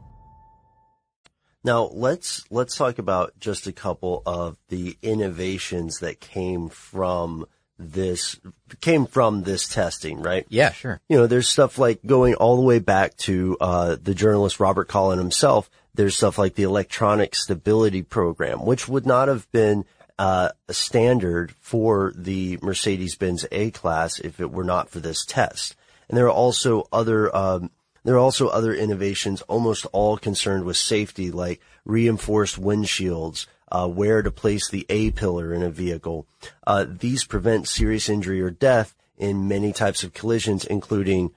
Now 1.63 1.89
let's 1.93 2.43
let's 2.51 2.75
talk 2.75 2.99
about 2.99 3.39
just 3.39 3.67
a 3.67 3.71
couple 3.71 4.21
of 4.25 4.57
the 4.67 4.97
innovations 5.01 5.99
that 5.99 6.19
came 6.19 6.67
from 6.67 7.45
this, 7.79 8.39
came 8.81 9.05
from 9.05 9.43
this 9.43 9.67
testing, 9.67 10.21
right? 10.21 10.45
Yeah, 10.49 10.71
sure. 10.71 11.01
You 11.09 11.17
know, 11.17 11.27
there's 11.27 11.47
stuff 11.47 11.77
like 11.77 12.05
going 12.05 12.35
all 12.35 12.55
the 12.55 12.61
way 12.61 12.79
back 12.79 13.15
to, 13.17 13.57
uh, 13.59 13.95
the 14.01 14.13
journalist 14.13 14.59
Robert 14.59 14.87
Collin 14.87 15.17
himself. 15.17 15.69
There's 15.93 16.15
stuff 16.15 16.37
like 16.37 16.55
the 16.55 16.63
electronic 16.63 17.33
stability 17.33 18.01
program, 18.03 18.65
which 18.65 18.87
would 18.87 19.05
not 19.05 19.27
have 19.27 19.51
been, 19.51 19.85
uh, 20.19 20.49
a 20.67 20.73
standard 20.73 21.53
for 21.59 22.13
the 22.15 22.59
Mercedes-Benz 22.61 23.45
A-Class 23.51 24.19
if 24.19 24.39
it 24.39 24.51
were 24.51 24.63
not 24.63 24.89
for 24.89 24.99
this 24.99 25.25
test. 25.25 25.75
And 26.13 26.17
there 26.19 26.27
are 26.27 26.29
also 26.29 26.87
other, 26.93 27.35
um, 27.35 27.71
there 28.03 28.13
are 28.13 28.19
also 28.19 28.47
other 28.47 28.71
innovations, 28.71 29.41
almost 29.47 29.87
all 29.91 30.15
concerned 30.15 30.63
with 30.63 30.77
safety, 30.77 31.31
like 31.31 31.59
reinforced 31.85 32.61
windshields, 32.61 33.47
uh, 33.71 33.87
where 33.87 34.21
to 34.21 34.29
place 34.29 34.69
the 34.69 34.85
A 34.89 35.09
pillar 35.09 35.51
in 35.55 35.63
a 35.63 35.71
vehicle. 35.71 36.27
Uh, 36.67 36.85
these 36.87 37.23
prevent 37.23 37.67
serious 37.67 38.09
injury 38.09 38.43
or 38.43 38.51
death 38.51 38.93
in 39.17 39.47
many 39.47 39.73
types 39.73 40.03
of 40.03 40.13
collisions, 40.13 40.65
including 40.65 41.31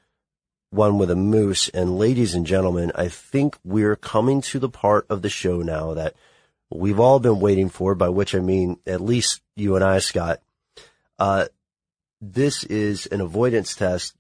one 0.68 0.98
with 0.98 1.10
a 1.10 1.16
moose. 1.16 1.70
And 1.70 1.98
ladies 1.98 2.34
and 2.34 2.46
gentlemen, 2.46 2.92
I 2.94 3.08
think 3.08 3.56
we're 3.64 3.96
coming 3.96 4.42
to 4.42 4.58
the 4.58 4.68
part 4.68 5.06
of 5.08 5.22
the 5.22 5.30
show 5.30 5.62
now 5.62 5.94
that 5.94 6.12
we've 6.68 7.00
all 7.00 7.18
been 7.18 7.40
waiting 7.40 7.70
for, 7.70 7.94
by 7.94 8.10
which 8.10 8.34
I 8.34 8.40
mean 8.40 8.78
at 8.86 9.00
least 9.00 9.40
you 9.54 9.74
and 9.74 9.82
I, 9.82 10.00
Scott. 10.00 10.42
Uh, 11.18 11.46
this 12.20 12.62
is 12.64 13.06
an 13.06 13.22
avoidance 13.22 13.74
test, 13.74 14.14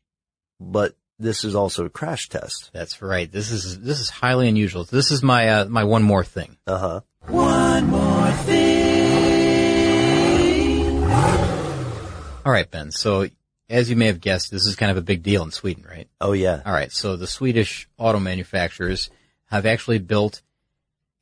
but 0.60 0.94
this 1.18 1.44
is 1.44 1.54
also 1.54 1.84
a 1.86 1.90
crash 1.90 2.28
test. 2.28 2.70
That's 2.72 3.00
right. 3.02 3.30
This 3.30 3.50
is 3.50 3.80
this 3.80 4.00
is 4.00 4.10
highly 4.10 4.48
unusual. 4.48 4.84
This 4.84 5.10
is 5.10 5.22
my 5.22 5.48
uh, 5.48 5.64
my 5.66 5.84
one 5.84 6.02
more 6.02 6.24
thing. 6.24 6.56
Uh 6.66 6.78
huh. 6.78 7.00
One 7.28 7.86
more 7.86 8.30
thing. 8.32 8.66
All 12.44 12.52
right, 12.52 12.70
Ben. 12.70 12.92
So 12.92 13.28
as 13.68 13.90
you 13.90 13.96
may 13.96 14.06
have 14.06 14.20
guessed, 14.20 14.50
this 14.52 14.66
is 14.66 14.76
kind 14.76 14.90
of 14.92 14.96
a 14.96 15.02
big 15.02 15.22
deal 15.24 15.42
in 15.42 15.50
Sweden, 15.50 15.84
right? 15.88 16.08
Oh 16.20 16.32
yeah. 16.32 16.62
All 16.64 16.72
right. 16.72 16.92
So 16.92 17.16
the 17.16 17.26
Swedish 17.26 17.88
auto 17.98 18.20
manufacturers 18.20 19.10
have 19.46 19.66
actually 19.66 19.98
built 19.98 20.42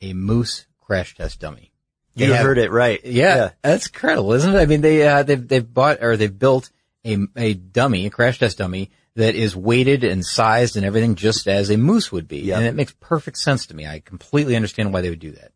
a 0.03 0.12
moose 0.12 0.66
crash 0.81 1.14
test 1.14 1.40
dummy. 1.40 1.73
You 2.14 2.33
have- 2.33 2.44
heard 2.44 2.59
it 2.59 2.70
right. 2.70 3.01
Yeah, 3.05 3.37
Yeah. 3.37 3.51
that's 3.62 3.87
incredible, 3.87 4.35
isn't 4.35 4.55
it? 4.55 4.59
I 4.59 4.66
mean, 4.66 4.83
they 4.83 5.07
uh, 5.07 5.23
they've 5.23 5.47
they've 5.49 5.73
bought 5.75 6.03
or 6.03 6.16
they've 6.16 6.38
built 6.38 6.70
a 7.07 7.16
a 7.37 7.55
dummy, 7.55 8.07
a 8.07 8.11
crash 8.11 8.38
test 8.38 8.59
dummy 8.59 8.90
that 9.16 9.35
is 9.35 9.55
weighted 9.55 10.03
and 10.05 10.24
sized 10.24 10.77
and 10.77 10.85
everything 10.85 11.14
just 11.14 11.46
as 11.46 11.70
a 11.70 11.77
moose 11.77 12.11
would 12.11 12.27
be, 12.27 12.38
Yeah. 12.40 12.59
and 12.59 12.66
it 12.66 12.74
makes 12.74 12.94
perfect 13.00 13.38
sense 13.38 13.66
to 13.66 13.74
me. 13.77 13.87
I 13.87 14.00
completely 14.00 14.57
understand 14.57 14.92
why 14.92 15.00
they 15.03 15.11
would 15.11 15.20
do 15.20 15.31
that. 15.33 15.53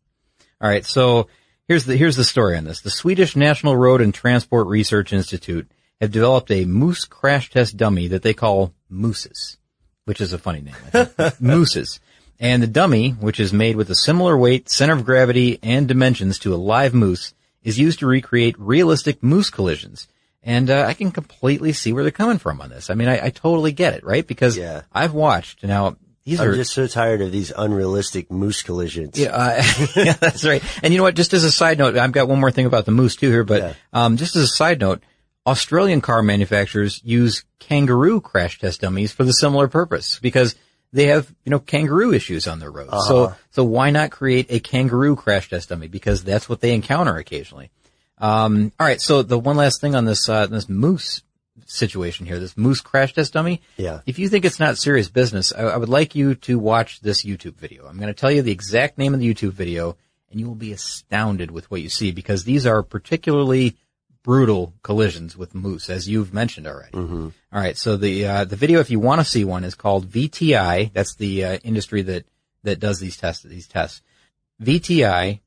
All 0.61 0.69
right, 0.69 0.85
so 0.85 1.27
here's 1.67 1.85
the 1.85 1.95
here's 1.97 2.15
the 2.15 2.23
story 2.23 2.57
on 2.57 2.63
this. 2.63 2.81
The 2.81 2.89
Swedish 2.89 3.35
National 3.35 3.75
Road 3.75 4.01
and 4.01 4.13
Transport 4.13 4.67
Research 4.67 5.11
Institute 5.13 5.69
have 6.01 6.11
developed 6.11 6.51
a 6.51 6.65
moose 6.65 7.05
crash 7.05 7.49
test 7.49 7.75
dummy 7.77 8.07
that 8.07 8.21
they 8.21 8.33
call 8.33 8.73
Mooses, 8.89 9.57
which 10.05 10.21
is 10.21 10.31
a 10.33 10.37
funny 10.37 10.61
name. 10.61 10.75
Mooses. 11.39 11.99
And 12.41 12.63
the 12.63 12.67
dummy, 12.67 13.09
which 13.11 13.37
is 13.39 13.51
made 13.51 13.75
with 13.75 13.89
a 13.89 13.95
similar 13.95 14.37
weight, 14.37 14.69
center 14.69 14.93
of 14.93 15.03
gravity, 15.03 15.59
and 15.61 15.89
dimensions 15.89 16.39
to 16.39 16.53
a 16.53 16.55
live 16.55 16.93
moose, 16.93 17.33
is 17.63 17.77
used 17.77 17.99
to 17.99 18.07
recreate 18.07 18.57
realistic 18.57 19.21
moose 19.21 19.49
collisions. 19.49 20.07
And 20.43 20.69
uh, 20.69 20.85
I 20.87 20.93
can 20.93 21.11
completely 21.11 21.73
see 21.73 21.91
where 21.91 22.03
they're 22.03 22.11
coming 22.11 22.37
from 22.37 22.61
on 22.61 22.69
this. 22.69 22.89
I 22.89 22.93
mean, 22.93 23.09
I, 23.09 23.25
I 23.25 23.29
totally 23.29 23.71
get 23.73 23.93
it, 23.93 24.03
right? 24.05 24.25
Because 24.25 24.55
Yeah. 24.57 24.83
I've 24.93 25.13
watched 25.13 25.63
now. 25.63 25.97
These 26.25 26.39
I'm 26.41 26.49
are 26.49 26.55
just 26.55 26.73
so 26.73 26.85
tired 26.85 27.21
of 27.21 27.31
these 27.31 27.51
unrealistic 27.55 28.29
moose 28.31 28.61
collisions. 28.61 29.17
yeah, 29.17 29.29
uh, 29.29 29.63
yeah, 29.95 30.13
that's 30.13 30.45
right. 30.45 30.61
And 30.83 30.93
you 30.93 30.97
know 30.99 31.03
what? 31.03 31.15
Just 31.15 31.33
as 31.33 31.43
a 31.43 31.51
side 31.51 31.77
note, 31.79 31.97
I've 31.97 32.11
got 32.11 32.27
one 32.27 32.39
more 32.39 32.51
thing 32.51 32.67
about 32.67 32.85
the 32.85 32.91
moose 32.91 33.15
too 33.15 33.29
here, 33.29 33.43
but 33.43 33.61
Yeah. 33.61 33.73
um, 33.93 34.15
just 34.17 34.35
as 34.35 34.43
a 34.43 34.47
side 34.47 34.79
note, 34.79 35.01
Australian 35.47 36.01
car 36.01 36.21
manufacturers 36.21 37.01
use 37.03 37.43
kangaroo 37.59 38.21
crash 38.21 38.59
test 38.59 38.81
dummies 38.81 39.11
for 39.11 39.23
the 39.23 39.33
similar 39.33 39.67
purpose 39.67 40.19
because 40.21 40.55
they 40.93 41.07
have 41.07 41.33
you 41.45 41.49
know 41.49 41.59
kangaroo 41.59 42.13
issues 42.13 42.47
on 42.47 42.59
their 42.59 42.71
roads. 42.71 42.91
So 43.07 43.23
Uh-huh. 43.25 43.35
so 43.51 43.63
why 43.63 43.89
not 43.89 44.11
create 44.11 44.47
a 44.49 44.59
kangaroo 44.59 45.15
crash 45.15 45.49
test 45.49 45.69
dummy 45.69 45.87
because 45.87 46.23
that's 46.23 46.47
what 46.47 46.61
they 46.61 46.73
encounter 46.73 47.15
occasionally. 47.17 47.71
Um, 48.19 48.71
all 48.79 48.85
right, 48.85 49.01
so 49.01 49.23
the 49.23 49.39
one 49.39 49.57
last 49.57 49.81
thing 49.81 49.95
on 49.95 50.05
this 50.05 50.27
uh, 50.27 50.47
this 50.47 50.67
moose 50.67 51.23
situation 51.65 52.25
here, 52.25 52.39
this 52.39 52.57
moose 52.57 52.81
crash 52.81 53.13
test 53.13 53.33
dummy. 53.33 53.61
Yeah. 53.77 54.01
If 54.05 54.19
you 54.19 54.27
think 54.29 54.45
it's 54.45 54.59
not 54.59 54.77
serious 54.77 55.09
business, 55.09 55.53
I, 55.53 55.63
I 55.63 55.77
would 55.77 55.89
like 55.89 56.15
you 56.15 56.35
to 56.35 56.59
watch 56.59 57.01
this 57.01 57.23
YouTube 57.23 57.55
video. 57.55 57.87
I'm 57.87 57.97
going 57.97 58.07
to 58.07 58.13
tell 58.13 58.31
you 58.31 58.41
the 58.41 58.51
exact 58.51 58.97
name 58.97 59.13
of 59.13 59.19
the 59.19 59.33
YouTube 59.33 59.53
video, 59.53 59.95
and 60.31 60.39
you 60.39 60.47
will 60.47 60.55
be 60.55 60.73
astounded 60.73 61.51
with 61.51 61.69
what 61.71 61.81
you 61.81 61.89
see 61.89 62.11
because 62.11 62.43
these 62.43 62.65
are 62.65 62.83
particularly 62.83 63.77
brutal 64.23 64.73
collisions 64.83 65.37
with 65.37 65.55
moose, 65.55 65.89
as 65.89 66.09
you've 66.09 66.33
mentioned 66.33 66.67
already. 66.67 66.97
All 67.53 67.61
right, 67.61 67.77
so 67.77 67.97
the 67.97 68.25
uh, 68.25 68.45
the 68.45 68.55
video, 68.55 68.79
if 68.79 68.91
you 68.91 68.99
want 68.99 69.21
to 69.21 69.25
see 69.25 69.45
one, 69.45 69.63
is 69.63 69.75
called 69.75 70.07
VTI. 70.09 70.91
That's 70.93 71.15
the 71.15 71.45
uh, 71.45 71.57
industry 71.63 72.01
that 72.03 72.25
that 72.63 72.79
does 72.79 72.99
these 72.99 73.17
tests. 73.17 73.43
These 73.43 73.67
tests, 73.67 74.01
VTI, 74.61 75.39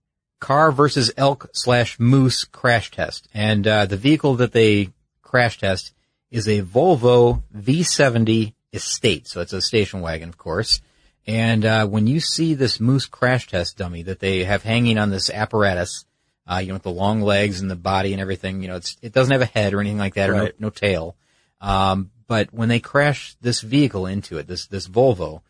car 0.42 0.72
versus 0.72 1.12
elk 1.16 1.48
slash 1.52 1.98
moose 2.00 2.44
crash 2.44 2.90
test, 2.90 3.28
and 3.32 3.66
uh, 3.66 3.86
the 3.86 3.96
vehicle 3.96 4.34
that 4.34 4.52
they 4.52 4.90
crash 5.22 5.58
test 5.58 5.94
is 6.32 6.48
a 6.48 6.62
Volvo 6.62 7.42
V70 7.56 8.52
Estate. 8.72 9.28
So 9.28 9.40
it's 9.40 9.52
a 9.52 9.62
station 9.62 10.00
wagon, 10.00 10.28
of 10.28 10.36
course. 10.36 10.80
And 11.26 11.64
uh, 11.64 11.86
when 11.86 12.08
you 12.08 12.18
see 12.18 12.54
this 12.54 12.80
moose 12.80 13.06
crash 13.06 13.46
test 13.46 13.78
dummy 13.78 14.02
that 14.02 14.18
they 14.18 14.42
have 14.42 14.64
hanging 14.64 14.98
on 14.98 15.10
this 15.10 15.30
apparatus, 15.30 16.04
uh, 16.50 16.58
you 16.58 16.68
know, 16.68 16.74
with 16.74 16.82
the 16.82 16.90
long 16.90 17.20
legs 17.20 17.60
and 17.60 17.70
the 17.70 17.76
body 17.76 18.12
and 18.12 18.20
everything, 18.20 18.62
you 18.62 18.68
know, 18.68 18.76
it's, 18.76 18.96
it 19.00 19.12
doesn't 19.12 19.32
have 19.32 19.42
a 19.42 19.46
head 19.46 19.72
or 19.72 19.80
anything 19.80 19.98
like 19.98 20.14
that, 20.14 20.28
or 20.28 20.34
no, 20.34 20.48
no 20.58 20.70
tail. 20.70 21.14
Um, 21.60 22.10
but 22.26 22.52
when 22.52 22.68
they 22.68 22.80
crash 22.80 23.36
this 23.40 23.60
vehicle 23.60 24.06
into 24.06 24.38
it, 24.38 24.48
this 24.48 24.66
this 24.66 24.88
Volvo, 24.88 25.42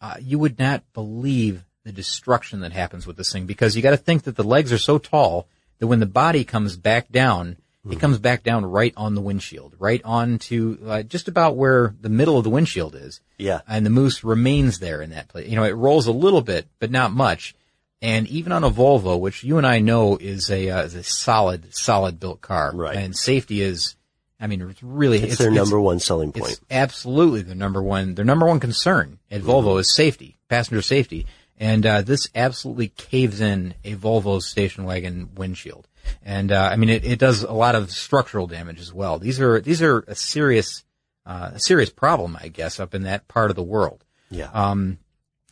uh, 0.00 0.14
you 0.20 0.38
would 0.38 0.58
not 0.58 0.84
believe 0.92 1.64
the 1.90 1.96
destruction 1.96 2.60
that 2.60 2.72
happens 2.72 3.06
with 3.06 3.16
this 3.16 3.32
thing 3.32 3.46
because 3.46 3.74
you 3.74 3.82
got 3.82 3.90
to 3.90 3.96
think 3.96 4.22
that 4.22 4.36
the 4.36 4.44
legs 4.44 4.72
are 4.72 4.78
so 4.78 4.98
tall 4.98 5.48
that 5.78 5.86
when 5.88 6.00
the 6.00 6.06
body 6.06 6.44
comes 6.44 6.76
back 6.76 7.10
down, 7.10 7.56
it 7.90 7.98
comes 7.98 8.18
back 8.18 8.42
down 8.42 8.64
right 8.66 8.92
on 8.96 9.14
the 9.14 9.20
windshield, 9.22 9.74
right 9.78 10.02
onto 10.04 10.78
uh, 10.86 11.02
just 11.02 11.28
about 11.28 11.56
where 11.56 11.94
the 12.00 12.10
middle 12.10 12.36
of 12.38 12.44
the 12.44 12.50
windshield 12.50 12.94
is. 12.94 13.20
Yeah. 13.38 13.62
And 13.66 13.84
the 13.84 13.90
moose 13.90 14.22
remains 14.22 14.78
there 14.78 15.00
in 15.02 15.10
that 15.10 15.28
place. 15.28 15.48
You 15.48 15.56
know, 15.56 15.64
it 15.64 15.72
rolls 15.72 16.06
a 16.06 16.12
little 16.12 16.42
bit, 16.42 16.68
but 16.78 16.90
not 16.90 17.10
much. 17.12 17.54
And 18.02 18.28
even 18.28 18.52
on 18.52 18.64
a 18.64 18.70
Volvo, 18.70 19.18
which 19.18 19.42
you 19.44 19.58
and 19.58 19.66
I 19.66 19.80
know 19.80 20.16
is 20.18 20.50
a 20.50 20.70
uh, 20.70 20.82
is 20.82 20.94
a 20.94 21.02
solid, 21.02 21.74
solid 21.74 22.20
built 22.20 22.40
car, 22.40 22.70
Right. 22.74 22.96
And 22.96 23.16
safety 23.16 23.62
is, 23.62 23.96
I 24.38 24.46
mean, 24.46 24.60
it's 24.62 24.82
really 24.82 25.18
It's, 25.22 25.38
their 25.38 25.50
number 25.50 25.80
one 25.80 26.00
selling 26.00 26.32
point. 26.32 26.52
it's 26.52 26.60
absolutely 26.70 27.42
their 27.42 27.54
number 27.56 27.82
one, 27.82 28.14
their 28.14 28.24
number 28.26 28.46
one 28.46 28.60
concern 28.60 29.18
at 29.30 29.40
Volvo 29.42 29.80
is 29.80 29.94
safety, 29.94 30.36
passenger 30.48 30.82
safety. 30.82 31.26
And, 31.60 31.84
uh, 31.84 32.00
this 32.00 32.26
absolutely 32.34 32.88
caves 32.88 33.40
in 33.42 33.74
a 33.84 33.94
Volvo 33.94 34.40
station 34.40 34.84
wagon 34.84 35.28
windshield. 35.34 35.86
And, 36.24 36.50
uh, 36.50 36.70
I 36.72 36.76
mean, 36.76 36.88
it, 36.88 37.04
it 37.04 37.18
does 37.18 37.42
a 37.42 37.52
lot 37.52 37.74
of 37.74 37.90
structural 37.90 38.46
damage 38.46 38.80
as 38.80 38.94
well. 38.94 39.18
These 39.18 39.40
are, 39.40 39.60
these 39.60 39.82
are 39.82 40.00
a 40.08 40.14
serious, 40.14 40.84
uh, 41.26 41.50
a 41.54 41.60
serious 41.60 41.90
problem, 41.90 42.36
I 42.40 42.48
guess, 42.48 42.80
up 42.80 42.94
in 42.94 43.02
that 43.02 43.28
part 43.28 43.50
of 43.50 43.56
the 43.56 43.62
world. 43.62 44.02
Yeah. 44.30 44.50
Um, 44.52 44.98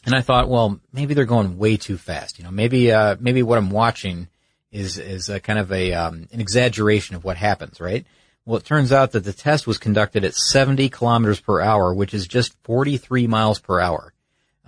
and 0.07 0.14
I 0.14 0.23
thought, 0.23 0.49
well, 0.49 0.81
maybe 0.94 1.12
they're 1.12 1.27
going 1.27 1.59
way 1.59 1.77
too 1.77 1.99
fast. 1.99 2.38
You 2.38 2.44
know, 2.44 2.51
maybe, 2.51 2.90
uh, 2.90 3.16
maybe 3.21 3.42
what 3.42 3.59
I'm 3.59 3.71
watching 3.71 4.29
is, 4.73 4.97
is 4.97 5.29
a 5.29 5.40
kind 5.40 5.59
of 5.59 5.71
a, 5.71 5.92
um, 5.92 6.27
an 6.33 6.40
exaggeration 6.40 7.16
of 7.16 7.25
what 7.25 7.37
happens, 7.37 7.81
right? 7.81 8.07
Well, 8.47 8.57
it 8.57 8.64
turns 8.64 8.92
out 8.92 9.12
that 9.12 9.25
the 9.25 9.35
test 9.35 9.66
was 9.66 9.77
conducted 9.77 10.25
at 10.25 10.35
70 10.35 10.88
kilometers 10.88 11.38
per 11.38 11.61
hour, 11.61 11.92
which 11.92 12.14
is 12.14 12.27
just 12.27 12.57
43 12.64 13.27
miles 13.27 13.59
per 13.59 13.79
hour. 13.79 14.14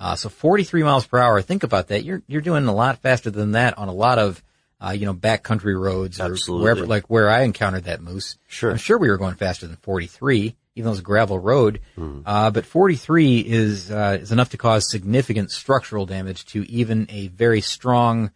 Uh, 0.00 0.16
so 0.16 0.30
43 0.30 0.82
miles 0.82 1.06
per 1.06 1.18
hour. 1.18 1.42
Think 1.42 1.62
about 1.62 1.88
that. 1.88 2.04
You're, 2.04 2.22
you're 2.26 2.40
doing 2.40 2.66
a 2.66 2.74
lot 2.74 3.02
faster 3.02 3.30
than 3.30 3.52
that 3.52 3.76
on 3.76 3.88
a 3.88 3.92
lot 3.92 4.18
of, 4.18 4.42
uh, 4.80 4.92
you 4.92 5.04
know, 5.04 5.12
backcountry 5.12 5.78
roads 5.78 6.18
or 6.18 6.32
Absolutely. 6.32 6.64
wherever, 6.64 6.86
like 6.86 7.10
where 7.10 7.28
I 7.28 7.42
encountered 7.42 7.84
that 7.84 8.00
moose. 8.00 8.38
Sure. 8.48 8.70
I'm 8.70 8.78
sure 8.78 8.96
we 8.96 9.10
were 9.10 9.18
going 9.18 9.34
faster 9.34 9.66
than 9.66 9.76
43, 9.76 10.56
even 10.74 10.86
though 10.86 10.92
it's 10.92 11.00
a 11.00 11.04
gravel 11.04 11.38
road. 11.38 11.82
Hmm. 11.96 12.20
Uh, 12.24 12.50
but 12.50 12.64
43 12.64 13.40
is, 13.40 13.90
uh, 13.90 14.16
is 14.22 14.32
enough 14.32 14.48
to 14.50 14.56
cause 14.56 14.90
significant 14.90 15.50
structural 15.50 16.06
damage 16.06 16.46
to 16.46 16.68
even 16.70 17.06
a 17.10 17.28
very 17.28 17.60
strong, 17.60 18.30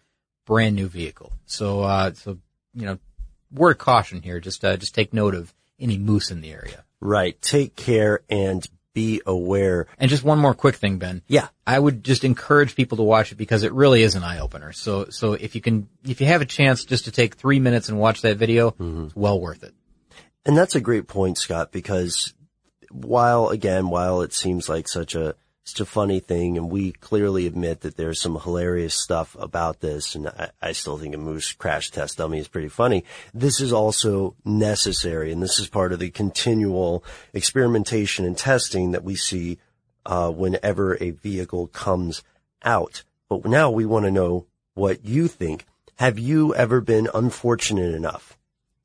brand 0.45 0.77
new 0.77 0.87
vehicle. 0.87 1.33
So, 1.47 1.81
uh, 1.81 2.13
so, 2.13 2.37
you 2.75 2.85
know, 2.85 2.99
word 3.51 3.71
of 3.71 3.79
caution 3.79 4.21
here. 4.21 4.39
Just, 4.39 4.63
uh, 4.67 4.77
just 4.77 4.95
take 4.95 5.15
note 5.15 5.35
of 5.35 5.55
any 5.81 5.97
moose 5.97 6.31
in 6.31 6.43
the 6.43 6.53
area. 6.53 6.85
Right. 7.01 7.41
Take 7.41 7.75
care 7.75 8.21
and 8.29 8.69
be 8.95 9.21
aware. 9.27 9.87
And 9.99 10.09
just 10.09 10.25
one 10.25 10.39
more 10.39 10.55
quick 10.55 10.77
thing, 10.77 10.99
Ben. 10.99 11.23
Yeah. 11.27 11.49
I 11.67 11.79
would 11.79 12.03
just 12.05 12.25
encourage 12.25 12.75
people 12.77 12.97
to 12.97 13.03
watch 13.03 13.33
it 13.33 13.35
because 13.35 13.63
it 13.65 13.73
really 13.73 14.03
is 14.03 14.15
an 14.15 14.23
eye 14.23 14.39
opener. 14.39 14.73
So, 14.73 15.07
so 15.11 15.35
if 15.35 15.55
you 15.55 15.61
can, 15.61 15.89
if 16.05 16.21
you 16.21 16.27
have 16.29 16.41
a 16.41 16.47
chance 16.47 16.85
just 16.85 17.05
to 17.07 17.11
take 17.13 17.35
three 17.35 17.59
minutes 17.61 17.89
and 17.89 17.99
watch 17.99 18.23
that 18.23 18.37
video, 18.39 18.71
Mm-hmm. 18.71 19.05
it's 19.07 19.17
well 19.17 19.41
worth 19.41 19.63
it. 19.65 19.75
And 20.47 20.57
that's 20.57 20.75
a 20.75 20.81
great 20.81 21.07
point, 21.09 21.39
Scott, 21.39 21.73
because 21.73 22.33
while 22.91 23.49
again, 23.49 23.89
while 23.89 24.21
it 24.23 24.33
seems 24.33 24.69
like 24.69 24.89
such 24.89 25.15
a 25.15 25.35
it's 25.67 25.81
a 25.81 25.87
funny 25.87 26.21
thing, 26.21 26.59
and 26.59 26.71
we 26.71 26.93
clearly 26.93 27.47
admit 27.47 27.81
that 27.81 27.97
there's 27.97 28.21
some 28.21 28.39
hilarious 28.39 28.95
stuff 28.95 29.35
about 29.41 29.81
this, 29.81 30.15
and 30.15 30.29
I, 30.29 30.51
I 30.61 30.73
still 30.73 30.99
think 30.99 31.15
a 31.15 31.19
moose 31.19 31.53
crash 31.55 31.91
test 31.91 32.19
dummy 32.19 32.39
is 32.39 32.49
pretty 32.49 32.69
funny. 32.69 33.05
This 33.33 33.63
is 33.63 33.73
also 33.73 34.37
necessary, 34.45 35.33
and 35.33 35.43
this 35.43 35.59
is 35.59 35.69
part 35.69 35.95
of 35.95 36.01
the 36.01 36.11
continual 36.11 37.03
experimentation 37.33 38.27
and 38.27 38.37
testing 38.37 38.91
that 38.91 39.05
we 39.05 39.17
see 39.17 39.59
uh, 40.05 40.31
whenever 40.31 41.03
a 41.03 41.13
vehicle 41.13 41.69
comes 41.69 42.23
out. 42.63 43.03
But 43.31 43.47
now 43.47 43.71
we 43.71 43.87
want 43.87 44.05
to 44.05 44.11
know 44.11 44.47
what 44.75 45.07
you 45.07 45.29
think. 45.29 45.65
Have 45.97 46.19
you 46.19 46.55
ever 46.55 46.83
been 46.83 47.09
unfortunate 47.15 47.95
enough 47.95 48.37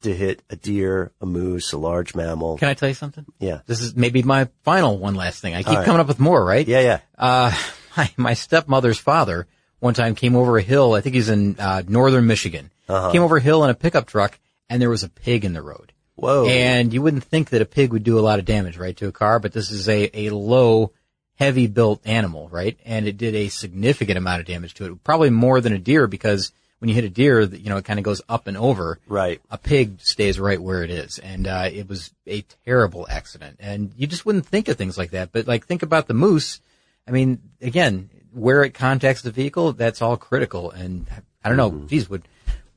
to 0.02 0.14
hit 0.14 0.42
a 0.50 0.56
deer, 0.56 1.12
a 1.22 1.26
moose, 1.26 1.74
a 1.74 1.78
large 1.78 2.16
mammal? 2.16 2.58
Can 2.58 2.70
I 2.70 2.74
tell 2.74 2.90
you 2.90 2.96
something? 2.96 3.26
Yeah. 3.40 3.62
This 3.66 3.82
is 3.82 3.96
maybe 3.96 4.24
my 4.24 4.50
final 4.64 4.98
one 4.98 5.16
last 5.16 5.42
thing. 5.42 5.56
I 5.56 5.64
keep 5.64 5.78
right. 5.78 5.86
coming 5.86 6.00
up 6.00 6.08
with 6.08 6.20
more, 6.20 6.44
right? 6.44 6.68
Yeah, 6.68 6.82
yeah. 6.82 7.00
Uh, 7.18 7.56
my, 7.98 8.12
my 8.18 8.34
stepmother's 8.34 9.00
father 9.00 9.48
one 9.80 9.94
time 9.94 10.16
came 10.16 10.36
over 10.36 10.58
a 10.58 10.62
hill. 10.62 10.94
I 10.94 11.02
think 11.02 11.16
he's 11.16 11.30
in 11.30 11.60
uh, 11.60 11.84
northern 11.88 12.28
Michigan. 12.28 12.72
Uh-huh. 12.88 13.12
Came 13.12 13.22
over 13.22 13.38
a 13.38 13.42
hill 13.42 13.64
in 13.64 13.70
a 13.70 13.76
pickup 13.76 14.08
truck, 14.08 14.40
and 14.70 14.82
there 14.82 14.90
was 14.90 15.04
a 15.04 15.10
pig 15.10 15.46
in 15.46 15.54
the 15.54 15.62
road. 15.62 15.94
Whoa. 16.16 16.48
And 16.48 16.94
you 16.94 17.02
wouldn't 17.02 17.24
think 17.24 17.52
that 17.52 17.62
a 17.62 17.66
pig 17.66 17.94
would 17.94 18.04
do 18.04 18.20
a 18.20 18.22
lot 18.22 18.40
of 18.40 18.46
damage, 18.46 18.78
right, 18.78 18.96
to 18.98 19.08
a 19.08 19.12
car, 19.12 19.40
but 19.40 19.54
this 19.54 19.72
is 19.72 19.88
a, 19.88 20.28
a 20.28 20.30
low, 20.32 20.92
heavy 21.36 21.68
built 21.68 22.06
animal, 22.06 22.50
right? 22.50 22.78
And 22.84 23.08
it 23.08 23.18
did 23.18 23.36
a 23.36 23.48
significant 23.48 24.18
amount 24.18 24.42
of 24.42 24.48
damage 24.48 24.74
to 24.76 24.86
it. 24.86 25.04
Probably 25.04 25.30
more 25.30 25.62
than 25.62 25.74
a 25.74 25.80
deer 25.80 26.08
because 26.08 26.52
when 26.80 26.90
you 26.90 26.96
hit 26.96 27.04
a 27.04 27.10
deer, 27.10 27.42
you 27.42 27.70
know, 27.70 27.78
it 27.78 27.86
kind 27.86 28.00
of 28.00 28.04
goes 28.04 28.22
up 28.28 28.48
and 28.48 28.58
over. 28.58 29.00
Right. 29.08 29.42
A 29.52 29.58
pig 29.58 30.00
stays 30.02 30.40
right 30.40 30.62
where 30.62 30.84
it 30.84 30.90
is. 30.90 31.20
And, 31.20 31.48
uh, 31.48 31.70
it 31.72 31.88
was 31.88 32.12
a 32.26 32.42
terrible 32.66 33.06
accident. 33.10 33.58
And 33.60 33.92
you 33.98 34.08
just 34.08 34.26
wouldn't 34.26 34.46
think 34.46 34.68
of 34.68 34.78
things 34.78 34.98
like 34.98 35.12
that. 35.12 35.32
But 35.32 35.48
like, 35.48 35.66
think 35.66 35.84
about 35.84 36.08
the 36.08 36.14
moose. 36.14 36.62
I 37.08 37.12
mean, 37.12 37.40
again, 37.62 38.10
where 38.32 38.64
it 38.64 38.74
contacts 38.74 39.22
the 39.22 39.32
vehicle, 39.32 39.74
that's 39.74 40.02
all 40.02 40.18
critical. 40.18 40.72
And 40.72 41.06
I 41.44 41.50
don't 41.50 41.58
know, 41.58 41.86
geez, 41.88 42.10
would, 42.10 42.24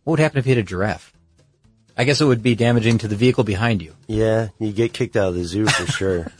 what 0.05 0.13
would 0.13 0.21
happen 0.21 0.39
if 0.39 0.47
you 0.47 0.55
hit 0.55 0.61
a 0.61 0.65
giraffe? 0.65 1.13
I 1.97 2.05
guess 2.05 2.21
it 2.21 2.25
would 2.25 2.43
be 2.43 2.55
damaging 2.55 2.99
to 2.99 3.09
the 3.09 3.17
vehicle 3.17 3.45
behind 3.45 3.83
you. 3.83 3.95
Yeah, 4.07 4.49
you 4.59 4.73
get 4.73 4.95
kicked 4.95 5.15
out 5.17 5.29
of 5.29 5.35
the 5.35 5.45
zoo 5.45 5.67
for 5.67 5.87
sure. 5.93 6.33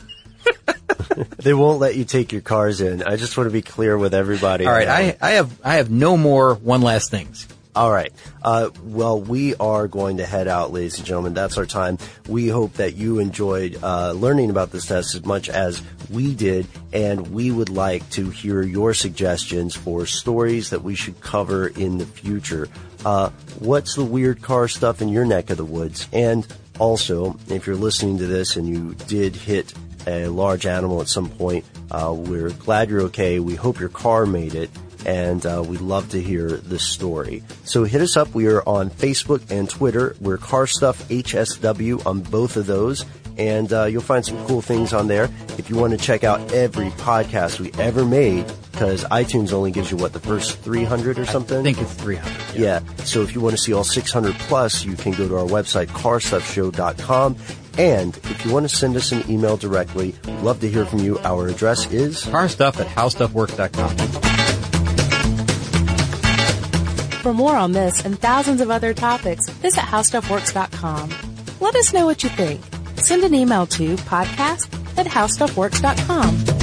They 1.37 1.53
won't 1.53 1.79
let 1.79 1.95
you 1.95 2.05
take 2.05 2.31
your 2.31 2.41
cars 2.41 2.81
in. 2.81 3.03
I 3.03 3.15
just 3.15 3.37
want 3.37 3.47
to 3.47 3.53
be 3.53 3.61
clear 3.61 3.97
with 3.97 4.13
everybody. 4.13 4.65
All 4.65 4.73
right, 4.73 4.87
I, 4.87 5.17
I 5.21 5.31
have 5.31 5.59
I 5.63 5.75
have 5.75 5.89
no 5.89 6.17
more 6.17 6.55
one 6.55 6.81
last 6.81 7.11
things. 7.11 7.47
All 7.75 7.91
right. 7.91 8.13
Uh, 8.43 8.69
well, 8.83 9.19
we 9.19 9.55
are 9.55 9.87
going 9.87 10.17
to 10.17 10.27
head 10.27 10.47
out, 10.47 10.71
ladies 10.71 10.99
and 10.99 11.07
gentlemen. 11.07 11.33
That's 11.33 11.57
our 11.57 11.65
time. 11.65 11.97
We 12.27 12.47
hope 12.47 12.73
that 12.73 12.95
you 12.95 13.17
enjoyed 13.17 13.79
uh, 13.83 14.11
learning 14.11 14.51
about 14.51 14.71
this 14.71 14.85
test 14.85 15.15
as 15.15 15.25
much 15.25 15.49
as 15.49 15.81
we 16.11 16.35
did, 16.35 16.67
and 16.91 17.33
we 17.33 17.49
would 17.49 17.69
like 17.69 18.07
to 18.11 18.29
hear 18.29 18.61
your 18.61 18.93
suggestions 18.93 19.75
for 19.75 20.05
stories 20.05 20.69
that 20.69 20.83
we 20.83 20.93
should 20.93 21.19
cover 21.19 21.67
in 21.67 21.97
the 21.97 22.05
future. 22.05 22.67
Uh, 23.03 23.31
what's 23.57 23.95
the 23.95 24.05
weird 24.05 24.43
car 24.43 24.67
stuff 24.67 25.01
in 25.01 25.09
your 25.09 25.25
neck 25.25 25.49
of 25.49 25.57
the 25.57 25.65
woods? 25.65 26.07
And 26.13 26.45
also, 26.77 27.39
if 27.49 27.65
you're 27.65 27.75
listening 27.75 28.19
to 28.19 28.27
this 28.27 28.55
and 28.55 28.67
you 28.67 28.93
did 29.07 29.35
hit 29.35 29.73
a 30.07 30.27
large 30.27 30.65
animal 30.65 31.01
at 31.01 31.07
some 31.07 31.29
point, 31.29 31.65
uh, 31.91 32.13
we're 32.15 32.49
glad 32.49 32.89
you're 32.89 33.01
okay. 33.03 33.39
We 33.39 33.55
hope 33.55 33.79
your 33.79 33.89
car 33.89 34.25
made 34.25 34.55
it 34.55 34.69
and 35.05 35.45
uh, 35.45 35.63
we'd 35.65 35.81
love 35.81 36.09
to 36.09 36.21
hear 36.21 36.49
the 36.49 36.79
story. 36.79 37.43
So 37.65 37.83
hit 37.83 38.01
us 38.01 38.17
up. 38.17 38.33
We 38.33 38.47
are 38.47 38.67
on 38.67 38.89
Facebook 38.89 39.49
and 39.51 39.69
Twitter. 39.69 40.15
We're 40.19 40.37
Car 40.37 40.67
Stuff 40.67 41.07
HSW 41.09 42.05
on 42.05 42.21
both 42.21 42.57
of 42.57 42.65
those, 42.65 43.05
and 43.37 43.71
uh, 43.73 43.85
you'll 43.85 44.01
find 44.01 44.25
some 44.25 44.45
cool 44.47 44.61
things 44.61 44.93
on 44.93 45.07
there. 45.07 45.29
If 45.57 45.69
you 45.69 45.75
want 45.75 45.91
to 45.91 45.97
check 45.97 46.23
out 46.23 46.53
every 46.53 46.89
podcast 46.91 47.59
we 47.59 47.71
ever 47.81 48.05
made, 48.05 48.45
because 48.71 49.03
iTunes 49.05 49.53
only 49.53 49.71
gives 49.71 49.91
you 49.91 49.97
what 49.97 50.13
the 50.13 50.19
first 50.19 50.57
300 50.59 51.19
or 51.19 51.25
something. 51.25 51.59
I 51.59 51.63
think 51.63 51.79
it's 51.79 51.93
300. 51.93 52.55
Yeah. 52.55 52.79
So 53.03 53.21
if 53.21 53.35
you 53.35 53.41
want 53.41 53.55
to 53.55 53.61
see 53.61 53.73
all 53.73 53.83
600 53.83 54.33
plus, 54.35 54.83
you 54.83 54.95
can 54.95 55.11
go 55.13 55.27
to 55.27 55.37
our 55.37 55.45
website, 55.45 55.87
carstuffshow.com. 55.87 57.35
And 57.77 58.15
if 58.17 58.45
you 58.45 58.51
want 58.53 58.69
to 58.69 58.75
send 58.75 58.95
us 58.95 59.11
an 59.11 59.29
email 59.29 59.57
directly, 59.57 60.15
love 60.41 60.59
to 60.61 60.69
hear 60.69 60.85
from 60.85 60.99
you. 60.99 61.17
Our 61.19 61.47
address 61.47 61.91
is 61.91 62.23
carstuff 62.23 62.79
at 62.79 62.87
howstuffworks.com. 62.87 63.97
For 67.21 67.33
more 67.33 67.55
on 67.55 67.71
this 67.71 68.03
and 68.03 68.19
thousands 68.19 68.59
of 68.59 68.69
other 68.69 68.93
topics, 68.93 69.47
visit 69.49 69.79
howstuffworks.com. 69.79 71.09
Let 71.61 71.75
us 71.75 71.93
know 71.93 72.05
what 72.05 72.23
you 72.23 72.29
think. 72.29 72.61
Send 72.97 73.23
an 73.23 73.33
email 73.33 73.65
to 73.67 73.95
podcast 73.95 74.97
at 74.97 75.05
howstuffworks.com. 75.07 76.62